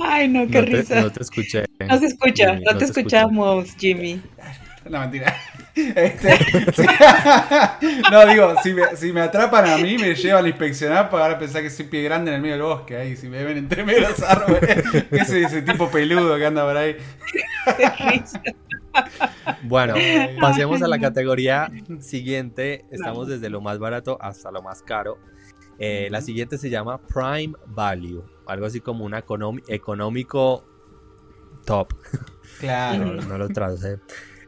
Ay, 0.02 0.28
no, 0.28 0.46
qué 0.46 0.62
risa. 0.62 1.02
no 1.02 1.12
te 1.12 1.22
escuché. 1.22 1.66
No 1.86 1.98
se 1.98 2.06
escucha, 2.06 2.54
no, 2.54 2.76
te, 2.76 2.84
escuchamos, 2.84 3.74
Jimmy. 3.76 4.20
No, 4.88 5.00
mentira. 5.00 5.34
Este, 5.74 6.28
no, 8.10 8.26
digo, 8.26 8.54
si 8.62 8.74
me, 8.74 8.96
si 8.96 9.12
me, 9.14 9.22
atrapan 9.22 9.66
a 9.66 9.78
mí, 9.78 9.96
me 9.96 10.14
llevan 10.14 10.44
a 10.44 10.48
inspeccionar 10.48 11.08
para 11.08 11.38
pensar 11.38 11.62
que 11.62 11.70
soy 11.70 11.86
pie 11.86 12.02
grande 12.02 12.30
en 12.30 12.36
el 12.36 12.42
medio 12.42 12.56
del 12.56 12.64
bosque. 12.64 12.96
Ahí, 12.96 13.16
si 13.16 13.28
me 13.28 13.42
ven 13.42 13.56
entre 13.56 13.82
medio 13.82 14.02
de 14.02 14.08
los 14.10 14.22
árboles, 14.22 14.84
ese, 15.10 15.42
ese 15.42 15.62
tipo 15.62 15.90
peludo 15.90 16.36
que 16.36 16.44
anda 16.44 16.64
por 16.64 16.76
ahí. 16.76 16.96
Bueno, 19.62 19.94
pasemos 20.40 20.82
a 20.82 20.86
la 20.86 20.98
categoría 20.98 21.70
siguiente. 22.00 22.84
Estamos 22.90 23.28
desde 23.28 23.48
lo 23.48 23.60
más 23.60 23.78
barato 23.78 24.18
hasta 24.20 24.50
lo 24.50 24.62
más 24.62 24.82
caro. 24.82 25.18
Eh, 25.78 26.08
la 26.10 26.20
siguiente 26.20 26.58
se 26.58 26.70
llama 26.70 26.98
Prime 26.98 27.54
Value, 27.66 28.24
algo 28.46 28.66
así 28.66 28.80
como 28.80 29.04
un 29.04 29.14
económico 29.14 30.64
top. 31.64 31.94
Claro. 32.60 33.14
no, 33.14 33.38
lo 33.38 33.48
traduce. 33.48 33.98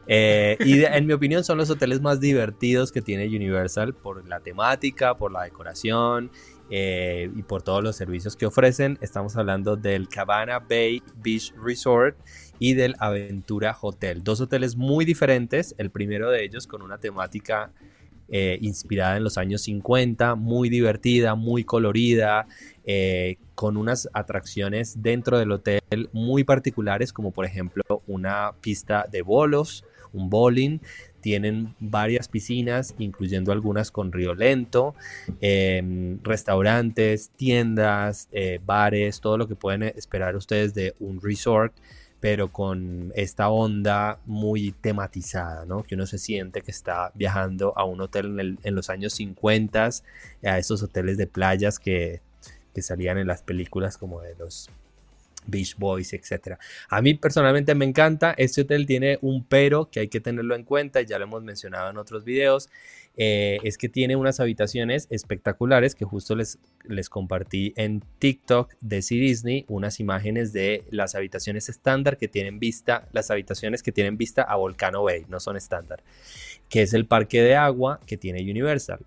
Eh, 0.07 0.57
y 0.61 0.83
en 0.83 1.05
mi 1.05 1.13
opinión 1.13 1.43
son 1.43 1.57
los 1.57 1.69
hoteles 1.69 1.99
más 1.99 2.19
divertidos 2.21 2.91
que 2.91 3.01
tiene 3.01 3.27
Universal 3.27 3.93
por 3.93 4.25
la 4.27 4.39
temática, 4.39 5.17
por 5.17 5.33
la 5.33 5.43
decoración 5.43 6.31
eh, 6.69 7.29
y 7.35 7.43
por 7.43 7.61
todos 7.61 7.83
los 7.83 7.95
servicios 7.95 8.35
que 8.37 8.45
ofrecen. 8.45 8.97
Estamos 9.01 9.35
hablando 9.35 9.75
del 9.75 10.07
Cabana 10.07 10.59
Bay 10.59 11.03
Beach 11.17 11.53
Resort 11.61 12.17
y 12.57 12.73
del 12.73 12.95
Aventura 12.99 13.77
Hotel. 13.79 14.23
Dos 14.23 14.39
hoteles 14.39 14.77
muy 14.77 15.03
diferentes. 15.03 15.75
El 15.77 15.91
primero 15.91 16.29
de 16.29 16.43
ellos 16.45 16.67
con 16.67 16.81
una 16.81 16.97
temática 16.97 17.71
eh, 18.29 18.57
inspirada 18.61 19.17
en 19.17 19.23
los 19.23 19.37
años 19.37 19.61
50, 19.61 20.35
muy 20.35 20.69
divertida, 20.69 21.35
muy 21.35 21.63
colorida, 21.63 22.47
eh, 22.85 23.37
con 23.55 23.77
unas 23.77 24.09
atracciones 24.13 25.01
dentro 25.01 25.39
del 25.39 25.51
hotel 25.51 25.81
muy 26.11 26.43
particulares, 26.43 27.13
como 27.13 27.31
por 27.31 27.45
ejemplo 27.45 27.83
una 28.05 28.51
pista 28.61 29.05
de 29.11 29.21
bolos, 29.21 29.83
un 30.13 30.29
bowling. 30.29 30.79
Tienen 31.21 31.73
varias 31.79 32.27
piscinas, 32.27 32.95
incluyendo 32.99 33.51
algunas 33.51 33.91
con 33.91 34.11
río 34.11 34.33
lento, 34.33 34.93
em, 35.41 36.19
restaurantes, 36.23 37.31
tiendas, 37.35 38.29
eh, 38.31 38.59
bares, 38.65 39.19
todo 39.19 39.37
lo 39.37 39.47
que 39.47 39.55
pueden 39.55 39.83
esperar 39.83 40.35
ustedes 40.35 40.73
de 40.73 40.93
un 40.99 41.21
resort 41.21 41.73
pero 42.19 42.51
con 42.51 43.11
esta 43.15 43.49
onda 43.49 44.19
muy 44.25 44.71
tematizada, 44.71 45.65
¿no? 45.65 45.83
Que 45.83 45.95
uno 45.95 46.05
se 46.05 46.17
siente 46.17 46.61
que 46.61 46.71
está 46.71 47.11
viajando 47.13 47.73
a 47.77 47.85
un 47.85 48.01
hotel 48.01 48.57
en, 48.61 48.75
los 48.75 48.89
años 48.89 49.13
50, 49.13 49.89
a 50.43 50.57
esos 50.57 50.81
hoteles 50.81 51.17
de 51.17 51.27
playas 51.27 51.77
que, 51.77 52.21
que 52.73 52.81
salían 52.81 53.17
en 53.17 53.27
las 53.27 53.43
películas 53.43 53.97
como 53.97 54.21
de 54.21 54.35
los 54.35 54.69
Beach 55.47 55.75
Boys, 55.77 56.13
etc. 56.13 56.57
A 56.89 57.01
mí 57.01 57.13
personalmente 57.15 57.73
me 57.73 57.85
encanta. 57.85 58.33
Este 58.37 58.61
hotel 58.61 58.85
tiene 58.85 59.17
un 59.21 59.43
pero 59.43 59.89
que 59.89 60.01
hay 60.01 60.07
que 60.07 60.19
tenerlo 60.19 60.55
en 60.55 60.63
cuenta, 60.63 61.01
ya 61.01 61.17
lo 61.17 61.25
hemos 61.25 61.43
mencionado 61.43 61.89
en 61.89 61.97
otros 61.97 62.23
videos. 62.23 62.69
Eh, 63.19 63.57
es 63.63 63.79
que 63.79 63.89
tiene 63.89 64.15
unas 64.15 64.39
habitaciones 64.39 65.07
espectaculares 65.09 65.95
que 65.95 66.05
justo 66.05 66.35
les, 66.35 66.59
les 66.87 67.09
compartí 67.09 67.73
en 67.75 68.03
TikTok 68.19 68.75
de 68.79 69.01
C 69.01 69.15
Disney, 69.15 69.65
unas 69.67 69.99
imágenes 69.99 70.53
de 70.53 70.83
las 70.91 71.15
habitaciones 71.15 71.67
estándar 71.67 72.17
que 72.17 72.27
tienen 72.27 72.59
vista, 72.59 73.07
las 73.13 73.31
habitaciones 73.31 73.81
que 73.81 73.91
tienen 73.91 74.17
vista 74.17 74.43
a 74.43 74.55
Volcano 74.55 75.01
Bay, 75.01 75.25
no 75.29 75.39
son 75.39 75.57
estándar, 75.57 76.03
que 76.69 76.83
es 76.83 76.93
el 76.93 77.07
parque 77.07 77.41
de 77.41 77.55
agua 77.55 77.99
que 78.05 78.17
tiene 78.17 78.39
Universal. 78.43 78.99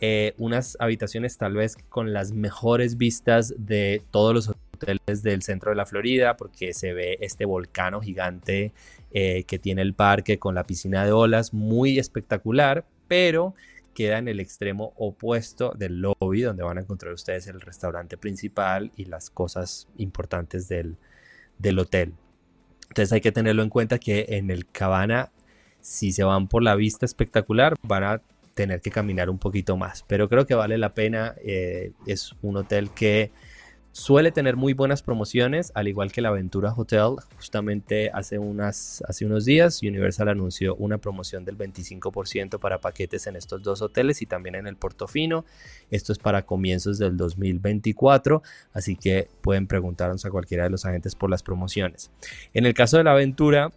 Eh, 0.00 0.34
unas 0.38 0.76
habitaciones 0.78 1.36
tal 1.38 1.54
vez 1.54 1.76
con 1.88 2.12
las 2.12 2.30
mejores 2.30 2.96
vistas 2.96 3.52
de 3.58 4.02
todos 4.12 4.32
los 4.32 4.48
hoteles 4.48 5.24
del 5.24 5.42
centro 5.42 5.70
de 5.70 5.76
la 5.76 5.86
Florida 5.86 6.36
porque 6.36 6.72
se 6.72 6.92
ve 6.92 7.18
este 7.20 7.44
volcán 7.44 8.00
gigante 8.00 8.72
eh, 9.10 9.42
que 9.42 9.58
tiene 9.58 9.82
el 9.82 9.94
parque 9.94 10.38
con 10.38 10.54
la 10.54 10.62
piscina 10.62 11.04
de 11.04 11.10
olas 11.10 11.52
muy 11.52 11.98
espectacular 11.98 12.84
pero 13.08 13.54
queda 13.94 14.18
en 14.18 14.28
el 14.28 14.38
extremo 14.38 14.92
opuesto 14.96 15.72
del 15.76 16.00
lobby 16.00 16.42
donde 16.42 16.62
van 16.62 16.78
a 16.78 16.82
encontrar 16.82 17.12
ustedes 17.12 17.48
el 17.48 17.60
restaurante 17.60 18.16
principal 18.16 18.92
y 18.94 19.06
las 19.06 19.30
cosas 19.30 19.88
importantes 19.96 20.68
del, 20.68 20.96
del 21.58 21.78
hotel. 21.80 22.14
Entonces 22.88 23.12
hay 23.12 23.20
que 23.20 23.32
tenerlo 23.32 23.62
en 23.62 23.70
cuenta 23.70 23.98
que 23.98 24.26
en 24.28 24.50
el 24.50 24.66
Cabana, 24.66 25.32
si 25.80 26.12
se 26.12 26.22
van 26.22 26.46
por 26.46 26.62
la 26.62 26.74
vista 26.74 27.06
espectacular, 27.06 27.74
van 27.82 28.04
a 28.04 28.22
tener 28.54 28.80
que 28.80 28.90
caminar 28.90 29.30
un 29.30 29.38
poquito 29.38 29.76
más. 29.76 30.04
Pero 30.06 30.28
creo 30.28 30.46
que 30.46 30.54
vale 30.54 30.78
la 30.78 30.94
pena. 30.94 31.34
Eh, 31.44 31.92
es 32.06 32.34
un 32.42 32.56
hotel 32.56 32.90
que 32.90 33.30
suele 33.98 34.30
tener 34.30 34.56
muy 34.56 34.74
buenas 34.74 35.02
promociones, 35.02 35.72
al 35.74 35.88
igual 35.88 36.12
que 36.12 36.20
la 36.20 36.28
Aventura 36.28 36.72
Hotel. 36.76 37.16
Justamente 37.36 38.10
hace, 38.14 38.38
hace 39.08 39.26
unos 39.26 39.44
días 39.44 39.82
Universal 39.82 40.28
anunció 40.28 40.76
una 40.76 40.98
promoción 40.98 41.44
del 41.44 41.58
25% 41.58 42.60
para 42.60 42.80
paquetes 42.80 43.26
en 43.26 43.34
estos 43.34 43.60
dos 43.62 43.82
hoteles 43.82 44.22
y 44.22 44.26
también 44.26 44.54
en 44.54 44.68
el 44.68 44.76
Portofino. 44.76 45.44
Esto 45.90 46.12
es 46.12 46.18
para 46.20 46.46
comienzos 46.46 46.98
del 46.98 47.16
2024, 47.16 48.40
así 48.72 48.94
que 48.94 49.28
pueden 49.40 49.66
preguntarnos 49.66 50.24
a 50.24 50.30
cualquiera 50.30 50.64
de 50.64 50.70
los 50.70 50.84
agentes 50.84 51.16
por 51.16 51.28
las 51.28 51.42
promociones. 51.42 52.12
En 52.54 52.66
el 52.66 52.74
caso 52.74 52.98
de 52.98 53.04
la 53.04 53.12
Aventura, 53.12 53.72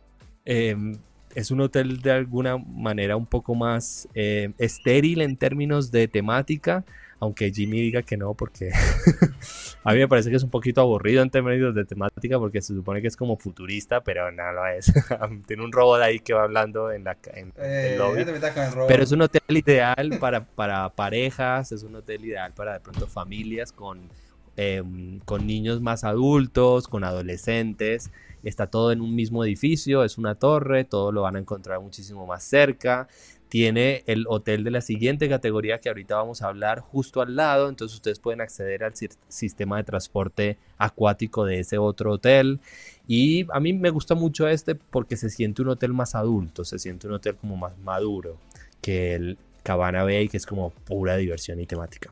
em, 0.46 0.98
es 1.34 1.50
un 1.50 1.62
hotel 1.62 2.00
de 2.02 2.12
alguna 2.12 2.58
manera 2.58 3.16
un 3.16 3.26
poco 3.26 3.56
más 3.56 4.08
eh, 4.14 4.52
estéril 4.60 5.22
en 5.22 5.36
términos 5.36 5.92
de 5.92 6.08
temática, 6.08 6.86
aunque 7.22 7.52
Jimmy 7.52 7.80
diga 7.80 8.02
que 8.02 8.18
no, 8.18 8.34
porque 8.34 8.72
a 9.84 9.94
mí 9.94 10.00
me 10.00 10.08
parece 10.08 10.32
que 10.32 10.36
es 10.38 10.44
un 10.44 10.50
poquito 10.50 10.82
aburrido 10.82 11.22
en 11.22 11.30
términos 11.30 11.76
de 11.76 11.86
temática, 11.86 12.40
porque 12.40 12.64
se 12.64 12.74
supone 12.74 13.00
que 13.00 13.08
es 13.08 13.16
como 13.16 13.38
futurista, 13.38 14.02
pero 14.02 14.32
nada 14.32 14.52
lo 14.52 14.66
es. 14.66 14.92
Tiene 15.48 15.64
un 15.64 15.72
robot 15.72 16.02
ahí 16.02 16.20
que 16.20 16.34
va 16.34 16.44
hablando 16.44 16.92
en, 16.92 17.04
la, 17.04 17.16
en 17.36 17.50
el 17.50 17.54
Eh, 17.58 17.96
lobby. 17.96 18.26
no 18.26 18.32
el 18.32 18.72
robot. 18.74 18.88
Pero 18.88 19.04
es 19.04 19.12
un 19.12 19.22
hotel 19.22 19.42
ideal 19.56 20.18
para, 20.20 20.44
para 20.46 20.90
parejas, 20.90 21.72
es 21.72 21.84
un 21.84 21.96
hotel 21.96 22.26
ideal 22.26 22.54
para 22.54 22.74
de 22.74 22.80
pronto 22.80 23.06
familias 23.06 23.72
con, 23.72 24.10
em, 24.58 25.20
con 25.20 25.46
niños 25.46 25.80
más 25.80 26.04
adultos, 26.04 26.88
con 26.88 27.04
adolescentes. 27.04 28.10
Está 28.44 28.66
todo 28.66 28.92
en 28.92 29.00
un 29.02 29.14
mismo 29.14 29.46
edificio, 29.46 30.04
es 30.04 30.18
una 30.18 30.34
torre, 30.34 30.86
todo 30.86 31.12
lo 31.12 31.22
van 31.22 31.36
a 31.36 31.40
encontrar 31.40 31.80
muchísimo 31.82 32.26
más 32.26 32.44
cerca. 32.44 33.08
Tiene 33.52 34.04
el 34.08 34.28
hotel 34.30 34.64
de 34.64 34.72
la 34.72 34.80
siguiente 34.80 35.28
categoría 35.28 35.82
que 35.82 35.90
ahorita 35.90 36.16
vamos 36.16 36.42
a 36.42 36.48
hablar 36.48 36.80
justo 36.80 37.20
al 37.20 37.36
lado, 37.36 37.68
entonces 37.68 37.96
ustedes 37.96 38.18
pueden 38.18 38.40
acceder 38.40 38.82
al 38.86 38.94
sis- 38.96 39.18
sistema 39.28 39.76
de 39.76 39.84
transporte 39.84 40.58
acuático 40.78 41.44
de 41.44 41.60
ese 41.60 41.78
otro 41.78 42.14
hotel. 42.14 42.62
Y 43.10 43.46
a 43.52 43.60
mí 43.60 43.74
me 43.74 43.90
gusta 43.90 44.16
mucho 44.16 44.48
este 44.48 44.76
porque 44.76 45.18
se 45.18 45.30
siente 45.30 45.62
un 45.64 45.68
hotel 45.68 45.92
más 45.92 46.16
adulto, 46.16 46.64
se 46.64 46.80
siente 46.80 47.08
un 47.08 47.14
hotel 47.16 47.36
como 47.36 47.58
más 47.58 47.78
maduro 47.80 48.38
que 48.82 49.16
el 49.16 49.38
Cabana 49.64 50.06
Bay, 50.06 50.30
que 50.30 50.38
es 50.38 50.46
como 50.46 50.70
pura 50.70 51.18
diversión 51.18 51.60
y 51.60 51.66
temática. 51.66 52.10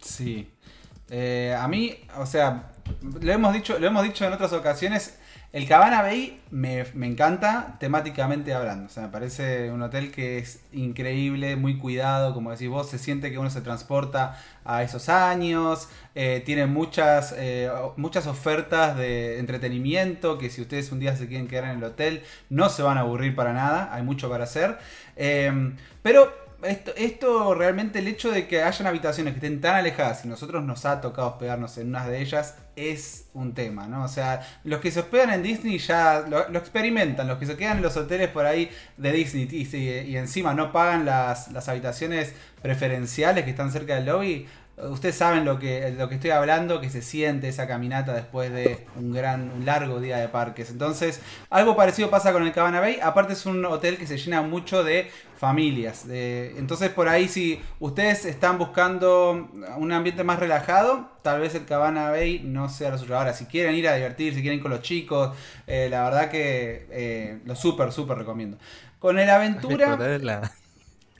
Sí. 0.00 0.48
Eh, 1.10 1.54
a 1.58 1.68
mí, 1.68 1.96
o 2.16 2.26
sea, 2.26 2.70
lo 3.20 3.32
hemos 3.32 3.52
dicho, 3.52 3.78
lo 3.78 3.86
hemos 3.86 4.02
dicho 4.02 4.24
en 4.24 4.32
otras 4.32 4.52
ocasiones. 4.52 5.18
El 5.52 5.68
Cabana 5.68 6.00
Bay 6.00 6.40
me, 6.50 6.80
encanta 7.02 7.76
temáticamente 7.78 8.54
hablando. 8.54 8.86
O 8.86 8.88
sea, 8.88 9.02
me 9.02 9.08
parece 9.10 9.70
un 9.70 9.82
hotel 9.82 10.10
que 10.10 10.38
es 10.38 10.60
increíble, 10.72 11.56
muy 11.56 11.76
cuidado, 11.76 12.32
como 12.32 12.50
decís 12.50 12.70
vos, 12.70 12.88
se 12.88 12.98
siente 12.98 13.30
que 13.30 13.36
uno 13.36 13.50
se 13.50 13.60
transporta 13.60 14.40
a 14.64 14.82
esos 14.82 15.10
años. 15.10 15.90
eh, 16.14 16.42
tiene 16.46 16.64
muchas, 16.64 17.34
eh, 17.36 17.70
muchas 17.96 18.26
ofertas 18.26 18.96
de 18.96 19.38
entretenimiento 19.38 20.38
que 20.38 20.48
si 20.48 20.62
ustedes 20.62 20.90
un 20.90 21.00
día 21.00 21.16
se 21.16 21.28
quieren 21.28 21.48
quedar 21.48 21.64
en 21.64 21.78
el 21.78 21.84
hotel, 21.84 22.22
no 22.48 22.70
se 22.70 22.82
van 22.82 22.96
a 22.96 23.02
aburrir 23.02 23.34
para 23.34 23.52
nada. 23.52 23.90
Hay 23.92 24.02
mucho 24.02 24.30
para 24.30 24.44
hacer. 24.44 24.78
Pero 26.02 26.41
esto, 26.64 26.92
esto 26.96 27.54
realmente 27.54 27.98
el 27.98 28.08
hecho 28.08 28.30
de 28.30 28.46
que 28.46 28.62
hayan 28.62 28.86
habitaciones 28.86 29.34
que 29.34 29.38
estén 29.38 29.60
tan 29.60 29.76
alejadas 29.76 30.24
y 30.24 30.28
nosotros 30.28 30.62
nos 30.64 30.84
ha 30.84 31.00
tocado 31.00 31.28
hospedarnos 31.28 31.76
en 31.78 31.88
unas 31.88 32.06
de 32.06 32.20
ellas 32.20 32.56
es 32.76 33.26
un 33.34 33.54
tema, 33.54 33.86
¿no? 33.86 34.04
O 34.04 34.08
sea, 34.08 34.40
los 34.64 34.80
que 34.80 34.90
se 34.90 35.00
hospedan 35.00 35.30
en 35.30 35.42
Disney 35.42 35.78
ya 35.78 36.24
lo, 36.28 36.58
experimentan, 36.58 37.28
los 37.28 37.38
que 37.38 37.46
se 37.46 37.56
quedan 37.56 37.78
en 37.78 37.82
los 37.82 37.96
hoteles 37.96 38.28
por 38.28 38.46
ahí 38.46 38.70
de 38.96 39.12
Disney 39.12 39.48
y, 39.50 39.76
y 39.76 40.16
encima 40.16 40.54
no 40.54 40.72
pagan 40.72 41.04
las, 41.04 41.68
habitaciones 41.68 42.34
preferenciales 42.62 43.44
que 43.44 43.50
están 43.50 43.72
cerca 43.72 43.96
del 43.96 44.06
lobby. 44.06 44.46
Ustedes 44.78 45.16
saben 45.16 45.44
lo 45.44 45.58
que, 45.58 45.94
lo 45.96 46.08
que 46.08 46.14
estoy 46.14 46.30
hablando, 46.30 46.80
que 46.80 46.88
se 46.88 47.02
siente 47.02 47.48
esa 47.48 47.66
caminata 47.68 48.14
después 48.14 48.50
de 48.50 48.86
un 48.96 49.12
gran, 49.12 49.50
un 49.50 49.66
largo 49.66 50.00
día 50.00 50.16
de 50.16 50.28
parques. 50.28 50.70
Entonces, 50.70 51.20
algo 51.50 51.76
parecido 51.76 52.08
pasa 52.08 52.32
con 52.32 52.42
el 52.42 52.52
Cabana 52.52 52.80
Bay. 52.80 52.98
Aparte 53.02 53.34
es 53.34 53.44
un 53.44 53.64
hotel 53.66 53.98
que 53.98 54.06
se 54.06 54.16
llena 54.16 54.40
mucho 54.40 54.82
de 54.82 55.10
familias. 55.42 56.06
entonces, 56.08 56.90
por 56.90 57.08
ahí 57.08 57.26
si 57.26 57.60
ustedes 57.80 58.26
están 58.26 58.58
buscando 58.58 59.50
un 59.76 59.90
ambiente 59.90 60.22
más 60.22 60.38
relajado, 60.38 61.10
tal 61.22 61.40
vez 61.40 61.56
el 61.56 61.64
Cabana 61.64 62.10
Bay 62.10 62.42
no 62.44 62.68
sea 62.68 62.90
lo 62.90 62.98
suyo. 62.98 63.18
Ahora, 63.18 63.32
si 63.32 63.46
quieren 63.46 63.74
ir 63.74 63.88
a 63.88 63.96
divertirse, 63.96 64.36
si 64.36 64.42
quieren 64.42 64.58
ir 64.58 64.62
con 64.62 64.70
los 64.70 64.82
chicos, 64.82 65.36
eh, 65.66 65.88
la 65.90 66.04
verdad 66.04 66.30
que 66.30 66.86
eh, 66.90 67.40
lo 67.44 67.56
súper, 67.56 67.90
súper 67.90 68.18
recomiendo. 68.18 68.56
Con 69.00 69.18
el 69.18 69.28
Aventura 69.28 69.86
Recordé 69.86 70.18
de 70.20 70.24
la, 70.24 70.52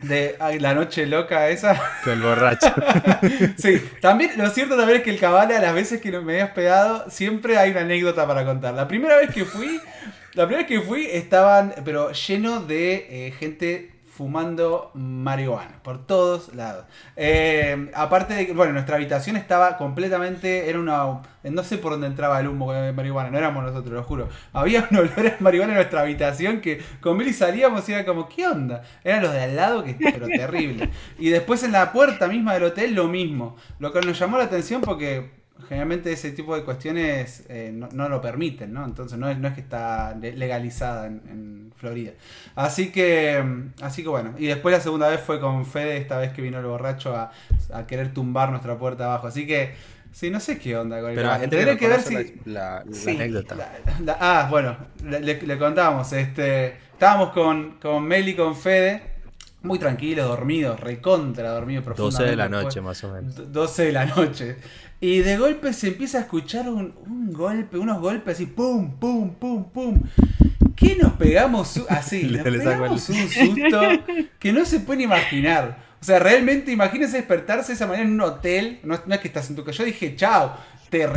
de 0.02 0.36
ay, 0.38 0.60
la 0.60 0.72
noche 0.74 1.04
loca 1.06 1.48
esa. 1.48 1.80
del 2.04 2.22
borracho. 2.22 2.72
Sí, 3.56 3.82
también 4.00 4.30
lo 4.36 4.48
cierto 4.50 4.76
también 4.76 4.98
es 4.98 5.04
que 5.04 5.10
el 5.10 5.18
Cabana, 5.18 5.58
las 5.58 5.74
veces 5.74 6.00
que 6.00 6.12
me 6.20 6.38
he 6.38 6.44
hospedado, 6.44 7.10
siempre 7.10 7.58
hay 7.58 7.72
una 7.72 7.80
anécdota 7.80 8.24
para 8.24 8.44
contar. 8.44 8.74
La 8.74 8.86
primera 8.86 9.16
vez 9.16 9.30
que 9.30 9.44
fui, 9.44 9.80
la 10.34 10.46
primera 10.46 10.66
vez 10.66 10.66
que 10.66 10.80
fui 10.80 11.06
estaban, 11.06 11.74
pero 11.84 12.12
lleno 12.12 12.60
de 12.60 13.26
eh, 13.26 13.32
gente 13.32 13.91
fumando 14.14 14.90
marihuana 14.92 15.80
por 15.82 16.06
todos 16.06 16.54
lados. 16.54 16.84
Eh, 17.16 17.90
aparte 17.94 18.34
de 18.34 18.46
que, 18.46 18.52
bueno, 18.52 18.74
nuestra 18.74 18.96
habitación 18.96 19.36
estaba 19.36 19.78
completamente, 19.78 20.68
era 20.68 20.78
una, 20.78 21.22
no 21.42 21.64
sé 21.64 21.78
por 21.78 21.92
dónde 21.92 22.08
entraba 22.08 22.38
el 22.40 22.48
humo 22.48 22.72
de 22.74 22.92
marihuana, 22.92 23.30
no 23.30 23.38
éramos 23.38 23.64
nosotros, 23.64 23.94
lo 23.94 24.02
juro. 24.02 24.28
Había 24.52 24.86
un 24.90 24.96
olor 24.98 25.26
a 25.26 25.36
marihuana 25.40 25.72
en 25.72 25.76
nuestra 25.78 26.02
habitación 26.02 26.60
que 26.60 26.82
con 27.00 27.16
Billy 27.16 27.32
salíamos 27.32 27.88
y 27.88 27.94
era 27.94 28.04
como, 28.04 28.28
¿qué 28.28 28.46
onda? 28.46 28.82
Eran 29.02 29.22
los 29.22 29.32
de 29.32 29.40
al 29.40 29.56
lado, 29.56 29.82
que 29.82 29.94
pero 29.94 30.26
terrible. 30.26 30.90
Y 31.18 31.30
después 31.30 31.62
en 31.62 31.72
la 31.72 31.92
puerta 31.92 32.28
misma 32.28 32.52
del 32.52 32.64
hotel 32.64 32.94
lo 32.94 33.08
mismo. 33.08 33.56
Lo 33.78 33.92
que 33.92 34.02
nos 34.02 34.18
llamó 34.18 34.36
la 34.36 34.44
atención 34.44 34.82
porque 34.82 35.41
generalmente 35.68 36.12
ese 36.12 36.32
tipo 36.32 36.54
de 36.56 36.64
cuestiones 36.64 37.44
eh, 37.48 37.70
no, 37.72 37.88
no 37.92 38.08
lo 38.08 38.20
permiten, 38.20 38.72
¿no? 38.72 38.84
Entonces 38.84 39.18
no 39.18 39.28
es, 39.30 39.38
no 39.38 39.48
es 39.48 39.54
que 39.54 39.60
está 39.60 40.14
le- 40.14 40.36
legalizada 40.36 41.06
en, 41.06 41.22
en 41.28 41.72
Florida. 41.76 42.12
Así 42.54 42.90
que, 42.90 43.42
mm, 43.42 43.82
así 43.82 44.02
que 44.02 44.08
bueno. 44.08 44.34
Y 44.38 44.46
después 44.46 44.74
la 44.74 44.80
segunda 44.80 45.08
vez 45.08 45.20
fue 45.20 45.40
con 45.40 45.64
Fede, 45.66 45.96
esta 45.98 46.18
vez 46.18 46.32
que 46.32 46.42
vino 46.42 46.58
el 46.58 46.66
borracho 46.66 47.14
a, 47.16 47.30
a 47.72 47.86
querer 47.86 48.12
tumbar 48.12 48.50
nuestra 48.50 48.76
puerta 48.78 49.04
abajo. 49.04 49.28
Así 49.28 49.46
que, 49.46 49.74
sí, 50.10 50.30
no 50.30 50.40
sé 50.40 50.58
qué 50.58 50.76
onda 50.76 51.00
con 51.00 51.10
el 51.10 51.16
Pero 51.16 51.30
gente 51.32 51.48
Tendré 51.56 51.76
que 51.76 51.88
ver 51.88 52.00
si... 52.00 52.14
la, 52.14 52.22
la- 52.44 52.84
la 52.84 52.94
Sí. 52.94 53.10
anécdota. 53.10 53.54
La- 53.54 53.72
la- 54.04 54.16
ah, 54.20 54.46
bueno, 54.50 54.76
le, 55.04 55.20
le- 55.42 55.58
contamos. 55.58 56.12
Este, 56.12 56.76
estábamos 56.92 57.30
con, 57.30 57.78
con 57.80 58.02
Meli 58.04 58.32
y 58.32 58.34
con 58.34 58.56
Fede, 58.56 59.02
muy 59.62 59.78
tranquilos, 59.78 60.26
dormidos, 60.28 60.80
recontra 60.80 61.50
dormidos 61.52 61.84
12 61.84 61.94
profundamente. 61.94 62.30
de 62.30 62.36
la 62.36 62.44
después- 62.48 62.64
noche 62.64 62.80
más 62.80 63.04
o 63.04 63.12
menos. 63.12 63.34
do- 63.36 63.44
12 63.46 63.84
de 63.84 63.92
la 63.92 64.04
noche. 64.06 64.56
Y 65.02 65.18
de 65.18 65.36
golpe 65.36 65.72
se 65.72 65.88
empieza 65.88 66.18
a 66.18 66.20
escuchar 66.20 66.68
un, 66.68 66.94
un 67.08 67.32
golpe, 67.32 67.76
unos 67.76 68.00
golpes 68.00 68.36
así, 68.36 68.46
pum, 68.46 69.00
pum, 69.00 69.34
pum, 69.34 69.64
pum. 69.64 70.00
¿Qué 70.76 70.94
nos 70.94 71.14
pegamos? 71.14 71.82
Así, 71.88 72.22
nos 72.30 72.42
pegamos 72.42 73.08
un 73.08 73.28
susto 73.28 73.80
que 74.38 74.52
no 74.52 74.64
se 74.64 74.78
pueden 74.78 75.00
imaginar. 75.00 75.76
O 76.00 76.04
sea, 76.04 76.20
realmente 76.20 76.70
imagínense 76.70 77.16
despertarse 77.16 77.72
de 77.72 77.74
esa 77.74 77.88
manera 77.88 78.06
en 78.06 78.12
un 78.12 78.20
hotel. 78.20 78.78
No, 78.84 78.96
no 79.04 79.14
es 79.16 79.20
que 79.20 79.26
estás 79.26 79.50
en 79.50 79.56
tu 79.56 79.64
casa. 79.64 79.78
Yo 79.78 79.86
dije, 79.86 80.14
chao. 80.14 80.56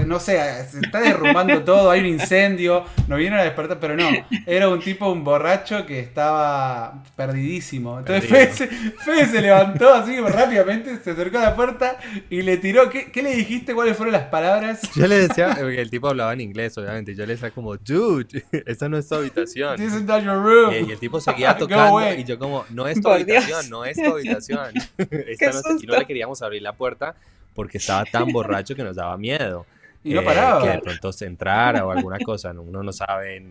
No 0.05 0.19
sé, 0.19 0.39
se 0.71 0.79
está 0.79 1.01
derrumbando 1.01 1.63
todo, 1.63 1.91
hay 1.91 1.99
un 1.99 2.05
incendio, 2.05 2.85
nos 3.07 3.17
vinieron 3.17 3.39
a 3.39 3.43
despertar, 3.43 3.77
pero 3.79 3.95
no, 3.97 4.07
era 4.45 4.69
un 4.69 4.79
tipo, 4.79 5.11
un 5.11 5.23
borracho 5.23 5.85
que 5.85 5.99
estaba 5.99 7.03
perdidísimo. 7.15 7.99
Entonces 7.99 8.29
Fede 8.29 8.53
se, 8.53 8.67
Fede 8.67 9.25
se 9.25 9.41
levantó 9.41 9.93
así 9.93 10.17
rápidamente, 10.19 10.97
se 11.03 11.11
acercó 11.11 11.39
a 11.39 11.41
la 11.41 11.55
puerta 11.55 11.97
y 12.29 12.41
le 12.41 12.57
tiró. 12.57 12.89
¿Qué, 12.89 13.11
qué 13.11 13.21
le 13.21 13.35
dijiste? 13.35 13.73
¿Cuáles 13.73 13.97
fueron 13.97 14.13
las 14.13 14.23
palabras? 14.27 14.81
Yo 14.95 15.07
le 15.07 15.27
decía, 15.27 15.53
porque 15.59 15.81
el 15.81 15.89
tipo 15.89 16.07
hablaba 16.07 16.33
en 16.33 16.41
inglés, 16.41 16.77
obviamente. 16.77 17.13
Yo 17.15 17.25
le 17.25 17.33
decía 17.33 17.51
como, 17.51 17.75
dude, 17.77 18.45
esta 18.65 18.87
no 18.89 18.97
es 18.97 19.07
tu 19.07 19.15
habitación. 19.15 19.75
This 19.77 19.93
is 19.93 20.03
not 20.03 20.23
your 20.23 20.35
room. 20.41 20.71
Y, 20.73 20.89
y 20.89 20.91
el 20.93 20.99
tipo 20.99 21.19
seguía 21.19 21.57
tocando 21.57 22.13
y 22.13 22.23
yo 22.23 22.39
como, 22.39 22.65
no 22.69 22.87
es 22.87 22.95
tu 22.95 23.03
Por 23.03 23.13
habitación, 23.13 23.47
Dios. 23.61 23.69
no 23.69 23.83
es 23.85 23.97
tu 23.97 24.05
habitación. 24.05 24.69
Esta 24.97 25.51
no 25.51 25.59
es- 25.75 25.83
y 25.83 25.87
no 25.87 25.97
le 25.97 26.05
queríamos 26.05 26.41
abrir 26.41 26.61
la 26.61 26.73
puerta 26.73 27.15
porque 27.55 27.79
estaba 27.79 28.05
tan 28.05 28.31
borracho 28.31 28.75
que 28.75 28.83
nos 28.83 28.95
daba 28.95 29.17
miedo. 29.17 29.65
Y 30.03 30.13
no 30.13 30.21
eh, 30.21 30.23
paraba. 30.23 30.61
Que 30.61 30.69
de 30.69 30.77
pronto 30.77 31.11
se 31.11 31.25
entrara 31.25 31.83
o 31.83 31.89
alguna 31.89 32.19
cosa, 32.19 32.53
no- 32.53 32.61
uno 32.61 32.83
no 32.83 32.93
sabe, 32.93 33.43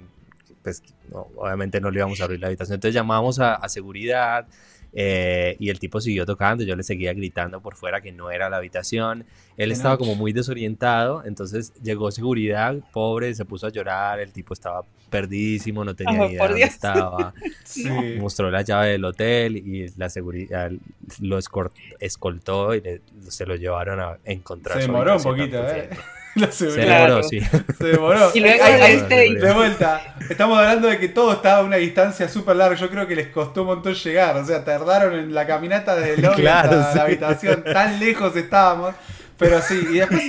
pues 0.63 0.85
no, 1.11 1.27
obviamente 1.35 1.81
no 1.81 1.91
le 1.91 1.99
íbamos 1.99 2.21
a 2.21 2.25
abrir 2.27 2.39
la 2.39 2.47
habitación. 2.47 2.77
Entonces 2.77 2.95
llamamos 2.95 3.41
a, 3.41 3.57
a 3.57 3.69
seguridad 3.69 4.47
eh, 4.95 5.57
y 5.59 5.71
el 5.71 5.79
tipo 5.79 6.01
siguió 6.01 6.25
tocando, 6.25 6.63
yo 6.65 6.77
le 6.77 6.83
seguía 6.83 7.13
gritando 7.13 7.61
por 7.61 7.75
fuera 7.77 8.01
que 8.01 8.13
no 8.13 8.31
era 8.31 8.49
la 8.49 8.59
habitación. 8.59 9.25
Él 9.57 9.73
estaba 9.73 9.99
como 9.99 10.15
muy 10.15 10.33
desorientado, 10.33 11.23
entonces 11.25 11.73
llegó 11.83 12.11
seguridad, 12.11 12.77
pobre, 12.93 13.35
se 13.35 13.45
puso 13.45 13.67
a 13.67 13.71
llorar, 13.71 14.21
el 14.21 14.33
tipo 14.33 14.55
estaba 14.55 14.83
perdidísimo, 15.11 15.85
no 15.85 15.95
tenía 15.95 16.21
Oh, 16.23 16.27
ni 16.27 16.33
idea 16.33 16.43
dónde 16.43 16.57
Dios. 16.59 16.71
estaba. 16.71 17.35
Sí. 17.65 17.89
Mostró 18.21 18.51
la 18.51 18.63
llave 18.63 18.91
del 18.91 19.05
hotel 19.05 19.57
y 19.57 19.89
la 19.97 20.09
seguridad 20.11 20.71
lo 21.21 21.39
escoltó 22.01 22.75
y 22.75 22.81
le- 22.81 23.01
se 23.29 23.47
lo 23.47 23.57
llevaron 23.57 24.01
a 24.01 24.19
encontrar. 24.25 24.77
Se 24.81 24.87
demoró 24.87 25.17
un 25.17 25.23
poquito, 25.23 25.63
tan 25.63 25.89
¿eh? 26.43 26.49
se 26.51 26.67
demoró, 26.67 27.23
sí. 27.23 27.41
Se 27.79 27.85
demoró. 27.85 28.31
Y 28.35 28.41
luego 28.41 28.65
este... 28.65 29.35
De 29.35 29.53
vuelta, 29.53 30.17
estamos 30.29 30.59
hablando 30.59 30.89
de 30.89 30.99
que 30.99 31.09
todo 31.09 31.33
estaba 31.33 31.61
a 31.61 31.63
una 31.65 31.77
distancia 31.77 32.29
súper 32.29 32.57
larga. 32.57 32.77
Yo 32.77 32.91
creo 32.91 33.07
que 33.07 33.17
les 33.17 33.29
costó 33.29 33.63
un 33.63 33.69
montón 33.69 33.95
llegar. 33.95 34.37
O 34.37 34.45
sea, 34.45 34.65
tardaron 34.65 35.15
en 35.15 35.35
la 35.35 35.47
caminata 35.47 35.95
desde 35.97 36.15
el 36.15 36.23
lobby 36.23 36.47
hasta 36.47 36.95
la 36.95 37.03
habitación. 37.03 37.65
Tan 37.65 38.01
lejos 38.01 38.35
estábamos. 38.37 38.95
Pero 39.37 39.61
sí, 39.61 39.85
y 39.91 39.99
después, 39.99 40.23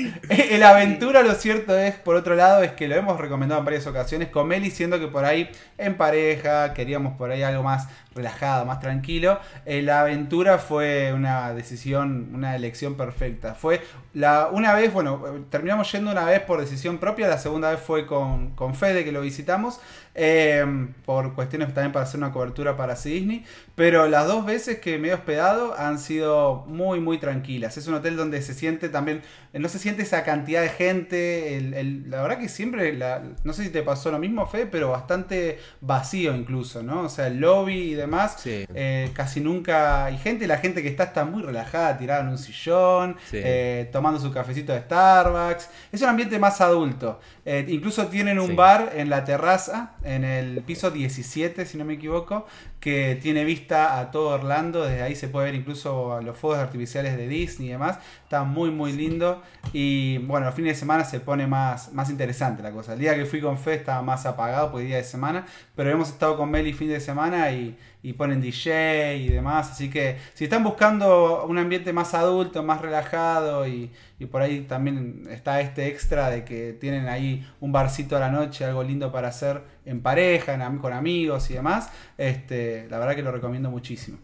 el 0.50 0.64
aventura, 0.64 1.22
lo 1.22 1.36
cierto 1.36 1.78
es, 1.78 1.94
por 1.96 2.16
otro 2.16 2.36
lado, 2.36 2.64
es 2.64 2.72
que 2.72 2.88
lo 2.88 2.96
hemos 2.96 3.20
recomendado 3.20 3.60
en 3.60 3.66
varias 3.66 3.86
ocasiones 3.86 4.30
con 4.30 4.48
Meli, 4.48 4.72
siendo 4.72 5.00
que 5.00 5.08
por 5.08 5.26
ahí 5.26 5.50
en 5.78 5.96
pareja 5.96 6.74
queríamos 6.74 7.16
por 7.16 7.30
ahí 7.30 7.44
algo 7.44 7.62
más 7.62 7.88
relajado, 8.16 8.66
más 8.66 8.80
tranquilo. 8.80 9.40
Eh, 9.66 9.82
la 9.82 10.02
aventura 10.02 10.58
fue 10.58 11.12
una 11.14 11.54
decisión, 11.54 12.32
una 12.34 12.56
elección 12.56 12.96
perfecta. 12.96 13.54
Fue 13.54 13.82
la, 14.14 14.48
una 14.52 14.74
vez, 14.74 14.94
bueno, 14.94 15.22
terminamos 15.50 15.92
yendo 15.92 16.12
una 16.12 16.24
vez 16.24 16.40
por 16.40 16.62
decisión 16.62 16.98
propia, 16.98 17.28
la 17.28 17.38
segunda 17.38 17.70
vez 17.72 17.80
fue 17.82 18.08
con, 18.08 18.52
con 18.52 18.74
Fede 18.74 19.04
que 19.04 19.12
lo 19.12 19.22
visitamos, 19.22 19.82
eh, 20.18 20.66
por 21.06 21.36
cuestiones 21.36 21.74
también 21.74 21.92
para 21.92 22.06
hacer 22.06 22.18
una 22.20 22.32
cobertura 22.32 22.78
para 22.78 22.96
Disney, 22.96 23.44
pero 23.76 24.08
las 24.08 24.26
dos 24.26 24.46
veces 24.46 24.80
que 24.80 24.98
me 24.98 25.10
he 25.10 25.14
hospedado 25.14 25.78
han 25.78 26.00
sido 26.00 26.64
muy, 26.68 27.02
muy 27.02 27.18
tranquilas. 27.18 27.76
Es 27.78 27.88
un 27.88 27.96
hotel 27.96 28.16
donde 28.16 28.42
se 28.42 28.54
siente 28.54 28.88
también, 28.88 29.22
no 29.52 29.68
se 29.68 29.78
siente 29.78 30.04
esa 30.04 30.24
cantidad 30.24 30.62
de 30.62 30.70
gente, 30.70 31.60
la 32.08 32.22
verdad 32.22 32.40
que 32.40 32.48
siempre, 32.48 32.98
no 33.44 33.52
sé 33.52 33.66
si 33.66 33.70
te 33.70 33.84
pasó 33.84 34.10
lo 34.10 34.20
mismo, 34.20 34.48
Fede, 34.48 34.68
pero 34.68 34.90
bastante 34.92 35.60
vacío 35.82 36.34
incluso, 36.34 36.82
¿no? 36.82 37.02
O 37.02 37.10
sea, 37.10 37.28
el 37.28 37.42
lobby 37.42 37.92
y 37.92 37.94
demás, 37.94 38.05
eh, 38.46 39.12
casi 39.14 39.40
nunca 39.42 40.06
hay 40.06 40.18
gente, 40.18 40.48
la 40.48 40.58
gente 40.58 40.82
que 40.82 40.90
está 40.90 41.04
está 41.06 41.26
muy 41.26 41.42
relajada, 41.42 41.98
tirada 41.98 42.22
en 42.22 42.30
un 42.30 42.38
sillón, 42.38 43.18
eh, 43.32 43.90
tomando 43.92 44.20
su 44.20 44.32
cafecito 44.32 44.74
de 44.74 44.82
Starbucks. 44.82 45.70
Es 45.92 46.02
un 46.02 46.10
ambiente 46.10 46.40
más 46.40 46.62
adulto. 46.62 47.20
Eh, 47.46 47.66
incluso 47.70 48.08
tienen 48.08 48.40
un 48.40 48.56
bar 48.56 48.94
en 48.96 49.10
la 49.10 49.24
terraza, 49.24 49.94
en 50.04 50.24
el 50.24 50.62
piso 50.62 50.92
17, 50.92 51.66
si 51.66 51.78
no 51.78 51.86
me 51.86 51.94
equivoco, 51.94 52.48
que 52.86 53.18
tiene 53.20 53.44
vista 53.46 54.00
a 54.00 54.12
todo 54.12 54.30
Orlando. 54.30 54.86
Desde 54.86 55.02
ahí 55.02 55.16
se 55.16 55.28
puede 55.28 55.48
ver 55.48 55.56
incluso 55.56 56.22
los 56.22 56.38
fuegos 56.38 56.60
artificiales 56.60 57.18
de 57.18 57.28
Disney 57.28 57.70
y 57.70 57.72
demás. 57.72 57.98
Está 58.22 58.44
muy, 58.44 58.70
muy 58.70 58.94
lindo. 58.94 59.42
Y 59.74 60.20
bueno, 60.20 60.46
los 60.46 60.54
fines 60.54 60.74
de 60.74 60.80
semana 60.82 61.04
se 61.04 61.20
pone 61.20 61.48
más, 61.48 61.92
más 61.94 62.12
interesante 62.12 62.62
la 62.62 62.70
cosa. 62.70 62.94
El 62.94 63.00
día 63.00 63.16
que 63.16 63.26
fui 63.26 63.42
con 63.42 63.58
Fe 63.58 63.74
estaba 63.74 64.04
más 64.04 64.28
apagado, 64.28 64.72
pues 64.72 64.86
día 64.86 64.98
de 64.98 65.04
semana. 65.04 65.48
Pero 65.76 65.90
hemos 65.90 66.10
estado 66.10 66.38
con 66.38 66.52
Meli 66.52 66.74
fin 66.74 66.90
de 66.90 67.00
semana 67.00 67.50
y, 67.50 67.76
y 68.04 68.14
ponen 68.14 68.40
DJ 68.40 69.18
y 69.18 69.30
demás. 69.30 69.72
Así 69.72 69.90
que 69.90 70.18
si 70.36 70.44
están 70.44 70.64
buscando 70.64 71.44
un 71.48 71.58
ambiente 71.58 71.92
más 71.92 72.14
adulto, 72.14 72.62
más 72.62 72.82
relajado 72.82 73.68
y, 73.68 73.92
y 74.20 74.28
por 74.28 74.44
ahí 74.44 74.62
también 74.62 75.24
está 75.32 75.60
este 75.60 75.88
extra 75.88 76.30
de 76.30 76.44
que 76.44 76.74
tienen 76.74 77.08
ahí 77.08 77.50
un 77.60 77.72
barcito 77.72 78.16
a 78.16 78.20
la 78.20 78.30
noche, 78.30 78.64
algo 78.64 78.84
lindo 78.84 79.12
para 79.12 79.30
hacer 79.30 79.64
en 79.86 80.02
pareja, 80.02 80.58
con 80.80 80.94
amigos 80.94 81.50
y 81.50 81.54
demás, 81.54 81.92
este, 82.18 82.88
la 82.90 83.00
verdad 83.00 83.16
que 83.16 83.22
lo 83.22 83.32
recomiendo 83.32 83.70
muchísimo. 83.70 84.18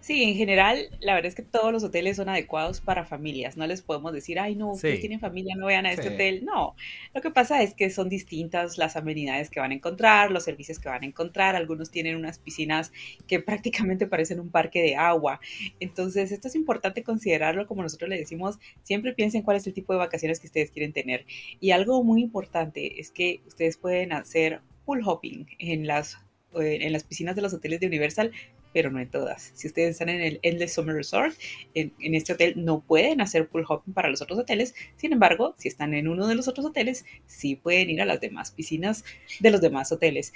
Sí, 0.00 0.24
en 0.24 0.34
general, 0.34 0.88
la 1.00 1.14
verdad 1.14 1.28
es 1.28 1.34
que 1.34 1.42
todos 1.42 1.72
los 1.72 1.84
hoteles 1.84 2.16
son 2.16 2.30
adecuados 2.30 2.80
para 2.80 3.04
familias. 3.04 3.58
No 3.58 3.66
les 3.66 3.82
podemos 3.82 4.14
decir, 4.14 4.40
ay, 4.40 4.56
no, 4.56 4.72
ustedes 4.72 5.00
tienen 5.00 5.20
familia, 5.20 5.54
no 5.56 5.66
vayan 5.66 5.84
a 5.84 5.92
este 5.92 6.08
hotel. 6.08 6.42
No, 6.44 6.74
lo 7.12 7.20
que 7.20 7.30
pasa 7.30 7.62
es 7.62 7.74
que 7.74 7.90
son 7.90 8.08
distintas 8.08 8.78
las 8.78 8.96
amenidades 8.96 9.50
que 9.50 9.60
van 9.60 9.72
a 9.72 9.74
encontrar, 9.74 10.30
los 10.30 10.44
servicios 10.44 10.78
que 10.78 10.88
van 10.88 11.02
a 11.02 11.06
encontrar. 11.06 11.54
Algunos 11.54 11.90
tienen 11.90 12.16
unas 12.16 12.38
piscinas 12.38 12.92
que 13.26 13.40
prácticamente 13.40 14.06
parecen 14.06 14.40
un 14.40 14.50
parque 14.50 14.80
de 14.80 14.96
agua. 14.96 15.38
Entonces, 15.80 16.32
esto 16.32 16.48
es 16.48 16.54
importante 16.54 17.02
considerarlo, 17.02 17.66
como 17.66 17.82
nosotros 17.82 18.08
le 18.08 18.18
decimos, 18.18 18.58
siempre 18.82 19.12
piensen 19.12 19.42
cuál 19.42 19.58
es 19.58 19.66
el 19.66 19.74
tipo 19.74 19.92
de 19.92 19.98
vacaciones 19.98 20.40
que 20.40 20.46
ustedes 20.46 20.70
quieren 20.70 20.94
tener. 20.94 21.26
Y 21.60 21.72
algo 21.72 22.02
muy 22.02 22.22
importante 22.22 23.00
es 23.00 23.10
que 23.10 23.42
ustedes 23.46 23.76
pueden 23.76 24.14
hacer 24.14 24.62
pool 24.86 25.02
hopping 25.04 25.46
en 25.58 25.86
las 25.86 26.18
en 26.52 26.92
las 26.92 27.04
piscinas 27.04 27.36
de 27.36 27.42
los 27.42 27.54
hoteles 27.54 27.78
de 27.78 27.86
Universal 27.86 28.32
pero 28.72 28.90
no 28.90 29.00
en 29.00 29.10
todas. 29.10 29.50
Si 29.54 29.66
ustedes 29.66 29.90
están 29.90 30.08
en 30.08 30.20
el 30.20 30.40
Endless 30.42 30.74
Summer 30.74 30.94
Resort, 30.94 31.34
en, 31.74 31.92
este 32.14 32.32
hotel 32.32 32.54
no 32.56 32.80
pueden 32.80 33.20
hacer 33.20 33.48
pool 33.48 33.64
hopping 33.68 33.94
para 33.94 34.08
los 34.08 34.22
otros 34.22 34.38
hoteles. 34.38 34.74
Sin 34.96 35.12
embargo, 35.12 35.54
si 35.58 35.68
están 35.68 35.94
en 35.94 36.08
uno 36.08 36.26
de 36.26 36.34
los 36.34 36.48
otros 36.48 36.66
hoteles, 36.66 37.04
sí 37.26 37.56
pueden 37.56 37.90
ir 37.90 38.02
a 38.02 38.06
las 38.06 38.20
demás 38.20 38.50
piscinas 38.50 39.04
de 39.40 39.50
los 39.50 39.60
demás 39.60 39.92
hoteles. 39.92 40.32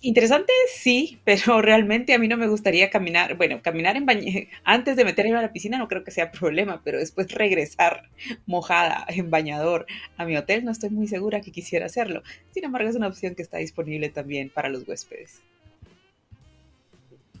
Interesante, 0.00 0.52
sí, 0.72 1.18
pero 1.24 1.60
realmente 1.60 2.14
a 2.14 2.18
mí 2.18 2.28
no 2.28 2.36
me 2.36 2.46
gustaría 2.46 2.88
caminar, 2.88 3.36
bueno, 3.36 3.60
caminar 3.62 3.96
en 3.96 4.06
antes 4.64 4.96
de 4.96 5.04
meterme 5.04 5.36
a 5.36 5.42
la 5.42 5.52
piscina 5.52 5.78
no 5.78 5.88
creo 5.88 6.04
que 6.04 6.12
sea 6.12 6.30
problema, 6.30 6.82
pero 6.84 6.98
después 6.98 7.32
regresar 7.32 8.08
mojada 8.46 9.04
en 9.08 9.30
bañador 9.30 9.86
a 10.16 10.24
mi 10.24 10.36
hotel 10.36 10.64
no 10.64 10.70
estoy 10.70 10.90
muy 10.90 11.08
segura 11.08 11.40
que 11.40 11.50
quisiera 11.50 11.86
hacerlo. 11.86 12.22
Sin 12.52 12.64
embargo, 12.64 12.88
es 12.88 12.96
una 12.96 13.08
opción 13.08 13.34
que 13.34 13.42
está 13.42 13.58
disponible 13.58 14.08
también 14.08 14.50
para 14.50 14.68
los 14.68 14.86
huéspedes. 14.86 15.42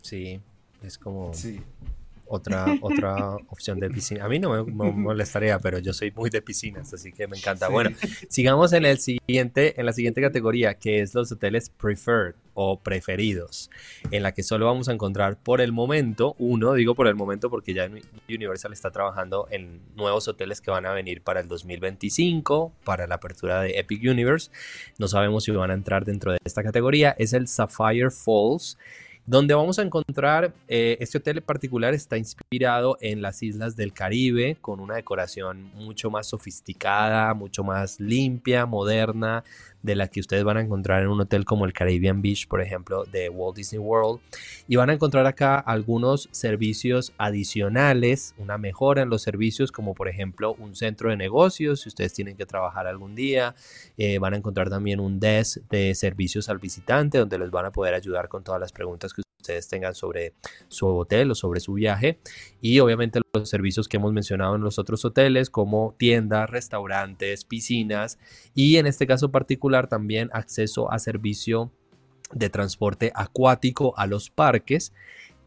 Sí, 0.02 0.40
es 0.82 0.98
como 0.98 1.32
otra, 2.28 2.66
otra 2.82 3.36
opción 3.48 3.80
de 3.80 3.90
piscina. 3.90 4.24
A 4.24 4.28
mí 4.28 4.38
no 4.38 4.64
me, 4.64 4.92
molestaría, 4.92 5.58
pero 5.58 5.78
yo 5.78 5.92
soy 5.92 6.12
muy 6.12 6.30
de 6.30 6.42
piscinas, 6.42 6.92
así 6.94 7.12
que 7.12 7.26
me 7.26 7.36
encanta. 7.36 7.68
Bueno, 7.68 7.90
sigamos 8.28 8.72
en 8.72 8.84
el 8.84 8.98
siguiente, 8.98 9.80
en 9.80 9.86
la 9.86 9.92
siguiente 9.92 10.20
categoría, 10.20 10.74
que 10.74 11.00
es 11.00 11.14
los 11.14 11.32
hoteles 11.32 11.70
preferred 11.70 12.34
o 12.54 12.80
preferidos, 12.80 13.70
en 14.10 14.24
la 14.24 14.32
que 14.32 14.42
solo 14.42 14.66
vamos 14.66 14.88
a 14.88 14.92
encontrar 14.92 15.40
por 15.40 15.60
el 15.60 15.70
momento, 15.70 16.34
uno, 16.40 16.74
digo 16.74 16.96
por 16.96 17.06
el 17.06 17.14
momento 17.14 17.50
porque 17.50 17.72
ya 17.72 17.88
Universal 18.28 18.72
está 18.72 18.90
trabajando 18.90 19.46
en 19.52 19.80
nuevos 19.94 20.26
hoteles 20.26 20.60
que 20.60 20.72
van 20.72 20.84
a 20.84 20.92
venir 20.92 21.22
para 21.22 21.38
el 21.38 21.46
2025, 21.46 22.72
para 22.84 23.06
la 23.06 23.14
apertura 23.14 23.62
de 23.62 23.78
Epic 23.78 24.02
Universe. 24.02 24.50
No 24.98 25.06
sabemos 25.06 25.44
si 25.44 25.52
van 25.52 25.70
a 25.70 25.74
entrar 25.74 26.04
dentro 26.04 26.32
de 26.32 26.38
esta 26.44 26.64
categoría. 26.64 27.14
Es 27.16 27.32
el 27.32 27.46
Sapphire 27.46 28.10
Falls 28.10 28.76
donde 29.28 29.52
vamos 29.52 29.78
a 29.78 29.82
encontrar, 29.82 30.54
eh, 30.68 30.96
este 31.00 31.18
hotel 31.18 31.36
en 31.36 31.44
particular 31.44 31.92
está 31.92 32.16
inspirado 32.16 32.96
en 33.02 33.20
las 33.20 33.42
islas 33.42 33.76
del 33.76 33.92
Caribe, 33.92 34.56
con 34.58 34.80
una 34.80 34.94
decoración 34.94 35.70
mucho 35.74 36.10
más 36.10 36.28
sofisticada, 36.28 37.34
mucho 37.34 37.62
más 37.62 38.00
limpia, 38.00 38.64
moderna, 38.64 39.44
de 39.82 39.96
la 39.96 40.08
que 40.08 40.20
ustedes 40.20 40.44
van 40.44 40.56
a 40.56 40.60
encontrar 40.60 41.02
en 41.02 41.08
un 41.08 41.20
hotel 41.20 41.44
como 41.44 41.64
el 41.64 41.72
Caribbean 41.72 42.22
Beach, 42.22 42.48
por 42.48 42.60
ejemplo, 42.60 43.04
de 43.04 43.28
Walt 43.28 43.56
Disney 43.56 43.78
World. 43.78 44.20
Y 44.66 44.76
van 44.76 44.90
a 44.90 44.94
encontrar 44.94 45.26
acá 45.26 45.58
algunos 45.58 46.28
servicios 46.32 47.12
adicionales, 47.18 48.34
una 48.38 48.58
mejora 48.58 49.02
en 49.02 49.10
los 49.10 49.22
servicios, 49.22 49.72
como 49.72 49.94
por 49.94 50.08
ejemplo 50.08 50.54
un 50.58 50.74
centro 50.74 51.10
de 51.10 51.16
negocios, 51.16 51.82
si 51.82 51.88
ustedes 51.88 52.12
tienen 52.12 52.36
que 52.36 52.46
trabajar 52.46 52.86
algún 52.86 53.14
día. 53.14 53.54
Eh, 53.96 54.18
van 54.18 54.34
a 54.34 54.36
encontrar 54.36 54.68
también 54.70 55.00
un 55.00 55.20
desk 55.20 55.58
de 55.68 55.94
servicios 55.94 56.48
al 56.48 56.58
visitante, 56.58 57.18
donde 57.18 57.38
les 57.38 57.50
van 57.50 57.66
a 57.66 57.72
poder 57.72 57.94
ayudar 57.94 58.28
con 58.28 58.42
todas 58.42 58.60
las 58.60 58.72
preguntas 58.72 59.12
que 59.12 59.22
ustedes 59.40 59.68
tengan 59.68 59.94
sobre 59.94 60.34
su 60.68 60.86
hotel 60.86 61.30
o 61.30 61.34
sobre 61.34 61.60
su 61.60 61.72
viaje. 61.74 62.18
Y 62.60 62.80
obviamente 62.80 63.20
los 63.32 63.48
servicios 63.48 63.88
que 63.88 63.96
hemos 63.96 64.12
mencionado 64.12 64.56
en 64.56 64.62
los 64.62 64.78
otros 64.78 65.04
hoteles, 65.04 65.48
como 65.48 65.94
tiendas, 65.96 66.50
restaurantes, 66.50 67.44
piscinas 67.44 68.18
y 68.54 68.76
en 68.76 68.86
este 68.86 69.06
caso 69.06 69.30
particular 69.30 69.67
también 69.88 70.30
acceso 70.32 70.90
a 70.90 70.98
servicio 70.98 71.70
de 72.32 72.50
transporte 72.50 73.12
acuático 73.14 73.94
a 73.96 74.06
los 74.06 74.30
parques 74.30 74.92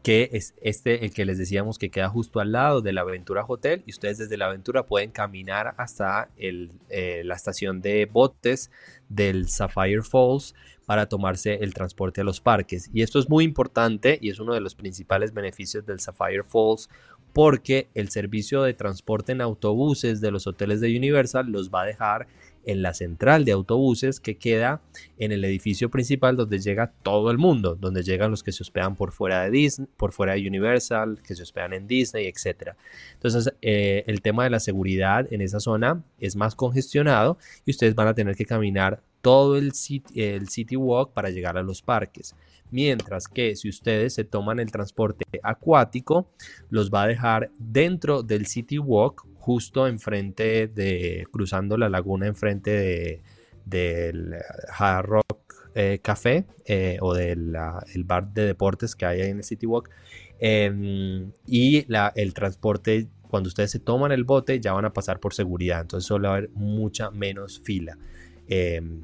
que 0.02 0.30
es 0.32 0.54
este 0.60 1.04
el 1.04 1.14
que 1.14 1.24
les 1.24 1.38
decíamos 1.38 1.78
que 1.78 1.90
queda 1.90 2.08
justo 2.08 2.40
al 2.40 2.52
lado 2.52 2.80
de 2.80 2.92
la 2.92 3.02
Aventura 3.02 3.44
Hotel 3.46 3.82
y 3.86 3.92
ustedes 3.92 4.18
desde 4.18 4.36
la 4.36 4.46
Aventura 4.46 4.84
pueden 4.84 5.12
caminar 5.12 5.74
hasta 5.78 6.28
el, 6.36 6.72
eh, 6.88 7.22
la 7.24 7.36
estación 7.36 7.80
de 7.80 8.06
botes 8.06 8.70
del 9.08 9.48
Sapphire 9.48 10.02
Falls 10.02 10.54
para 10.86 11.08
tomarse 11.08 11.54
el 11.62 11.72
transporte 11.72 12.20
a 12.20 12.24
los 12.24 12.40
parques. 12.40 12.90
Y 12.92 13.02
esto 13.02 13.20
es 13.20 13.28
muy 13.28 13.44
importante 13.44 14.18
y 14.20 14.30
es 14.30 14.40
uno 14.40 14.54
de 14.54 14.60
los 14.60 14.74
principales 14.74 15.32
beneficios 15.32 15.86
del 15.86 16.00
Sapphire 16.00 16.42
Falls 16.42 16.88
porque 17.32 17.88
el 17.94 18.10
servicio 18.10 18.62
de 18.62 18.74
transporte 18.74 19.32
en 19.32 19.40
autobuses 19.40 20.20
de 20.20 20.32
los 20.32 20.46
hoteles 20.46 20.80
de 20.80 20.96
Universal 20.96 21.50
los 21.50 21.70
va 21.70 21.82
a 21.82 21.86
dejar 21.86 22.26
en 22.64 22.82
la 22.82 22.94
central 22.94 23.44
de 23.44 23.52
autobuses 23.52 24.20
que 24.20 24.36
queda 24.36 24.80
en 25.18 25.32
el 25.32 25.44
edificio 25.44 25.90
principal 25.90 26.36
donde 26.36 26.58
llega 26.58 26.92
todo 27.02 27.30
el 27.30 27.38
mundo, 27.38 27.76
donde 27.76 28.02
llegan 28.02 28.30
los 28.30 28.42
que 28.42 28.52
se 28.52 28.62
hospedan 28.62 28.96
por 28.96 29.12
fuera 29.12 29.42
de 29.42 29.50
Disney, 29.50 29.88
por 29.96 30.12
fuera 30.12 30.34
de 30.34 30.46
Universal, 30.46 31.20
que 31.26 31.34
se 31.34 31.42
hospedan 31.42 31.72
en 31.72 31.86
Disney, 31.86 32.26
etc. 32.26 32.74
Entonces, 33.14 33.52
eh, 33.62 34.04
el 34.06 34.22
tema 34.22 34.44
de 34.44 34.50
la 34.50 34.60
seguridad 34.60 35.26
en 35.32 35.40
esa 35.40 35.60
zona 35.60 36.02
es 36.18 36.36
más 36.36 36.54
congestionado 36.54 37.38
y 37.64 37.70
ustedes 37.70 37.94
van 37.94 38.08
a 38.08 38.14
tener 38.14 38.36
que 38.36 38.44
caminar 38.44 39.02
todo 39.20 39.56
el 39.56 39.72
el 40.14 40.48
city 40.48 40.76
walk 40.76 41.12
para 41.12 41.30
llegar 41.30 41.56
a 41.56 41.62
los 41.62 41.80
parques. 41.82 42.34
Mientras 42.72 43.28
que 43.28 43.54
si 43.54 43.68
ustedes 43.68 44.14
se 44.14 44.24
toman 44.24 44.58
el 44.58 44.72
transporte 44.72 45.24
acuático, 45.42 46.26
los 46.70 46.90
va 46.90 47.02
a 47.02 47.06
dejar 47.06 47.50
dentro 47.58 48.22
del 48.22 48.46
City 48.46 48.78
Walk, 48.78 49.26
justo 49.42 49.88
enfrente 49.88 50.68
de, 50.68 51.26
cruzando 51.32 51.76
la 51.76 51.88
laguna 51.88 52.28
enfrente 52.28 52.70
de, 52.70 53.22
del 53.64 54.36
Hard 54.78 55.06
Rock 55.06 55.54
eh, 55.74 55.98
Café 56.00 56.44
eh, 56.64 56.98
o 57.00 57.12
del 57.12 57.56
el 57.92 58.04
bar 58.04 58.32
de 58.32 58.46
deportes 58.46 58.94
que 58.94 59.04
hay 59.04 59.22
en 59.22 59.38
el 59.38 59.44
City 59.44 59.66
Walk. 59.66 59.90
Em, 60.38 61.32
y 61.44 61.84
la, 61.90 62.12
el 62.14 62.34
transporte 62.34 63.08
cuando 63.28 63.48
ustedes 63.48 63.72
se 63.72 63.80
toman 63.80 64.12
el 64.12 64.22
bote 64.22 64.60
ya 64.60 64.74
van 64.74 64.84
a 64.84 64.92
pasar 64.92 65.18
por 65.18 65.34
seguridad, 65.34 65.80
entonces 65.80 66.08
a 66.10 66.14
haber 66.14 66.50
mucha 66.50 67.10
menos 67.10 67.60
fila 67.64 67.98
em, 68.46 69.02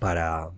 para, 0.00 0.50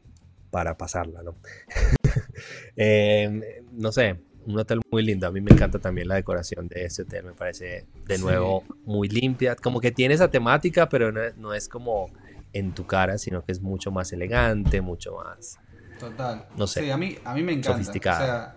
para 0.51 0.79
pasarla, 0.79 1.23
¿no? 1.23 1.37
Em, 2.77 3.43
no 3.73 3.93
sé, 3.93 4.21
un 4.47 4.59
hotel 4.59 4.81
muy 4.91 5.03
lindo. 5.03 5.27
A 5.27 5.31
mí 5.31 5.41
me 5.41 5.53
encanta 5.53 5.79
también 5.79 6.09
la 6.09 6.17
decoración 6.17 6.69
de 6.69 6.85
este 6.85 7.03
hotel. 7.03 7.25
Me 7.25 7.33
parece 7.33 7.87
de 8.07 8.19
nuevo 8.19 8.65
muy 8.85 9.09
limpia. 9.09 9.57
Como 9.57 9.81
que 9.81 9.91
tiene 9.91 10.15
esa 10.15 10.31
temática, 10.31 10.89
pero 10.89 11.13
no, 11.13 11.55
es 11.55 11.69
como 11.69 12.11
en 12.53 12.73
tu 12.75 12.87
cara, 12.87 13.19
sino 13.19 13.45
que 13.45 13.53
es 13.53 13.61
mucho 13.61 13.91
más 13.91 14.13
elegante, 14.13 14.81
mucho 14.81 15.15
más. 15.17 15.59
Total. 15.99 16.47
No 16.57 16.67
sé. 16.67 16.83
Sí, 16.83 16.91
a 16.91 16.97
mí, 16.97 17.17
a 17.25 17.35
mí 17.35 17.43
me 17.43 17.53
encanta. 17.53 17.79
Sofisticada. 17.79 18.21
O 18.21 18.25
sea, 18.25 18.57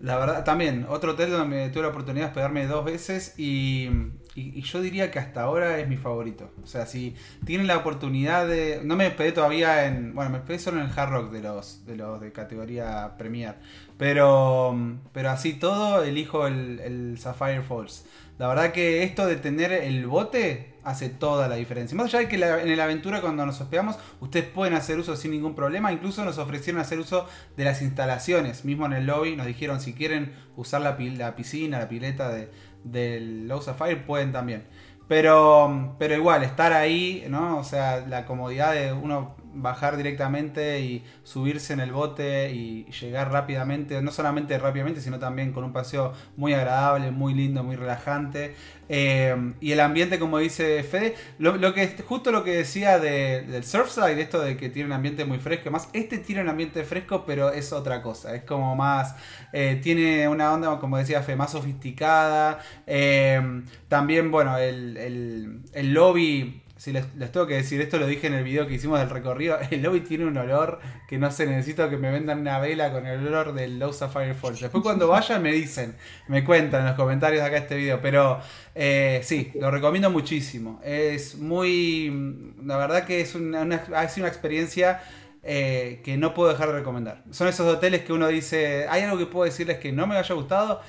la 0.00 0.18
verdad, 0.18 0.44
también, 0.44 0.84
otro 0.88 1.12
hotel 1.12 1.30
donde 1.30 1.70
tuve 1.70 1.82
la 1.82 1.88
oportunidad 1.88 2.24
de 2.24 2.28
hospedarme 2.30 2.66
dos 2.66 2.84
veces 2.84 3.34
y, 3.38 3.88
yo 4.34 4.80
diría 4.80 5.10
que 5.10 5.18
hasta 5.18 5.42
ahora 5.42 5.78
es 5.78 5.88
mi 5.88 5.96
favorito. 5.96 6.50
O 6.62 6.66
sea, 6.66 6.86
si 6.86 7.14
tienen 7.44 7.66
la 7.66 7.76
oportunidad 7.76 8.46
de... 8.46 8.80
No 8.82 8.96
me 8.96 9.06
hospedé 9.06 9.32
todavía 9.32 9.86
en... 9.86 10.14
Bueno, 10.14 10.30
me 10.30 10.38
hospedé 10.38 10.58
solo 10.58 10.80
en 10.80 10.86
el 10.86 10.98
Hard 10.98 11.10
Rock 11.10 11.32
de 11.32 11.42
los 11.42 11.84
de, 11.86 11.96
los 11.96 12.20
de 12.20 12.32
categoría 12.32 13.16
Premier. 13.18 13.56
Pero, 13.98 14.76
pero 15.12 15.30
así 15.30 15.54
todo, 15.54 16.02
elijo 16.02 16.46
el, 16.46 16.80
el 16.80 17.18
Sapphire 17.18 17.62
Falls. 17.62 18.06
La 18.38 18.48
verdad 18.48 18.72
que 18.72 19.02
esto 19.02 19.26
de 19.26 19.36
tener 19.36 19.72
el 19.72 20.06
bote 20.06 20.71
hace 20.84 21.08
toda 21.08 21.48
la 21.48 21.56
diferencia. 21.56 21.96
Más 21.96 22.06
allá 22.06 22.20
de 22.20 22.28
que 22.28 22.36
en 22.36 22.76
la 22.76 22.84
aventura 22.84 23.20
cuando 23.20 23.46
nos 23.46 23.60
hospedamos, 23.60 23.98
ustedes 24.20 24.46
pueden 24.46 24.74
hacer 24.74 24.98
uso 24.98 25.16
sin 25.16 25.30
ningún 25.30 25.54
problema. 25.54 25.92
Incluso 25.92 26.24
nos 26.24 26.38
ofrecieron 26.38 26.80
hacer 26.80 26.98
uso 26.98 27.26
de 27.56 27.64
las 27.64 27.82
instalaciones. 27.82 28.64
Mismo 28.64 28.86
en 28.86 28.92
el 28.94 29.06
lobby 29.06 29.36
nos 29.36 29.46
dijeron 29.46 29.80
si 29.80 29.92
quieren 29.92 30.32
usar 30.56 30.80
la, 30.80 30.96
piscina, 31.36 31.78
la 31.78 31.88
pileta 31.88 32.30
de, 32.30 32.50
del 32.84 33.48
Low 33.48 33.62
Sapphire, 33.62 33.96
pueden 33.96 34.32
también. 34.32 34.64
Pero, 35.08 35.96
pero 35.98 36.14
igual, 36.14 36.42
estar 36.42 36.72
ahí, 36.72 37.26
¿no? 37.28 37.58
O 37.58 37.64
sea, 37.64 38.00
la 38.06 38.24
comodidad 38.24 38.72
de 38.72 38.92
uno 38.92 39.36
bajar 39.54 39.96
directamente 39.96 40.80
y 40.80 41.04
subirse 41.22 41.72
en 41.72 41.80
el 41.80 41.92
bote 41.92 42.50
y 42.52 42.84
llegar 43.00 43.32
rápidamente, 43.32 44.00
no 44.02 44.10
solamente 44.10 44.58
rápidamente, 44.58 45.00
sino 45.00 45.18
también 45.18 45.52
con 45.52 45.64
un 45.64 45.72
paseo 45.72 46.12
muy 46.36 46.54
agradable, 46.54 47.10
muy 47.10 47.34
lindo, 47.34 47.62
muy 47.62 47.76
relajante. 47.76 48.54
Eh, 48.88 49.54
y 49.60 49.72
el 49.72 49.80
ambiente, 49.80 50.18
como 50.18 50.38
dice 50.38 50.82
Fede, 50.82 51.14
lo, 51.38 51.72
que 51.74 51.96
justo 52.06 52.30
lo 52.30 52.44
que 52.44 52.52
decía 52.56 52.98
del 52.98 53.64
Surfside, 53.64 54.20
esto 54.20 54.40
de 54.40 54.56
que 54.56 54.68
tiene 54.68 54.86
un 54.86 54.92
ambiente 54.92 55.24
muy 55.24 55.38
fresco, 55.38 55.70
más 55.70 55.88
este 55.92 56.18
tiene 56.18 56.42
un 56.42 56.48
ambiente 56.48 56.84
fresco, 56.84 57.24
pero 57.24 57.52
es 57.52 57.72
otra 57.72 58.02
cosa, 58.02 58.34
es 58.34 58.42
como 58.42 58.76
más, 58.76 59.14
eh, 59.52 59.80
tiene 59.82 60.28
una 60.28 60.52
onda, 60.52 60.78
como 60.78 60.98
decía 60.98 61.22
Fede, 61.22 61.36
más 61.36 61.52
sofisticada. 61.52 62.60
Eh, 62.86 63.62
también, 63.88 64.30
bueno, 64.30 64.58
el, 64.58 65.62
el 65.72 65.92
lobby 65.94 66.61
si 66.82 66.92
les, 66.92 67.06
tengo 67.30 67.46
que 67.46 67.54
decir, 67.54 67.80
esto 67.80 67.96
lo 67.96 68.08
dije 68.08 68.26
en 68.26 68.34
el 68.34 68.42
video 68.42 68.66
que 68.66 68.74
hicimos 68.74 68.98
del 68.98 69.08
recorrido, 69.08 69.56
el 69.70 69.82
lobby 69.82 70.00
tiene 70.00 70.24
un 70.24 70.36
olor 70.36 70.80
que 71.06 71.16
no 71.16 71.30
sé, 71.30 71.46
necesito 71.46 71.88
que 71.88 71.96
me 71.96 72.10
vendan 72.10 72.40
una 72.40 72.58
vela 72.58 72.90
con 72.90 73.06
el 73.06 73.24
olor 73.24 73.54
del 73.54 73.78
Low 73.78 73.92
Sapphire 73.92 74.34
Falls. 74.34 74.58
Después 74.58 74.82
cuando 74.82 75.06
vayan 75.06 75.40
me 75.44 75.52
dicen, 75.52 75.94
me 76.26 76.42
cuentan 76.42 76.80
en 76.80 76.86
los 76.88 76.96
comentarios 76.96 77.40
de 77.40 77.46
acá 77.46 77.58
este 77.58 77.76
video, 77.76 78.00
pero 78.02 78.40
eh, 78.74 79.20
sí, 79.22 79.52
lo 79.54 79.70
recomiendo 79.70 80.10
muchísimo. 80.10 80.80
Es 80.82 81.36
muy, 81.36 82.52
la 82.64 82.76
verdad 82.78 83.06
que 83.06 83.20
es 83.20 83.36
una, 83.36 83.62
ha 83.62 84.08
sido 84.08 84.24
una 84.24 84.32
experiencia 84.32 85.04
eh, 85.44 86.00
que 86.02 86.16
no 86.16 86.34
puedo 86.34 86.50
dejar 86.50 86.66
de 86.66 86.80
recomendar. 86.80 87.22
Son 87.30 87.46
esos 87.46 87.72
hoteles 87.72 88.02
que 88.02 88.12
uno 88.12 88.26
dice, 88.26 88.88
¿hay 88.88 89.02
algo 89.02 89.18
que 89.18 89.26
puedo 89.26 89.44
decirles 89.44 89.78
que 89.78 89.92
no 89.92 90.08
me 90.08 90.16
haya 90.16 90.34
gustado? 90.34 90.80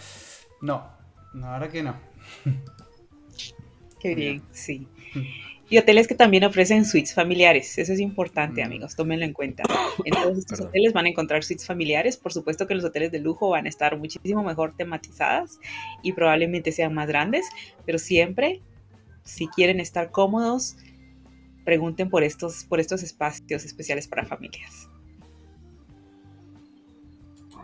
No, 0.60 0.90
la 1.36 1.52
verdad 1.52 1.70
que 1.70 1.84
no. 1.84 1.96
Qué 4.00 4.16
bien, 4.16 4.42
sí. 4.52 4.88
Y 5.74 5.80
hoteles 5.80 6.08
que 6.08 6.14
también 6.14 6.44
ofrecen 6.44 6.86
suites 6.86 7.16
familiares. 7.16 7.80
Eso 7.80 7.94
es 7.94 8.00
importante, 8.00 8.62
mm. 8.62 8.66
amigos, 8.68 8.96
tómenlo 8.96 9.26
en 9.26 9.34
cuenta. 9.34 9.64
En 10.06 10.14
todos 10.14 10.38
estos 10.38 10.60
hoteles 10.60 10.94
van 10.94 11.08
a 11.08 11.10
encontrar 11.10 11.44
suites 11.44 11.66
familiares. 11.66 12.16
Por 12.16 12.32
supuesto 12.32 12.68
que 12.68 12.76
los 12.76 12.84
hoteles 12.84 13.12
de 13.12 13.18
lujo 13.18 13.50
van 13.50 13.66
a 13.66 13.70
estar 13.70 13.98
muchísimo 13.98 14.44
mejor 14.44 14.76
tematizadas 14.78 15.58
y 16.04 16.12
probablemente 16.12 16.72
sean 16.72 16.94
más 16.94 17.08
grandes, 17.08 17.48
pero 17.88 17.98
siempre, 17.98 18.62
si 19.24 19.48
quieren 19.48 19.80
estar 19.80 20.12
cómodos, 20.12 20.76
pregunten 21.66 22.12
por 22.12 22.24
estos, 22.24 22.66
por 22.66 22.80
estos 22.80 23.02
espacios 23.02 23.66
especiales 23.66 24.08
para 24.08 24.26
familias. 24.28 24.88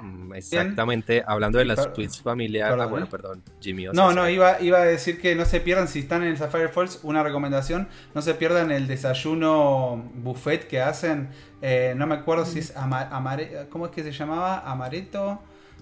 Mm, 0.01 0.33
exactamente, 0.33 1.23
hablando 1.25 1.59
de 1.59 1.65
las 1.65 1.89
suites 1.93 2.21
familiares. 2.21 2.77
Ah, 2.79 2.85
bueno, 2.85 3.05
¿eh? 3.05 3.09
perdón, 3.09 3.43
Jimmy. 3.59 3.87
No, 3.93 4.13
no, 4.13 4.29
iba, 4.29 4.61
iba 4.61 4.79
a 4.79 4.85
decir 4.85 5.19
que 5.19 5.35
no 5.35 5.45
se 5.45 5.59
pierdan, 5.59 5.87
si 5.87 5.99
están 5.99 6.23
en 6.23 6.29
el 6.29 6.37
Sapphire 6.37 6.69
Falls, 6.69 6.99
una 7.03 7.23
recomendación, 7.23 7.87
no 8.13 8.21
se 8.21 8.33
pierdan 8.33 8.71
el 8.71 8.87
desayuno 8.87 10.09
buffet 10.15 10.67
que 10.67 10.81
hacen. 10.81 11.29
Eh, 11.61 11.93
no 11.95 12.07
me 12.07 12.15
acuerdo 12.15 12.45
si 12.45 12.59
es 12.59 12.75
amare, 12.75 13.67
¿cómo 13.69 13.85
es 13.85 13.91
que 13.91 14.03
se 14.03 14.11
llamaba? 14.11 14.59
Amareto. 14.59 15.41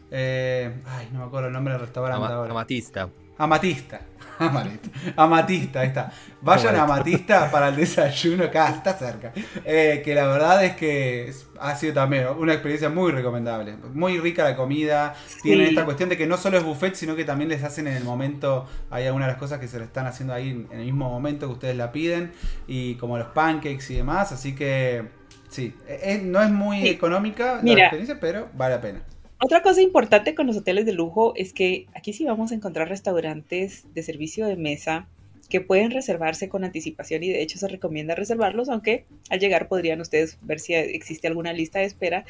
Eh, 0.09 0.74
ay, 0.86 1.09
no 1.11 1.20
me 1.20 1.26
acuerdo 1.26 1.47
el 1.47 1.53
nombre 1.53 1.74
del 1.74 1.82
restaurante 1.82 2.34
ahora. 2.34 2.51
Amatista. 2.51 3.09
Amatista. 4.40 4.98
Amatista, 5.16 5.80
ahí 5.82 5.88
está. 5.88 6.12
Vayan 6.42 6.76
a 6.76 6.84
Amatista 6.84 7.50
para 7.50 7.70
el 7.70 7.76
desayuno, 7.76 8.46
acá 8.46 8.70
está 8.70 8.94
cerca. 8.94 9.34
Eh, 9.66 10.02
que 10.06 10.14
la 10.14 10.28
verdad 10.28 10.64
es 10.64 10.76
que 10.76 11.34
ha 11.60 11.76
sido 11.76 11.94
también 11.94 12.28
una 12.38 12.54
experiencia 12.54 12.90
muy 12.90 13.12
recomendable. 13.12 13.76
Muy 13.94 14.20
rica 14.20 14.44
la 14.44 14.56
comida. 14.56 15.16
Tiene 15.42 15.70
esta 15.70 15.86
cuestión 15.86 16.10
de 16.10 16.18
que 16.18 16.28
no 16.28 16.38
solo 16.38 16.58
es 16.58 16.64
buffet, 16.64 16.96
sino 16.96 17.16
que 17.16 17.26
también 17.26 17.50
les 17.50 17.64
hacen 17.64 17.88
en 17.88 17.98
el 17.98 18.04
momento. 18.04 18.68
Hay 18.92 19.06
algunas 19.06 19.28
de 19.28 19.34
las 19.34 19.40
cosas 19.40 19.60
que 19.60 19.68
se 19.68 19.80
le 19.80 19.86
están 19.86 20.06
haciendo 20.06 20.34
ahí 20.34 20.50
en 20.50 20.80
el 20.80 20.86
mismo 20.86 21.10
momento 21.10 21.48
que 21.48 21.54
ustedes 21.54 21.76
la 21.76 21.92
piden. 21.92 22.32
Y 22.68 22.96
como 22.96 23.18
los 23.18 23.28
pancakes 23.28 23.86
y 23.90 23.96
demás. 23.96 24.32
Así 24.32 24.54
que 24.54 25.06
sí, 25.50 25.76
no 26.24 26.44
es 26.44 26.52
muy 26.52 26.88
económica 26.88 27.60
la 27.64 27.72
experiencia, 27.72 28.20
pero 28.20 28.50
vale 28.54 28.76
la 28.76 28.82
pena. 28.82 29.02
Otra 29.40 29.62
cosa 29.62 29.82
importante 29.82 30.34
con 30.34 30.48
los 30.48 30.58
hoteles 30.58 30.86
de 30.88 30.94
lujo 30.94 31.34
es 31.36 31.54
que 31.54 31.86
aquí 31.94 32.12
sí 32.12 32.26
vamos 32.26 32.52
a 32.52 32.56
encontrar 32.56 32.90
restaurantes 32.90 33.86
de 33.94 34.02
servicio 34.02 34.48
de 34.48 34.56
mesa 34.56 35.08
que 35.48 35.62
pueden 35.62 35.92
reservarse 35.92 36.50
con 36.50 36.64
anticipación 36.64 37.24
y 37.24 37.30
de 37.30 37.42
hecho 37.42 37.58
se 37.58 37.68
recomienda 37.68 38.16
reservarlos, 38.16 38.68
aunque 38.68 39.06
al 39.30 39.40
llegar 39.40 39.68
podrían 39.68 40.02
ustedes 40.02 40.38
ver 40.42 40.60
si 40.60 40.74
existe 40.74 41.28
alguna 41.28 41.54
lista 41.54 41.80
de 41.80 41.86
espera. 41.86 42.26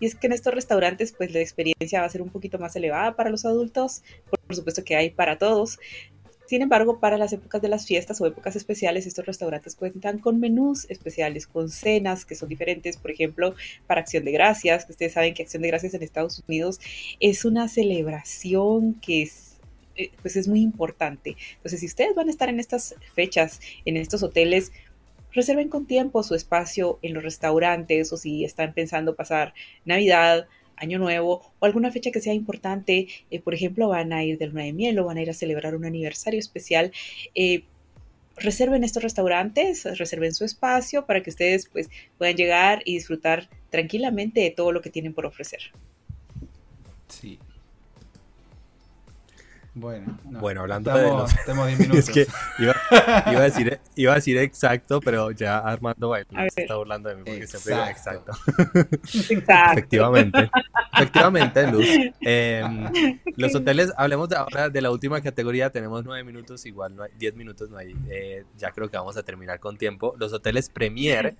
Y 0.00 0.06
es 0.06 0.14
que 0.14 0.28
en 0.28 0.32
estos 0.32 0.54
restaurantes 0.54 1.12
pues 1.12 1.32
la 1.32 1.40
experiencia 1.40 2.00
va 2.00 2.06
a 2.06 2.10
ser 2.10 2.22
un 2.22 2.30
poquito 2.30 2.58
más 2.58 2.74
elevada 2.76 3.14
para 3.14 3.30
los 3.30 3.44
adultos, 3.44 4.02
por 4.30 4.56
supuesto 4.56 4.84
que 4.84 4.96
hay 4.96 5.10
para 5.10 5.38
todos, 5.38 5.78
sin 6.46 6.62
embargo, 6.62 6.98
para 6.98 7.16
las 7.16 7.32
épocas 7.32 7.62
de 7.62 7.68
las 7.68 7.86
fiestas 7.86 8.20
o 8.20 8.26
épocas 8.26 8.56
especiales, 8.56 9.06
estos 9.06 9.26
restaurantes 9.26 9.74
cuentan 9.74 10.18
con 10.18 10.40
menús 10.40 10.86
especiales, 10.90 11.46
con 11.46 11.70
cenas 11.70 12.24
que 12.24 12.34
son 12.34 12.48
diferentes, 12.48 12.96
por 12.96 13.10
ejemplo, 13.10 13.54
para 13.86 14.00
Acción 14.00 14.24
de 14.24 14.32
Gracias, 14.32 14.84
que 14.84 14.92
ustedes 14.92 15.12
saben 15.12 15.34
que 15.34 15.42
Acción 15.42 15.62
de 15.62 15.68
Gracias 15.68 15.94
en 15.94 16.02
Estados 16.02 16.42
Unidos 16.46 16.80
es 17.20 17.44
una 17.44 17.68
celebración 17.68 18.94
que 18.94 19.22
es 19.22 19.52
eh, 19.94 20.10
pues 20.22 20.36
es 20.36 20.48
muy 20.48 20.62
importante. 20.62 21.36
Entonces, 21.56 21.80
si 21.80 21.86
ustedes 21.86 22.14
van 22.14 22.28
a 22.28 22.30
estar 22.30 22.48
en 22.48 22.60
estas 22.60 22.94
fechas, 23.14 23.60
en 23.84 23.98
estos 23.98 24.22
hoteles, 24.22 24.72
reserven 25.32 25.68
con 25.68 25.86
tiempo 25.86 26.22
su 26.22 26.34
espacio 26.34 26.98
en 27.02 27.14
los 27.14 27.22
restaurantes 27.22 28.12
o 28.12 28.16
si 28.16 28.44
están 28.44 28.72
pensando 28.72 29.14
pasar 29.14 29.54
Navidad, 29.84 30.46
Año 30.82 30.98
Nuevo 30.98 31.54
o 31.58 31.64
alguna 31.64 31.90
fecha 31.90 32.10
que 32.10 32.20
sea 32.20 32.34
importante, 32.34 33.08
eh, 33.30 33.40
por 33.40 33.54
ejemplo, 33.54 33.88
van 33.88 34.12
a 34.12 34.24
ir 34.24 34.36
de 34.38 34.48
luna 34.48 34.64
de 34.64 34.72
miel 34.72 34.98
o 34.98 35.04
van 35.04 35.16
a 35.16 35.22
ir 35.22 35.30
a 35.30 35.34
celebrar 35.34 35.74
un 35.74 35.84
aniversario 35.84 36.40
especial. 36.40 36.92
Eh, 37.34 37.64
reserven 38.36 38.82
estos 38.82 39.02
restaurantes, 39.02 39.84
reserven 39.98 40.34
su 40.34 40.44
espacio 40.44 41.06
para 41.06 41.22
que 41.22 41.30
ustedes 41.30 41.68
pues, 41.68 41.88
puedan 42.18 42.36
llegar 42.36 42.82
y 42.84 42.94
disfrutar 42.94 43.48
tranquilamente 43.70 44.40
de 44.40 44.50
todo 44.50 44.72
lo 44.72 44.80
que 44.80 44.90
tienen 44.90 45.14
por 45.14 45.24
ofrecer. 45.24 45.60
Sí, 47.08 47.38
bueno, 49.74 50.18
bueno 50.24 50.60
hablando 50.60 50.92
de 50.92 51.02
los... 51.08 51.32
es 51.94 52.10
que 52.10 52.26
iba, 52.58 52.74
a 53.38 53.42
decir, 53.42 53.80
iba 53.96 54.12
a 54.12 54.14
decir 54.16 54.36
exacto, 54.38 55.00
pero 55.00 55.30
ya 55.30 55.58
Armando 55.58 56.14
se 56.54 56.62
está 56.62 56.76
burlando 56.76 57.08
de 57.08 57.16
mí 57.16 57.22
porque 57.24 57.46
siempre 57.46 57.74
digo 57.74 57.86
exacto. 57.86 58.32
exacto. 59.30 59.72
Efectivamente. 59.72 60.50
Efectivamente, 60.92 61.72
Luz. 61.72 61.86
Em, 62.20 62.84
los 63.36 63.54
hoteles, 63.54 63.92
hablemos 63.96 64.28
de 64.28 64.36
ahora 64.36 64.68
de 64.68 64.80
la 64.82 64.90
última 64.90 65.20
categoría, 65.20 65.70
tenemos 65.70 66.04
nueve 66.04 66.22
minutos, 66.22 66.66
igual 66.66 66.94
no 66.94 67.04
hay, 67.04 67.10
diez 67.18 67.34
minutos 67.34 67.70
no 67.70 67.78
hay, 67.78 67.96
eh, 68.10 68.44
ya 68.58 68.72
creo 68.72 68.90
que 68.90 68.96
vamos 68.98 69.16
a 69.16 69.22
terminar 69.22 69.58
con 69.58 69.78
tiempo. 69.78 70.14
Los 70.18 70.32
hoteles 70.32 70.68
Premier, 70.68 71.36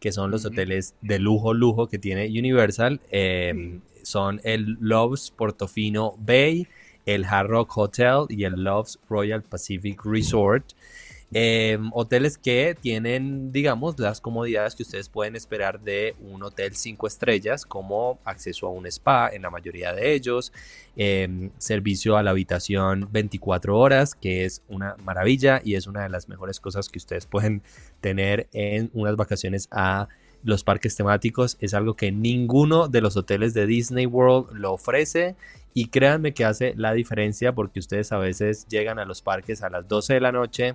que 0.00 0.10
son 0.10 0.30
los 0.30 0.44
hoteles 0.44 0.96
de 1.02 1.18
lujo, 1.20 1.54
lujo 1.54 1.86
que 1.86 1.98
tiene 1.98 2.26
Universal, 2.26 3.00
em, 3.10 3.80
son 4.02 4.40
el 4.44 4.76
Loves 4.80 5.30
Portofino 5.30 6.14
Bay, 6.18 6.68
el 7.06 7.24
Hard 7.24 7.48
Rock 7.48 7.78
Hotel 7.78 8.26
y 8.28 8.44
el 8.44 8.62
Loves 8.64 8.98
Royal 9.08 9.42
Pacific 9.42 10.04
Resort. 10.04 10.72
Em, 11.32 11.90
hoteles 11.92 12.38
que 12.38 12.76
tienen, 12.80 13.50
digamos, 13.50 13.98
las 13.98 14.20
comodidades 14.20 14.76
que 14.76 14.84
ustedes 14.84 15.08
pueden 15.08 15.34
esperar 15.34 15.80
de 15.80 16.14
un 16.20 16.42
hotel 16.44 16.76
5 16.76 17.06
estrellas, 17.08 17.66
como 17.66 18.20
acceso 18.24 18.68
a 18.68 18.70
un 18.70 18.86
spa 18.86 19.28
en 19.32 19.42
la 19.42 19.50
mayoría 19.50 19.92
de 19.92 20.14
ellos, 20.14 20.52
em, 20.94 21.50
servicio 21.58 22.16
a 22.16 22.22
la 22.22 22.30
habitación 22.30 23.08
24 23.10 23.76
horas, 23.76 24.14
que 24.14 24.44
es 24.44 24.62
una 24.68 24.94
maravilla 25.04 25.60
y 25.64 25.74
es 25.74 25.88
una 25.88 26.04
de 26.04 26.10
las 26.10 26.28
mejores 26.28 26.60
cosas 26.60 26.88
que 26.88 26.98
ustedes 26.98 27.26
pueden 27.26 27.62
tener 28.00 28.48
en 28.52 28.90
unas 28.94 29.16
vacaciones 29.16 29.68
a 29.72 30.08
los 30.44 30.62
parques 30.62 30.94
temáticos. 30.94 31.56
Es 31.60 31.74
algo 31.74 31.94
que 31.94 32.12
ninguno 32.12 32.86
de 32.86 33.00
los 33.00 33.16
hoteles 33.16 33.52
de 33.52 33.66
Disney 33.66 34.06
World 34.06 34.52
lo 34.52 34.72
ofrece 34.72 35.34
y 35.76 35.88
créanme 35.88 36.32
que 36.32 36.46
hace 36.46 36.72
la 36.74 36.94
diferencia 36.94 37.52
porque 37.54 37.80
ustedes 37.80 38.10
a 38.10 38.16
veces 38.16 38.66
llegan 38.66 38.98
a 38.98 39.04
los 39.04 39.20
parques 39.20 39.62
a 39.62 39.68
las 39.68 39.86
12 39.86 40.14
de 40.14 40.20
la 40.20 40.32
noche 40.32 40.74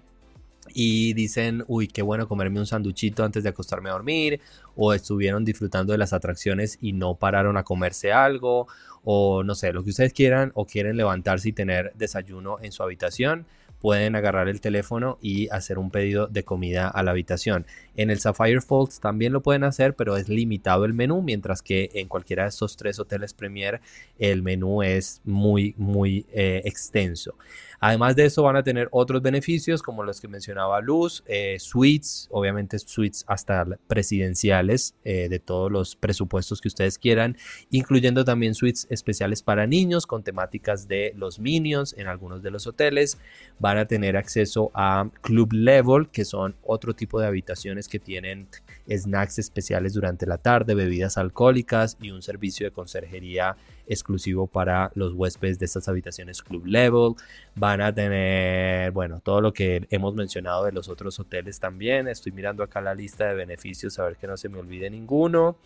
y 0.75 1.13
dicen, 1.13 1.63
uy, 1.67 1.87
qué 1.87 2.03
bueno 2.03 2.27
comerme 2.27 2.59
un 2.59 2.67
sanduchito 2.67 3.23
antes 3.23 3.41
de 3.41 3.49
acostarme 3.49 3.89
a 3.89 3.93
dormir, 3.93 4.41
o 4.75 4.93
estuvieron 4.93 5.43
disfrutando 5.43 5.91
de 5.91 5.97
las 5.97 6.13
atracciones 6.13 6.77
y 6.81 6.93
no 6.93 7.15
pararon 7.15 7.57
a 7.57 7.63
comerse 7.63 8.11
algo, 8.11 8.67
o 9.03 9.43
no 9.43 9.55
sé, 9.55 9.73
lo 9.73 9.83
que 9.83 9.89
ustedes 9.89 10.13
quieran, 10.13 10.51
o 10.53 10.67
quieren 10.67 10.97
levantarse 10.97 11.49
y 11.49 11.53
tener 11.53 11.93
desayuno 11.95 12.57
en 12.61 12.71
su 12.71 12.83
habitación, 12.83 13.47
pueden 13.81 14.15
agarrar 14.15 14.47
el 14.47 14.61
teléfono 14.61 15.17
y 15.21 15.49
hacer 15.49 15.79
un 15.79 15.91
pedido 15.91 16.27
de 16.27 16.43
comida 16.43 16.87
a 16.87 17.03
la 17.03 17.11
habitación. 17.11 17.65
En 17.97 18.09
el 18.09 18.19
Sapphire 18.19 18.61
Falls 18.61 18.99
también 18.99 19.33
lo 19.33 19.41
pueden 19.41 19.63
hacer, 19.63 19.95
pero 19.95 20.15
es 20.15 20.29
limitado 20.29 20.85
el 20.85 20.93
menú, 20.93 21.21
mientras 21.21 21.61
que 21.61 21.89
en 21.93 22.07
cualquiera 22.07 22.43
de 22.43 22.49
estos 22.49 22.77
tres 22.77 22.99
hoteles 22.99 23.33
Premier 23.33 23.81
el 24.19 24.43
menú 24.43 24.83
es 24.83 25.21
muy, 25.25 25.73
muy 25.77 26.25
eh, 26.31 26.61
extenso. 26.65 27.35
Además 27.83 28.15
de 28.15 28.25
eso 28.25 28.43
van 28.43 28.55
a 28.55 28.61
tener 28.61 28.87
otros 28.91 29.23
beneficios 29.23 29.81
como 29.81 30.03
los 30.03 30.21
que 30.21 30.27
mencionaba 30.27 30.81
Luz, 30.81 31.23
eh, 31.25 31.57
suites, 31.59 32.27
obviamente 32.29 32.77
suites 32.77 33.25
hasta 33.27 33.65
presidenciales 33.87 34.93
eh, 35.03 35.27
de 35.29 35.39
todos 35.39 35.71
los 35.71 35.95
presupuestos 35.95 36.61
que 36.61 36.67
ustedes 36.67 36.99
quieran, 36.99 37.37
incluyendo 37.71 38.23
también 38.23 38.53
suites 38.53 38.85
especiales 38.91 39.41
para 39.41 39.65
niños 39.65 40.05
con 40.05 40.21
temáticas 40.21 40.87
de 40.87 41.13
los 41.17 41.39
Minions 41.39 41.95
en 41.97 42.05
algunos 42.05 42.43
de 42.43 42.51
los 42.51 42.67
hoteles. 42.67 43.17
Van 43.57 43.79
a 43.79 43.85
tener 43.85 44.15
acceso 44.15 44.69
a 44.75 45.09
Club 45.21 45.51
Level, 45.51 46.07
que 46.09 46.23
son 46.23 46.55
otro 46.63 46.93
tipo 46.93 47.19
de 47.19 47.25
habitaciones 47.25 47.87
que 47.87 47.97
tienen 47.97 48.47
snacks 48.87 49.39
especiales 49.39 49.93
durante 49.93 50.27
la 50.27 50.37
tarde, 50.37 50.75
bebidas 50.75 51.17
alcohólicas 51.17 51.97
y 51.99 52.11
un 52.11 52.21
servicio 52.21 52.67
de 52.67 52.71
conserjería 52.71 53.55
exclusivo 53.87 54.47
para 54.47 54.91
los 54.95 55.13
huéspedes 55.13 55.59
de 55.59 55.65
estas 55.65 55.87
habitaciones 55.87 56.41
Club 56.41 56.65
Level. 56.65 57.13
Van 57.55 57.81
a 57.81 57.93
tener, 57.93 58.91
bueno, 58.91 59.19
todo 59.19 59.41
lo 59.41 59.53
que 59.53 59.87
hemos 59.89 60.15
mencionado 60.15 60.65
de 60.65 60.71
los 60.71 60.89
otros 60.89 61.19
hoteles 61.19 61.59
también. 61.59 62.07
Estoy 62.07 62.31
mirando 62.31 62.63
acá 62.63 62.81
la 62.81 62.95
lista 62.95 63.27
de 63.27 63.35
beneficios 63.35 63.97
a 63.99 64.05
ver 64.05 64.17
que 64.17 64.27
no 64.27 64.37
se 64.37 64.49
me 64.49 64.59
olvide 64.59 64.89
ninguno. 64.89 65.57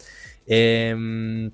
Em, 0.48 1.52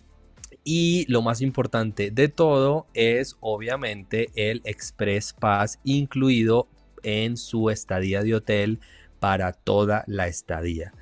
y 0.64 1.06
lo 1.08 1.22
más 1.22 1.42
importante 1.42 2.12
de 2.12 2.28
todo 2.28 2.86
es 2.94 3.38
obviamente 3.40 4.30
el 4.36 4.62
Express 4.64 5.34
Pass 5.34 5.80
incluido 5.84 6.68
en 7.04 7.38
su 7.38 7.70
estadía 7.70 8.22
de 8.22 8.36
hotel 8.36 8.80
para 9.22 9.54
toda 9.54 10.04
la 10.08 10.26
estadía. 10.26 10.94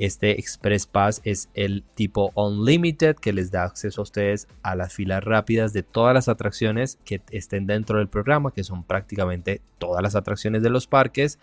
Este 0.00 0.40
Express 0.40 0.88
Pass 0.88 1.20
es 1.22 1.48
el 1.54 1.84
tipo 1.94 2.32
Unlimited 2.34 3.14
que 3.14 3.32
les 3.32 3.52
da 3.52 3.62
acceso 3.62 4.00
a 4.00 4.02
ustedes 4.02 4.48
a 4.64 4.74
las 4.74 4.92
filas 4.92 5.22
rápidas 5.22 5.72
de 5.72 5.84
todas 5.84 6.12
las 6.12 6.26
atracciones 6.28 6.98
que 7.04 7.22
estén 7.30 7.68
dentro 7.68 7.98
del 7.98 8.08
programa, 8.08 8.52
que 8.52 8.64
son 8.64 8.82
prácticamente 8.82 9.60
todas 9.78 10.02
las 10.02 10.16
atracciones 10.16 10.64
de 10.64 10.70
los 10.70 10.88
parques. 10.88 11.38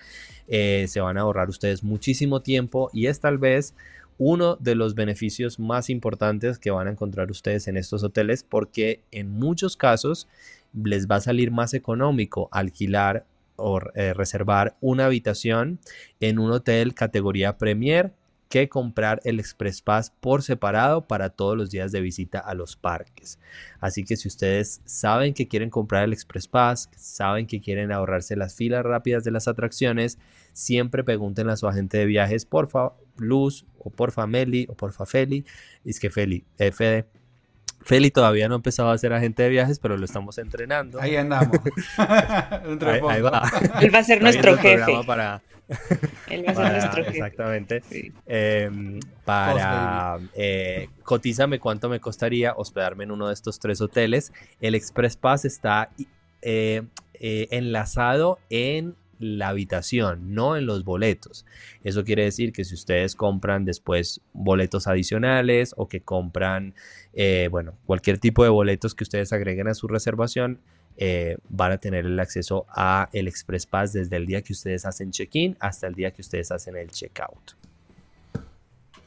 Eh, 0.50 0.88
se 0.90 1.00
van 1.00 1.18
a 1.18 1.22
ahorrar 1.22 1.48
ustedes 1.48 1.86
muchísimo 1.86 2.42
tiempo 2.42 2.90
y 2.92 3.08
es 3.08 3.22
tal 3.22 3.38
vez 3.38 3.74
uno 4.18 4.58
de 4.58 4.76
los 4.76 4.94
beneficios 4.94 5.58
más 5.58 5.90
importantes 5.90 6.60
que 6.60 6.70
van 6.70 6.88
a 6.88 6.92
encontrar 6.92 7.32
ustedes 7.32 7.70
en 7.70 7.78
estos 7.78 8.04
hoteles 8.04 8.44
porque 8.44 9.00
en 9.12 9.32
muchos 9.32 9.78
casos 9.78 10.28
les 10.74 11.08
va 11.08 11.16
a 11.16 11.22
salir 11.22 11.50
más 11.50 11.74
económico 11.74 12.50
alquilar 12.52 13.26
o 13.56 13.80
eh, 13.96 14.14
reservar 14.14 14.76
una 14.82 15.06
habitación 15.06 15.80
en 16.20 16.40
un 16.40 16.52
hotel 16.52 16.94
categoría 16.94 17.58
Premier 17.58 18.14
que 18.50 18.70
comprar 18.70 19.22
el 19.24 19.40
Express 19.40 19.82
Pass 19.82 20.12
por 20.20 20.44
separado 20.44 21.08
para 21.08 21.30
todos 21.30 21.58
los 21.58 21.72
días 21.72 21.92
de 21.92 22.02
visita 22.02 22.40
a 22.40 22.54
los 22.54 22.76
parques. 22.76 23.40
Así 23.80 24.04
que 24.04 24.16
si 24.16 24.28
ustedes 24.28 24.82
saben 24.86 25.34
que 25.34 25.48
quieren 25.48 25.70
comprar 25.70 26.04
el 26.04 26.14
Express 26.14 26.48
Pass, 26.48 26.90
saben 26.96 27.48
que 27.48 27.60
quieren 27.60 27.92
ahorrarse 27.92 28.36
las 28.36 28.56
filas 28.56 28.86
rápidas 28.86 29.24
de 29.24 29.32
las 29.32 29.48
atracciones, 29.48 30.20
siempre 30.54 31.04
pregunten 31.04 31.50
a 31.50 31.58
su 31.58 31.68
agente 31.68 31.98
de 31.98 32.06
viajes, 32.06 32.46
por 32.46 32.70
Luz 33.18 33.66
o 33.80 33.90
por 33.90 34.12
Fameli 34.12 34.68
o 34.70 34.76
por 34.76 34.94
Feli. 34.94 35.46
Es 35.84 36.00
que 36.00 36.10
Feli, 36.10 36.46
eh, 36.58 36.72
Fede, 36.72 37.08
Feli 37.86 38.10
todavía 38.10 38.48
no 38.48 38.56
ha 38.56 38.58
empezado 38.58 38.90
a 38.90 38.98
ser 38.98 39.14
agente 39.14 39.44
de 39.44 39.50
viajes, 39.50 39.78
pero 39.78 39.96
lo 39.96 40.06
estamos 40.06 40.40
entrenando. 40.40 41.00
Ahí 41.00 41.16
andamos. 41.16 41.56
ahí, 41.98 43.22
va. 43.22 43.52
Él 43.80 43.94
va 43.94 44.00
a 44.00 44.04
ser 44.04 44.24
nuestro 44.24 44.58
jefe. 44.58 44.92
Para, 45.06 45.44
Él 46.30 46.44
va 46.48 46.52
a 46.52 46.56
ser 46.56 46.72
nuestro 46.72 47.04
jefe. 47.04 47.18
Exactamente. 47.18 47.84
Em, 48.26 49.00
para 49.24 50.18
eh, 50.34 50.90
cotízame 51.04 51.60
cuánto 51.60 51.88
me 51.88 52.00
costaría 52.00 52.54
hospedarme 52.54 53.04
en 53.04 53.12
uno 53.12 53.28
de 53.28 53.36
estos 53.36 53.60
tres 53.60 53.80
hoteles. 53.82 54.34
El 54.60 54.74
Express 54.74 55.16
Pass 55.16 55.46
está 55.46 55.92
eh, 56.42 56.82
eh, 57.14 57.48
enlazado 57.52 58.40
en 58.50 58.96
la 59.20 59.50
habitación, 59.50 60.34
no 60.34 60.58
en 60.58 60.66
los 60.66 60.84
boletos. 60.84 61.46
Eso 61.84 62.04
quiere 62.04 62.24
decir 62.24 62.52
que 62.52 62.66
si 62.66 62.76
ustedes 62.76 63.16
compran 63.16 63.66
después 63.66 64.22
boletos 64.34 64.88
adicionales 64.88 65.74
o 65.78 65.88
que 65.88 66.02
compran, 66.02 66.74
eh, 67.14 67.48
bueno, 67.52 67.78
cualquier 67.86 68.18
tipo 68.18 68.44
de 68.44 68.50
boletos 68.50 68.96
que 68.96 69.04
ustedes 69.04 69.34
agreguen 69.34 69.68
a 69.68 69.74
su 69.74 69.88
reservación, 69.88 70.60
eh, 70.98 71.38
van 71.50 71.74
a 71.74 71.78
tener 71.78 72.06
el 72.06 72.20
acceso 72.20 72.66
a 72.70 73.10
el 73.12 73.28
Express 73.28 73.66
Pass 73.66 73.94
desde 73.94 74.16
el 74.16 74.26
día 74.26 74.42
que 74.42 74.54
ustedes 74.54 74.86
hacen 74.86 75.12
check-in 75.12 75.58
hasta 75.60 75.88
el 75.88 75.94
día 75.94 76.12
que 76.12 76.22
ustedes 76.22 76.52
hacen 76.52 76.78
el 76.78 76.90
check-out. 76.90 77.52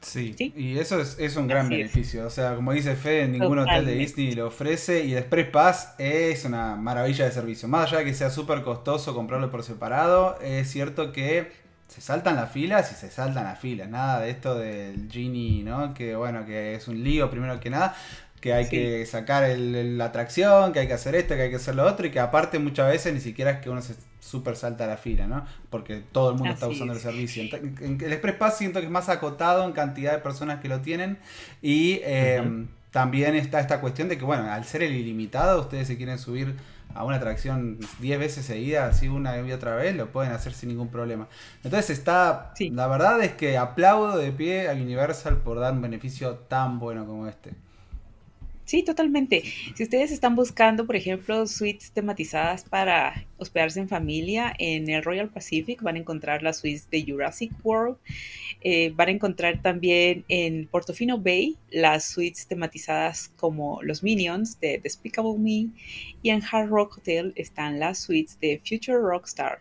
Sí, 0.00 0.34
y 0.56 0.78
eso 0.78 1.00
es, 1.00 1.36
un 1.36 1.48
gran 1.48 1.68
beneficio. 1.68 2.26
O 2.26 2.30
sea, 2.30 2.54
como 2.54 2.72
dice 2.72 2.94
Fede, 2.94 3.28
ningún 3.28 3.58
hotel 3.58 3.84
de 3.84 3.94
Disney 3.94 4.32
lo 4.32 4.46
ofrece 4.46 5.04
y 5.04 5.16
Express 5.16 5.48
Pass 5.48 5.94
es 5.98 6.44
una 6.44 6.76
maravilla 6.76 7.24
de 7.24 7.32
servicio. 7.32 7.68
Más 7.68 7.88
allá 7.88 7.98
de 7.98 8.04
que 8.04 8.14
sea 8.14 8.30
súper 8.30 8.62
costoso 8.62 9.14
comprarlo 9.14 9.50
por 9.50 9.62
separado, 9.62 10.38
es 10.40 10.70
cierto 10.70 11.12
que 11.12 11.50
se 11.88 12.00
saltan 12.00 12.36
las 12.36 12.52
filas 12.52 12.92
y 12.92 12.94
se 12.94 13.10
saltan 13.10 13.44
las 13.44 13.58
filas. 13.58 13.88
Nada 13.88 14.20
de 14.20 14.30
esto 14.30 14.54
del 14.54 15.10
Genie, 15.10 15.64
¿no? 15.64 15.94
Que 15.94 16.14
bueno, 16.14 16.46
que 16.46 16.74
es 16.74 16.86
un 16.86 17.02
lío 17.02 17.30
primero 17.30 17.58
que 17.58 17.70
nada 17.70 17.96
que 18.40 18.52
hay 18.52 18.68
que 18.68 19.04
sacar 19.06 19.48
la 19.48 20.04
atracción, 20.06 20.72
que 20.72 20.80
hay 20.80 20.86
que 20.86 20.94
hacer 20.94 21.14
esto, 21.14 21.34
que 21.34 21.42
hay 21.42 21.50
que 21.50 21.56
hacer 21.56 21.74
lo 21.74 21.86
otro, 21.86 22.06
y 22.06 22.10
que 22.10 22.20
aparte 22.20 22.58
muchas 22.58 22.88
veces 22.88 23.12
ni 23.12 23.20
siquiera 23.20 23.52
es 23.52 23.58
que 23.60 23.70
uno 23.70 23.82
se 23.82 23.94
super 24.20 24.56
salta 24.56 24.86
la 24.86 24.96
fila, 24.96 25.26
¿no? 25.26 25.44
Porque 25.70 26.02
todo 26.12 26.30
el 26.30 26.36
mundo 26.36 26.52
está 26.52 26.68
usando 26.68 26.92
el 26.92 27.00
servicio. 27.00 27.42
En, 27.42 27.98
el 28.00 28.12
Express 28.12 28.36
Pass 28.36 28.58
siento 28.58 28.80
que 28.80 28.86
es 28.86 28.92
más 28.92 29.08
acotado 29.08 29.64
en 29.64 29.72
cantidad 29.72 30.12
de 30.12 30.18
personas 30.18 30.60
que 30.60 30.68
lo 30.68 30.80
tienen, 30.80 31.18
y 31.62 32.00
eh, 32.04 32.66
también 32.90 33.34
está 33.34 33.60
esta 33.60 33.80
cuestión 33.80 34.08
de 34.08 34.18
que, 34.18 34.24
bueno, 34.24 34.50
al 34.50 34.64
ser 34.64 34.82
el 34.82 34.94
ilimitado, 34.94 35.60
ustedes 35.60 35.86
se 35.86 35.96
quieren 35.96 36.18
subir 36.18 36.54
a 36.94 37.04
una 37.04 37.16
atracción 37.16 37.78
10 38.00 38.18
veces 38.18 38.44
seguida, 38.46 38.86
así 38.86 39.08
una 39.08 39.38
y 39.38 39.52
otra 39.52 39.74
vez, 39.76 39.94
lo 39.94 40.10
pueden 40.10 40.32
hacer 40.32 40.52
sin 40.52 40.70
ningún 40.70 40.88
problema. 40.88 41.28
Entonces 41.62 41.90
está, 41.90 42.52
la 42.58 42.86
verdad 42.86 43.20
es 43.22 43.34
que 43.34 43.58
aplaudo 43.58 44.16
de 44.16 44.32
pie 44.32 44.68
a 44.68 44.72
Universal 44.72 45.36
por 45.38 45.60
dar 45.60 45.74
un 45.74 45.82
beneficio 45.82 46.36
tan 46.48 46.78
bueno 46.78 47.06
como 47.06 47.26
este. 47.26 47.52
Sí, 48.68 48.82
totalmente. 48.82 49.44
Si 49.76 49.82
ustedes 49.82 50.12
están 50.12 50.36
buscando, 50.36 50.84
por 50.84 50.94
ejemplo, 50.94 51.46
suites 51.46 51.90
tematizadas 51.90 52.64
para 52.64 53.26
hospedarse 53.38 53.80
en 53.80 53.88
familia, 53.88 54.52
en 54.58 54.90
el 54.90 55.02
Royal 55.02 55.30
Pacific 55.30 55.80
van 55.80 55.96
a 55.96 56.00
encontrar 56.00 56.42
las 56.42 56.58
suites 56.58 56.90
de 56.90 57.02
Jurassic 57.02 57.50
World. 57.64 57.96
Eh, 58.60 58.92
van 58.94 59.08
a 59.08 59.12
encontrar 59.12 59.62
también 59.62 60.26
en 60.28 60.66
Portofino 60.66 61.16
Bay 61.16 61.56
las 61.70 62.10
suites 62.10 62.46
tematizadas 62.46 63.30
como 63.36 63.82
los 63.82 64.02
Minions 64.02 64.60
de 64.60 64.76
Despicable 64.76 65.38
Me. 65.38 65.68
Y 66.22 66.28
en 66.28 66.42
Hard 66.42 66.68
Rock 66.68 66.98
Hotel 66.98 67.32
están 67.36 67.80
las 67.80 68.00
suites 68.00 68.38
de 68.38 68.60
Future 68.62 68.98
Rockstar 68.98 69.60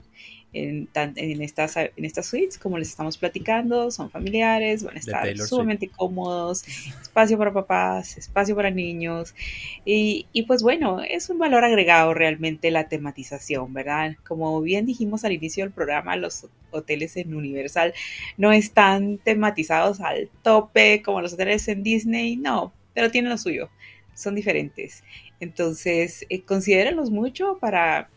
en, 0.63 0.89
en, 0.93 1.41
estas, 1.41 1.77
en 1.77 2.05
estas 2.05 2.25
suites, 2.25 2.57
como 2.57 2.77
les 2.77 2.89
estamos 2.89 3.17
platicando, 3.17 3.91
son 3.91 4.09
familiares, 4.09 4.83
van 4.83 4.95
a 4.95 4.99
estar 4.99 5.37
sumamente 5.37 5.89
cómodos, 5.89 6.65
espacio 7.01 7.37
para 7.37 7.53
papás, 7.53 8.17
espacio 8.17 8.55
para 8.55 8.71
niños, 8.71 9.35
y, 9.85 10.27
y, 10.33 10.43
pues 10.43 10.63
bueno, 10.63 11.01
es 11.01 11.29
un 11.29 11.37
valor 11.37 11.63
agregado 11.63 12.13
realmente 12.13 12.71
la 12.71 12.87
tematización, 12.87 13.73
¿verdad? 13.73 14.15
Como 14.27 14.61
bien 14.61 14.85
dijimos 14.85 15.23
al 15.23 15.33
inicio 15.33 15.63
del 15.63 15.73
programa, 15.73 16.15
los 16.15 16.47
hoteles 16.71 17.17
en 17.17 17.33
Universal 17.33 17.93
no 18.37 18.51
están 18.51 19.17
tematizados 19.19 20.01
al 20.01 20.29
tope 20.41 21.01
como 21.03 21.21
los 21.21 21.33
hoteles 21.33 21.67
en 21.67 21.83
Disney, 21.83 22.35
no, 22.35 22.73
pero 22.93 23.11
tienen 23.11 23.29
lo 23.29 23.37
suyo, 23.37 23.69
son 24.13 24.35
diferentes. 24.35 25.03
Entonces, 25.39 26.25
eh, 26.29 26.41
considérenlos 26.41 27.11
mucho 27.11 27.57
para 27.59 28.09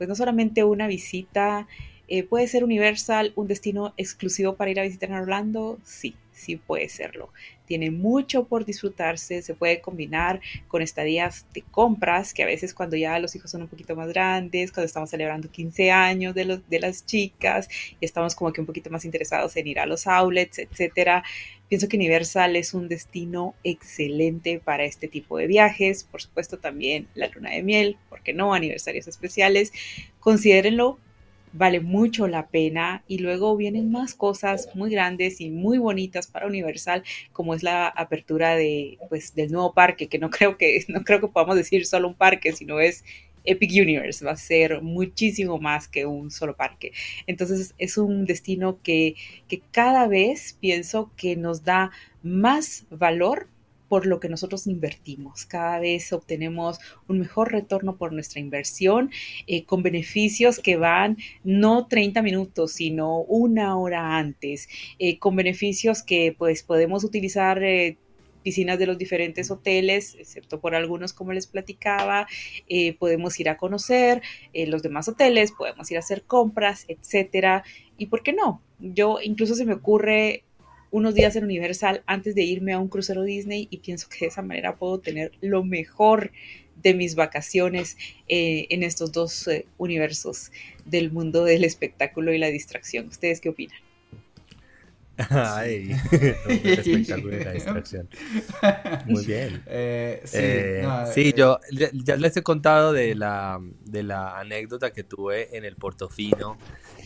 pues 0.00 0.08
no 0.08 0.16
solamente 0.16 0.64
una 0.64 0.86
visita 0.88 1.68
Eh, 2.08 2.24
¿Puede 2.24 2.48
ser 2.48 2.64
Universal 2.64 3.32
un 3.36 3.46
destino 3.46 3.94
exclusivo 3.96 4.56
para 4.56 4.70
ir 4.72 4.80
a 4.80 4.84
visitar 4.84 5.10
en 5.10 5.16
Orlando? 5.16 5.78
Sí, 5.84 6.19
sí 6.40 6.56
puede 6.56 6.88
serlo. 6.88 7.30
Tiene 7.66 7.90
mucho 7.92 8.46
por 8.46 8.64
disfrutarse, 8.64 9.42
se 9.42 9.54
puede 9.54 9.80
combinar 9.80 10.40
con 10.66 10.82
estadías 10.82 11.46
de 11.54 11.62
compras, 11.62 12.34
que 12.34 12.42
a 12.42 12.46
veces 12.46 12.74
cuando 12.74 12.96
ya 12.96 13.18
los 13.20 13.36
hijos 13.36 13.50
son 13.50 13.62
un 13.62 13.68
poquito 13.68 13.94
más 13.94 14.08
grandes, 14.08 14.72
cuando 14.72 14.86
estamos 14.86 15.10
celebrando 15.10 15.50
15 15.50 15.90
años 15.92 16.34
de, 16.34 16.60
las 16.80 17.06
chicas 17.06 17.68
y 18.00 18.04
estamos 18.04 18.34
como 18.34 18.52
que 18.52 18.60
un 18.60 18.66
poquito 18.66 18.90
más 18.90 19.04
interesados 19.04 19.56
en 19.56 19.68
ir 19.68 19.78
a 19.78 19.86
los 19.86 20.06
outlets, 20.08 20.58
etcétera. 20.58 21.22
Pienso 21.68 21.86
que 21.86 21.96
Universal 21.96 22.56
es 22.56 22.74
un 22.74 22.88
destino 22.88 23.54
excelente 23.62 24.58
para 24.58 24.84
este 24.84 25.06
tipo 25.06 25.38
de 25.38 25.46
viajes. 25.46 26.02
Por 26.02 26.20
supuesto, 26.20 26.58
también 26.58 27.06
la 27.14 27.28
luna 27.28 27.50
de 27.50 27.62
miel, 27.62 27.96
¿por 28.08 28.22
qué 28.24 28.32
no? 28.32 28.52
Aniversarios 28.54 29.06
especiales. 29.06 29.72
Considérenlo 30.18 30.98
vale 31.52 31.80
mucho 31.80 32.28
la 32.28 32.48
pena 32.48 33.02
y 33.08 33.18
luego 33.18 33.56
vienen 33.56 33.90
más 33.90 34.14
cosas 34.14 34.68
muy 34.74 34.90
grandes 34.90 35.40
y 35.40 35.50
muy 35.50 35.78
bonitas 35.78 36.26
para 36.26 36.46
Universal 36.46 37.02
como 37.32 37.54
es 37.54 37.62
la 37.62 37.88
apertura 37.88 38.54
de 38.56 38.98
pues 39.08 39.34
del 39.34 39.50
nuevo 39.50 39.72
parque 39.74 40.08
que 40.08 40.18
no 40.18 40.30
creo 40.30 40.56
que 40.56 40.84
no 40.88 41.02
creo 41.02 41.20
que 41.20 41.28
podamos 41.28 41.56
decir 41.56 41.86
solo 41.86 42.08
un 42.08 42.14
parque 42.14 42.52
sino 42.52 42.80
es 42.80 43.04
Epic 43.44 43.70
Universe 43.72 44.24
va 44.24 44.32
a 44.32 44.36
ser 44.36 44.82
muchísimo 44.82 45.58
más 45.58 45.88
que 45.88 46.06
un 46.06 46.30
solo 46.30 46.56
parque. 46.56 46.92
Entonces 47.26 47.74
es 47.78 47.98
un 47.98 48.26
destino 48.26 48.78
que, 48.82 49.14
que 49.48 49.62
cada 49.70 50.06
vez 50.06 50.56
pienso 50.60 51.10
que 51.16 51.36
nos 51.36 51.64
da 51.64 51.90
más 52.22 52.84
valor 52.90 53.48
por 53.90 54.06
lo 54.06 54.20
que 54.20 54.28
nosotros 54.28 54.68
invertimos. 54.68 55.46
Cada 55.46 55.80
vez 55.80 56.12
obtenemos 56.12 56.78
un 57.08 57.18
mejor 57.18 57.50
retorno 57.50 57.96
por 57.96 58.12
nuestra 58.12 58.38
inversión 58.38 59.10
eh, 59.48 59.64
con 59.64 59.82
beneficios 59.82 60.60
que 60.60 60.76
van 60.76 61.16
no 61.42 61.88
30 61.88 62.22
minutos, 62.22 62.70
sino 62.70 63.18
una 63.22 63.76
hora 63.76 64.16
antes, 64.16 64.68
eh, 65.00 65.18
con 65.18 65.34
beneficios 65.34 66.04
que 66.04 66.36
pues 66.38 66.62
podemos 66.62 67.02
utilizar. 67.02 67.62
Eh, 67.64 67.98
piscinas 68.42 68.78
de 68.78 68.86
los 68.86 68.96
diferentes 68.96 69.50
hoteles, 69.50 70.14
excepto 70.18 70.62
por 70.62 70.74
algunos 70.74 71.12
como 71.12 71.34
les 71.34 71.46
platicaba, 71.46 72.26
podemos 72.98 73.38
ir 73.38 73.50
a 73.50 73.58
conocer 73.58 74.22
los 74.54 74.82
demás 74.82 75.08
hoteles, 75.08 75.52
podemos 75.52 75.90
ir 75.90 75.98
a 75.98 76.00
hacer 76.00 76.22
compras, 76.22 76.86
etcétera. 76.88 77.64
Y 77.98 78.06
por 78.06 78.22
qué 78.22 78.32
no, 78.32 78.62
yo 78.78 79.18
incluso 79.22 79.54
se 79.54 79.66
me 79.66 79.74
ocurre 79.74 80.44
unos 80.90 81.14
días 81.14 81.36
en 81.36 81.44
Universal 81.44 82.02
antes 82.06 82.34
de 82.34 82.42
irme 82.42 82.72
a 82.72 82.78
un 82.78 82.88
crucero 82.88 83.22
Disney 83.22 83.68
y 83.70 83.78
pienso 83.78 84.08
que 84.08 84.20
de 84.20 84.26
esa 84.26 84.42
manera 84.42 84.76
puedo 84.76 84.98
tener 84.98 85.32
lo 85.40 85.64
mejor 85.64 86.32
de 86.82 86.94
mis 86.94 87.14
vacaciones 87.14 87.96
eh, 88.28 88.66
en 88.70 88.82
estos 88.82 89.12
dos 89.12 89.46
eh, 89.48 89.66
universos 89.78 90.50
del 90.84 91.12
mundo 91.12 91.44
del 91.44 91.64
espectáculo 91.64 92.32
y 92.32 92.38
la 92.38 92.48
distracción. 92.48 93.08
¿Ustedes 93.08 93.40
qué 93.40 93.50
opinan? 93.50 93.78
Ay, 95.28 95.90
el 96.48 96.66
espectáculo 96.66 97.36
y 97.36 97.44
la 97.44 97.52
distracción. 97.52 98.08
Muy 99.06 99.26
bien. 99.26 99.62
Eh, 99.66 100.22
sí, 101.12 101.32
yo 101.36 101.58
ya, 101.92 102.16
les 102.16 102.36
he 102.36 102.42
contado 102.42 102.92
de 102.92 103.14
la, 103.14 103.60
de 103.84 104.02
la 104.02 104.38
anécdota 104.38 104.92
que 104.92 105.04
tuve 105.04 105.56
en 105.56 105.64
el 105.64 105.76
Portofino 105.76 106.56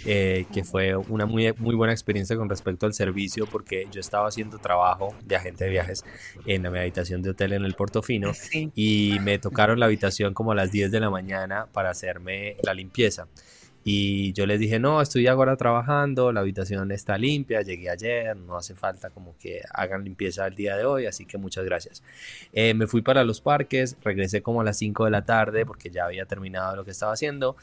eh, 0.06 0.46
que 0.52 0.64
fue 0.64 0.96
una 0.96 1.26
muy, 1.26 1.52
muy 1.58 1.74
buena 1.74 1.92
experiencia 1.92 2.36
con 2.36 2.48
respecto 2.48 2.86
al 2.86 2.94
servicio 2.94 3.46
porque 3.46 3.86
yo 3.90 4.00
estaba 4.00 4.28
haciendo 4.28 4.58
trabajo 4.58 5.14
de 5.24 5.36
agente 5.36 5.64
de 5.64 5.70
viajes 5.70 6.04
en 6.46 6.62
la 6.64 6.68
habitación 6.68 7.22
de 7.22 7.30
hotel 7.30 7.54
en 7.54 7.64
el 7.64 7.74
Portofino 7.74 8.32
y 8.74 9.16
me 9.22 9.38
tocaron 9.38 9.80
la 9.80 9.86
habitación 9.86 10.34
como 10.34 10.52
a 10.52 10.54
las 10.54 10.70
10 10.70 10.90
de 10.90 11.00
la 11.00 11.10
mañana 11.10 11.66
para 11.72 11.90
hacerme 11.90 12.56
la 12.62 12.74
limpieza. 12.74 13.28
Y 13.86 14.32
yo 14.32 14.46
les 14.46 14.58
dije, 14.58 14.78
no, 14.78 15.02
estoy 15.02 15.26
ahora 15.26 15.56
trabajando, 15.56 16.32
la 16.32 16.40
habitación 16.40 16.90
está 16.90 17.18
limpia, 17.18 17.60
llegué 17.60 17.90
ayer, 17.90 18.34
no 18.34 18.56
hace 18.56 18.74
falta 18.74 19.10
como 19.10 19.36
que 19.36 19.60
hagan 19.74 20.04
limpieza 20.04 20.46
el 20.46 20.54
día 20.54 20.74
de 20.78 20.86
hoy, 20.86 21.04
así 21.04 21.26
que 21.26 21.36
muchas 21.36 21.66
gracias. 21.66 22.02
Eh, 22.54 22.72
me 22.72 22.86
fui 22.86 23.02
para 23.02 23.24
los 23.24 23.42
parques, 23.42 23.98
regresé 24.02 24.40
como 24.40 24.62
a 24.62 24.64
las 24.64 24.78
5 24.78 25.04
de 25.04 25.10
la 25.10 25.26
tarde 25.26 25.66
porque 25.66 25.90
ya 25.90 26.06
había 26.06 26.24
terminado 26.24 26.76
lo 26.76 26.84
que 26.86 26.92
estaba 26.92 27.12
haciendo 27.12 27.56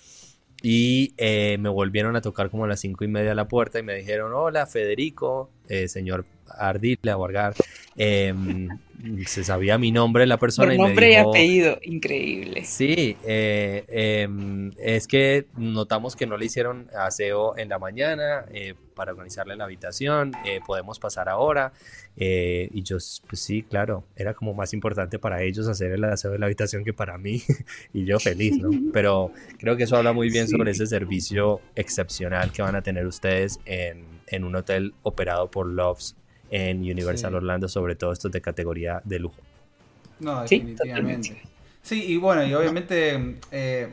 y 0.62 1.14
eh, 1.18 1.58
me 1.60 1.70
volvieron 1.70 2.16
a 2.16 2.22
tocar 2.22 2.50
como 2.50 2.66
a 2.66 2.68
las 2.68 2.80
cinco 2.80 3.04
y 3.04 3.08
media 3.08 3.32
a 3.32 3.36
la 3.36 3.48
puerta 3.48 3.80
y 3.80 3.84
me 3.84 3.96
dijeron, 3.96 4.32
hola 4.34 4.68
Federico, 4.68 5.50
eh, 5.68 5.88
señor 5.88 6.26
Ardila 6.58 7.18
o 7.18 7.26
Argar, 7.26 7.54
em, 7.96 8.68
se 9.26 9.44
sabía 9.44 9.78
mi 9.78 9.92
nombre 9.92 10.26
la 10.28 10.38
persona. 10.38 10.74
y 10.74 10.78
nombre 10.78 11.08
me 11.08 11.18
dijo, 11.18 11.28
y 11.28 11.30
apellido, 11.30 11.80
increíble. 11.84 12.66
Sí, 12.66 13.18
eh, 13.26 13.86
em, 13.90 14.72
es 14.78 15.08
que 15.08 15.48
notamos 15.58 16.16
que 16.16 16.26
no 16.26 16.38
le 16.38 16.46
hicieron 16.46 16.88
aseo 16.96 17.58
en 17.58 17.70
la 17.70 17.80
mañana 17.80 18.46
eh, 18.52 18.76
para 18.96 19.12
organizarle 19.12 19.56
la 19.56 19.64
habitación, 19.64 20.34
eh, 20.46 20.60
podemos 20.66 21.00
pasar 21.00 21.30
ahora. 21.30 21.74
y 22.16 22.84
yo, 22.84 22.98
pues 23.28 23.42
sí, 23.42 23.64
claro, 23.64 24.04
era 24.16 24.34
como 24.34 24.54
más 24.54 24.74
importante 24.74 25.18
para 25.18 25.42
ellos 25.44 25.68
hacer 25.68 25.94
el 25.94 26.04
aseo 26.04 26.32
de 26.32 26.40
la 26.40 26.46
habitación 26.46 26.84
que 26.84 26.94
para 26.94 27.18
mí. 27.18 27.42
y 27.94 28.06
yo 28.06 28.20
feliz, 28.20 28.58
¿no? 28.58 28.70
Pero 28.94 29.32
creo 29.58 29.78
que 29.78 29.84
eso 29.84 29.96
habla 29.96 30.14
muy 30.14 30.30
bien 30.30 30.48
sobre 30.48 30.72
ese 30.72 30.86
servicio 30.86 31.62
excepcional 31.76 32.52
que 32.52 32.62
van 32.62 32.76
a 32.76 32.82
tener 32.82 33.06
ustedes 33.08 33.60
en, 33.66 34.06
en 34.28 34.44
un 34.44 34.56
hotel 34.56 34.94
operado 35.04 35.50
por 35.50 35.68
Loves 35.68 36.16
en 36.52 36.80
Universal 36.80 37.34
Orlando, 37.34 37.68
sobre 37.68 37.96
todo 37.96 38.12
estos 38.12 38.32
de 38.32 38.42
categoría 38.42 39.02
de 39.04 39.20
lujo. 39.20 39.42
No, 40.20 40.42
definitivamente. 40.42 41.42
Sí, 41.82 42.04
y 42.06 42.18
bueno, 42.18 42.46
y 42.46 42.54
obviamente 42.54 43.38
eh, 43.52 43.90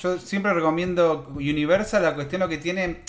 yo 0.00 0.18
siempre 0.18 0.54
recomiendo 0.54 1.30
Universal, 1.34 2.02
la 2.02 2.14
cuestión 2.14 2.40
lo 2.40 2.48
que 2.48 2.56
tiene 2.56 3.00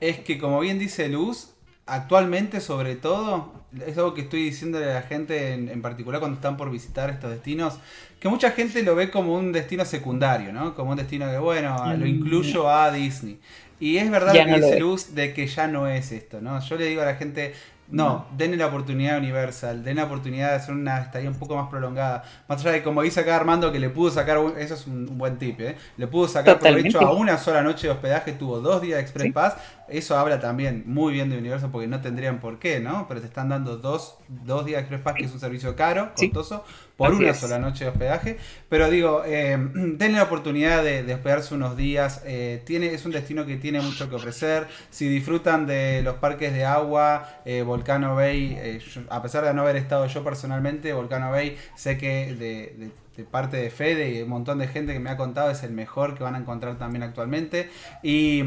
es 0.00 0.18
que, 0.20 0.38
como 0.38 0.60
bien 0.60 0.78
dice 0.78 1.08
Luz, 1.08 1.54
actualmente 1.86 2.60
sobre 2.60 2.96
todo, 2.96 3.52
es 3.86 3.96
algo 3.96 4.12
que 4.12 4.22
estoy 4.22 4.42
diciéndole 4.42 4.90
a 4.90 4.94
la 4.94 5.02
gente 5.02 5.54
en, 5.54 5.82
particular 5.82 6.20
cuando 6.20 6.36
están 6.36 6.56
por 6.56 6.70
visitar 6.70 7.10
estos 7.10 7.30
destinos, 7.30 7.78
que 8.20 8.28
mucha 8.28 8.50
gente 8.50 8.82
lo 8.82 8.94
ve 8.94 9.10
como 9.10 9.34
un 9.34 9.52
destino 9.52 9.84
secundario, 9.84 10.52
¿no? 10.52 10.74
Como 10.74 10.90
un 10.90 10.96
destino 10.96 11.30
que, 11.30 11.38
bueno, 11.38 11.76
lo 11.96 12.04
mm. 12.04 12.08
incluyo 12.08 12.68
a 12.68 12.90
Disney. 12.90 13.38
Y 13.78 13.98
es 13.98 14.10
verdad 14.10 14.34
lo 14.34 14.44
que 14.44 14.60
dice 14.60 14.80
Luz 14.80 15.14
de 15.14 15.34
que 15.34 15.46
ya 15.46 15.68
no 15.68 15.86
es 15.86 16.12
esto, 16.12 16.40
¿no? 16.40 16.60
Yo 16.60 16.76
le 16.76 16.86
digo 16.86 17.02
a 17.02 17.04
la 17.04 17.16
gente, 17.16 17.54
no, 17.88 18.26
denle 18.36 18.56
la 18.56 18.66
oportunidad 18.66 19.16
a 19.16 19.18
Universal, 19.18 19.84
denle 19.84 20.02
la 20.02 20.06
oportunidad 20.06 20.50
de 20.50 20.56
hacer 20.56 20.74
una 20.74 21.00
estadía 21.00 21.30
un 21.30 21.36
poco 21.36 21.56
más 21.56 21.68
prolongada. 21.68 22.24
Más 22.48 22.60
allá 22.60 22.72
de 22.72 22.82
como 22.82 23.02
dice 23.02 23.20
acá 23.20 23.36
Armando, 23.36 23.70
que 23.70 23.78
le 23.78 23.90
pudo 23.90 24.10
sacar, 24.10 24.38
eso 24.58 24.74
es 24.74 24.86
un, 24.86 25.18
buen 25.18 25.38
tip, 25.38 25.60
¿eh? 25.60 25.76
le 25.96 26.06
pudo 26.06 26.26
sacar 26.26 26.58
provecho 26.58 27.00
a 27.00 27.12
una 27.12 27.38
sola 27.38 27.62
noche 27.62 27.86
de 27.86 27.92
hospedaje, 27.92 28.32
tuvo 28.32 28.60
dos 28.60 28.82
días 28.82 28.96
de 28.96 29.02
Express 29.02 29.32
Pass. 29.32 29.56
Eso 29.88 30.18
habla 30.18 30.40
también 30.40 30.82
muy 30.86 31.12
bien 31.12 31.30
de 31.30 31.38
Universal 31.38 31.70
porque 31.70 31.86
no 31.86 32.00
tendrían 32.00 32.40
por 32.40 32.58
qué, 32.58 32.80
¿no? 32.80 33.06
Pero 33.06 33.20
te 33.20 33.26
están 33.26 33.48
dando 33.48 33.76
dos, 33.76 34.16
dos 34.28 34.66
días 34.66 34.78
de 34.78 34.80
Express 34.80 35.00
Pass, 35.02 35.14
que 35.14 35.24
es 35.24 35.32
un 35.32 35.40
servicio 35.40 35.76
caro, 35.76 36.12
costoso, 36.16 36.64
por 36.96 37.12
una 37.12 37.34
sola 37.34 37.58
noche 37.58 37.84
de 37.84 37.90
hospedaje. 37.90 38.38
Pero 38.68 38.88
digo, 38.90 39.22
eh, 39.24 39.56
denle 39.74 40.18
la 40.18 40.24
oportunidad 40.24 40.82
de, 40.82 41.14
hospedarse 41.14 41.54
unos 41.54 41.76
días. 41.76 42.22
Eh, 42.24 42.62
tiene, 42.64 42.94
es 42.94 43.04
un 43.04 43.12
destino 43.12 43.46
que 43.46 43.56
tiene 43.56 43.80
mucho 43.80 44.08
que 44.08 44.16
ofrecer. 44.16 44.66
Si 44.90 45.08
disfrutan 45.08 45.66
de 45.66 46.02
los 46.02 46.16
parques 46.16 46.52
de 46.52 46.64
agua, 46.64 47.40
eh, 47.44 47.62
Volcano 47.62 48.14
Bay, 48.14 48.56
eh, 48.58 48.80
a 49.10 49.22
pesar 49.22 49.44
de 49.44 49.52
no 49.54 49.62
haber 49.62 49.76
estado 49.76 50.06
yo 50.06 50.24
personalmente, 50.24 50.92
Volcano 50.92 51.30
Bay, 51.30 51.56
sé 51.76 51.98
que 51.98 52.34
de 52.34 52.74
de 52.76 52.90
parte 53.24 53.56
de 53.56 53.70
Fede 53.70 54.10
y 54.10 54.22
un 54.22 54.28
montón 54.28 54.58
de 54.58 54.68
gente 54.68 54.92
que 54.92 55.00
me 55.00 55.10
ha 55.10 55.16
contado 55.16 55.50
es 55.50 55.62
el 55.62 55.72
mejor 55.72 56.14
que 56.14 56.22
van 56.22 56.34
a 56.34 56.38
encontrar 56.38 56.78
también 56.78 57.02
actualmente. 57.02 57.70
Y, 58.02 58.42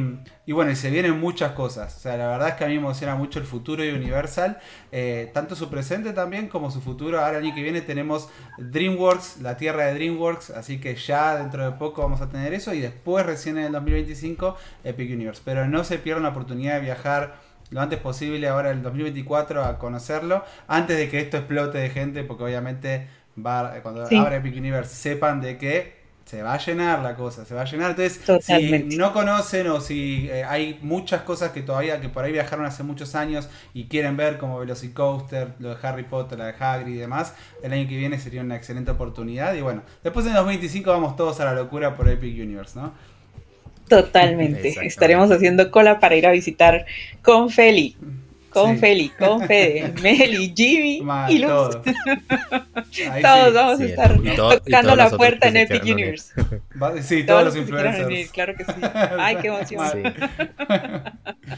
bueno, 0.48 0.72
y 0.72 0.76
se 0.76 0.90
vienen 0.90 1.20
muchas 1.20 1.54
cosas. 1.54 1.96
O 1.98 2.00
sea, 2.00 2.18
la 2.18 2.28
verdad 2.28 2.50
es 2.50 2.54
que 2.56 2.64
a 2.64 2.68
mí 2.68 2.74
me 2.74 2.80
emociona 2.80 3.16
mucho 3.16 3.40
el 3.40 3.46
futuro 3.46 3.84
de 3.84 3.94
Universal, 3.94 4.60
eh, 4.92 5.30
tanto 5.34 5.56
su 5.56 5.70
presente 5.70 6.14
también 6.14 6.48
como 6.48 6.72
su 6.72 6.82
futuro. 6.82 7.20
Ahora 7.20 7.38
el 7.38 7.46
año 7.46 7.56
que 7.56 7.64
viene 7.64 7.82
tenemos 7.82 8.30
DreamWorks, 8.58 9.42
la 9.42 9.58
tierra 9.58 9.86
de 9.86 9.94
DreamWorks, 9.96 10.52
así 10.52 10.80
que 10.80 10.96
ya 10.96 11.38
dentro 11.38 11.64
de 11.64 11.78
poco 11.78 12.02
vamos 12.02 12.22
a 12.22 12.30
tener 12.30 12.54
eso 12.54 12.74
y 12.74 12.80
después 12.80 13.26
recién 13.26 13.58
en 13.58 13.66
el 13.66 13.72
2025 13.72 14.56
Epic 14.84 15.12
Universe. 15.12 15.42
Pero 15.44 15.68
no 15.68 15.84
se 15.84 15.98
pierdan 15.98 16.24
la 16.24 16.30
oportunidad 16.30 16.76
de 16.76 16.82
viajar 16.82 17.50
lo 17.72 17.82
antes 17.82 18.00
posible 18.00 18.48
ahora 18.48 18.72
el 18.72 18.82
2024 18.82 19.64
a 19.64 19.78
conocerlo 19.78 20.44
antes 20.68 20.98
de 20.98 21.10
que 21.10 21.20
esto 21.20 21.38
explote 21.38 21.78
de 21.78 21.90
gente 21.90 22.24
porque 22.24 22.44
obviamente 22.44 23.08
eh, 23.38 23.80
cuando 23.82 24.04
abra 24.04 24.36
Epic 24.36 24.56
Universe, 24.56 24.96
sepan 24.96 25.42
de 25.42 25.58
que 25.58 26.00
se 26.30 26.44
va 26.44 26.54
a 26.54 26.58
llenar 26.60 27.02
la 27.02 27.16
cosa, 27.16 27.44
se 27.44 27.56
va 27.56 27.62
a 27.62 27.66
llenar. 27.66 27.96
Entonces, 27.98 28.22
si 28.46 28.98
no 28.98 29.14
conocen 29.14 29.66
o 29.68 29.82
si 29.82 30.30
eh, 30.30 30.44
hay 30.44 30.78
muchas 30.84 31.24
cosas 31.24 31.52
que 31.52 31.64
todavía, 31.64 32.00
que 32.00 32.08
por 32.08 32.24
ahí 32.24 32.32
viajaron 32.32 32.68
hace 32.68 32.84
muchos 32.84 33.16
años 33.16 33.50
y 33.74 33.86
quieren 33.86 34.16
ver 34.16 34.38
como 34.38 34.60
Velocicoaster, 34.60 35.54
lo 35.58 35.70
de 35.70 35.78
Harry 35.82 36.04
Potter, 36.04 36.38
la 36.38 36.46
de 36.46 36.54
Hagrid 36.60 36.94
y 36.94 36.98
demás, 36.98 37.34
el 37.64 37.74
año 37.74 37.90
que 37.90 37.98
viene 37.98 38.20
sería 38.20 38.42
una 38.42 38.56
excelente 38.56 38.92
oportunidad. 38.92 39.56
Y 39.56 39.62
bueno, 39.62 39.82
después 40.04 40.24
en 40.28 40.34
2025 40.34 40.92
vamos 40.92 41.16
todos 41.16 41.40
a 41.40 41.46
la 41.46 41.54
locura 41.54 41.96
por 41.96 42.08
Epic 42.08 42.36
Universe, 42.36 42.78
¿no? 42.78 42.94
Totalmente. 43.88 44.76
Estaremos 44.86 45.32
haciendo 45.32 45.72
cola 45.72 46.00
para 46.00 46.16
ir 46.16 46.28
a 46.28 46.32
visitar 46.32 46.86
con 47.24 47.50
Feli. 47.50 47.98
Con 48.50 48.78
Feli, 48.80 49.10
con 49.10 49.46
Fede, 49.46 49.94
Meli, 50.02 50.54
Jimmy 50.56 51.04
y 51.30 51.40
Luz. 51.40 51.50
Todos, 51.50 51.84
todos 53.22 53.54
vamos 53.54 53.80
a 53.80 53.86
estar 53.86 54.20
tocando 54.36 54.96
la 54.96 55.10
puerta 55.12 55.48
en 55.48 55.58
Epic 55.58 55.84
Universe. 55.84 56.34
Sí, 57.02 57.24
todos, 57.24 57.46
los 57.46 57.56
influencers. 57.56 58.08
Venir, 58.08 58.30
claro 58.30 58.56
que 58.56 58.66
sí. 58.66 58.72
Ay, 59.20 59.38
qué 59.38 59.48
emoción. 59.48 60.04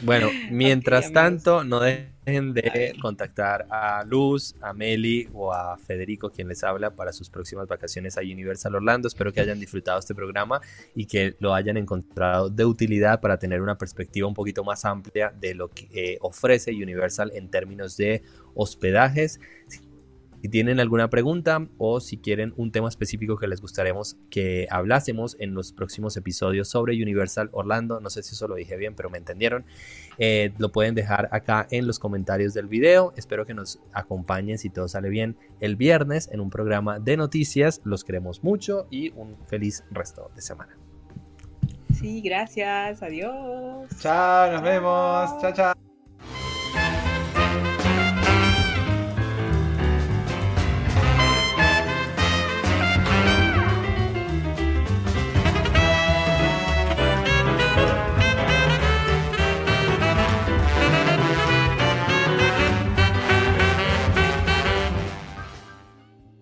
bueno, 0.02 0.30
mientras 0.50 1.12
tanto, 1.12 1.64
no 1.64 1.80
dejen 1.80 2.11
de 2.24 2.94
contactar 3.00 3.66
a 3.68 4.04
Luz, 4.04 4.54
a 4.60 4.72
Meli 4.72 5.28
o 5.32 5.52
a 5.52 5.76
Federico, 5.76 6.30
quien 6.30 6.46
les 6.46 6.62
habla, 6.62 6.94
para 6.94 7.12
sus 7.12 7.28
próximas 7.28 7.66
vacaciones 7.66 8.16
a 8.16 8.20
Universal 8.20 8.76
Orlando. 8.76 9.08
Espero 9.08 9.32
que 9.32 9.40
hayan 9.40 9.58
disfrutado 9.58 9.98
este 9.98 10.14
programa 10.14 10.60
y 10.94 11.06
que 11.06 11.34
lo 11.40 11.52
hayan 11.52 11.76
encontrado 11.76 12.48
de 12.48 12.64
utilidad 12.64 13.20
para 13.20 13.38
tener 13.38 13.60
una 13.60 13.76
perspectiva 13.76 14.28
un 14.28 14.34
poquito 14.34 14.62
más 14.62 14.84
amplia 14.84 15.32
de 15.40 15.54
lo 15.54 15.68
que 15.68 15.88
eh, 15.92 16.18
ofrece 16.20 16.70
Universal 16.70 17.32
en 17.34 17.50
términos 17.50 17.96
de 17.96 18.22
hospedajes. 18.54 19.40
Si 20.42 20.48
tienen 20.48 20.80
alguna 20.80 21.08
pregunta 21.08 21.68
o 21.78 22.00
si 22.00 22.18
quieren 22.18 22.52
un 22.56 22.72
tema 22.72 22.88
específico 22.88 23.36
que 23.36 23.46
les 23.46 23.60
gustaremos 23.60 24.16
que 24.28 24.66
hablásemos 24.70 25.36
en 25.38 25.54
los 25.54 25.72
próximos 25.72 26.16
episodios 26.16 26.66
sobre 26.66 27.00
Universal 27.00 27.48
Orlando, 27.52 28.00
no 28.00 28.10
sé 28.10 28.24
si 28.24 28.34
eso 28.34 28.48
lo 28.48 28.56
dije 28.56 28.76
bien, 28.76 28.96
pero 28.96 29.08
me 29.08 29.18
entendieron, 29.18 29.64
eh, 30.18 30.52
lo 30.58 30.72
pueden 30.72 30.96
dejar 30.96 31.28
acá 31.30 31.68
en 31.70 31.86
los 31.86 32.00
comentarios 32.00 32.54
del 32.54 32.66
video. 32.66 33.12
Espero 33.16 33.46
que 33.46 33.54
nos 33.54 33.78
acompañen 33.92 34.58
si 34.58 34.68
todo 34.68 34.88
sale 34.88 35.10
bien 35.10 35.36
el 35.60 35.76
viernes 35.76 36.28
en 36.32 36.40
un 36.40 36.50
programa 36.50 36.98
de 36.98 37.16
noticias. 37.16 37.80
Los 37.84 38.02
queremos 38.02 38.42
mucho 38.42 38.88
y 38.90 39.10
un 39.10 39.36
feliz 39.46 39.84
resto 39.92 40.32
de 40.34 40.42
semana. 40.42 40.76
Sí, 41.94 42.20
gracias. 42.20 43.00
Adiós. 43.00 43.88
Chao, 44.00 44.50
nos 44.50 44.62
vemos. 44.62 45.40
Chao, 45.40 45.52
chao. 45.52 45.71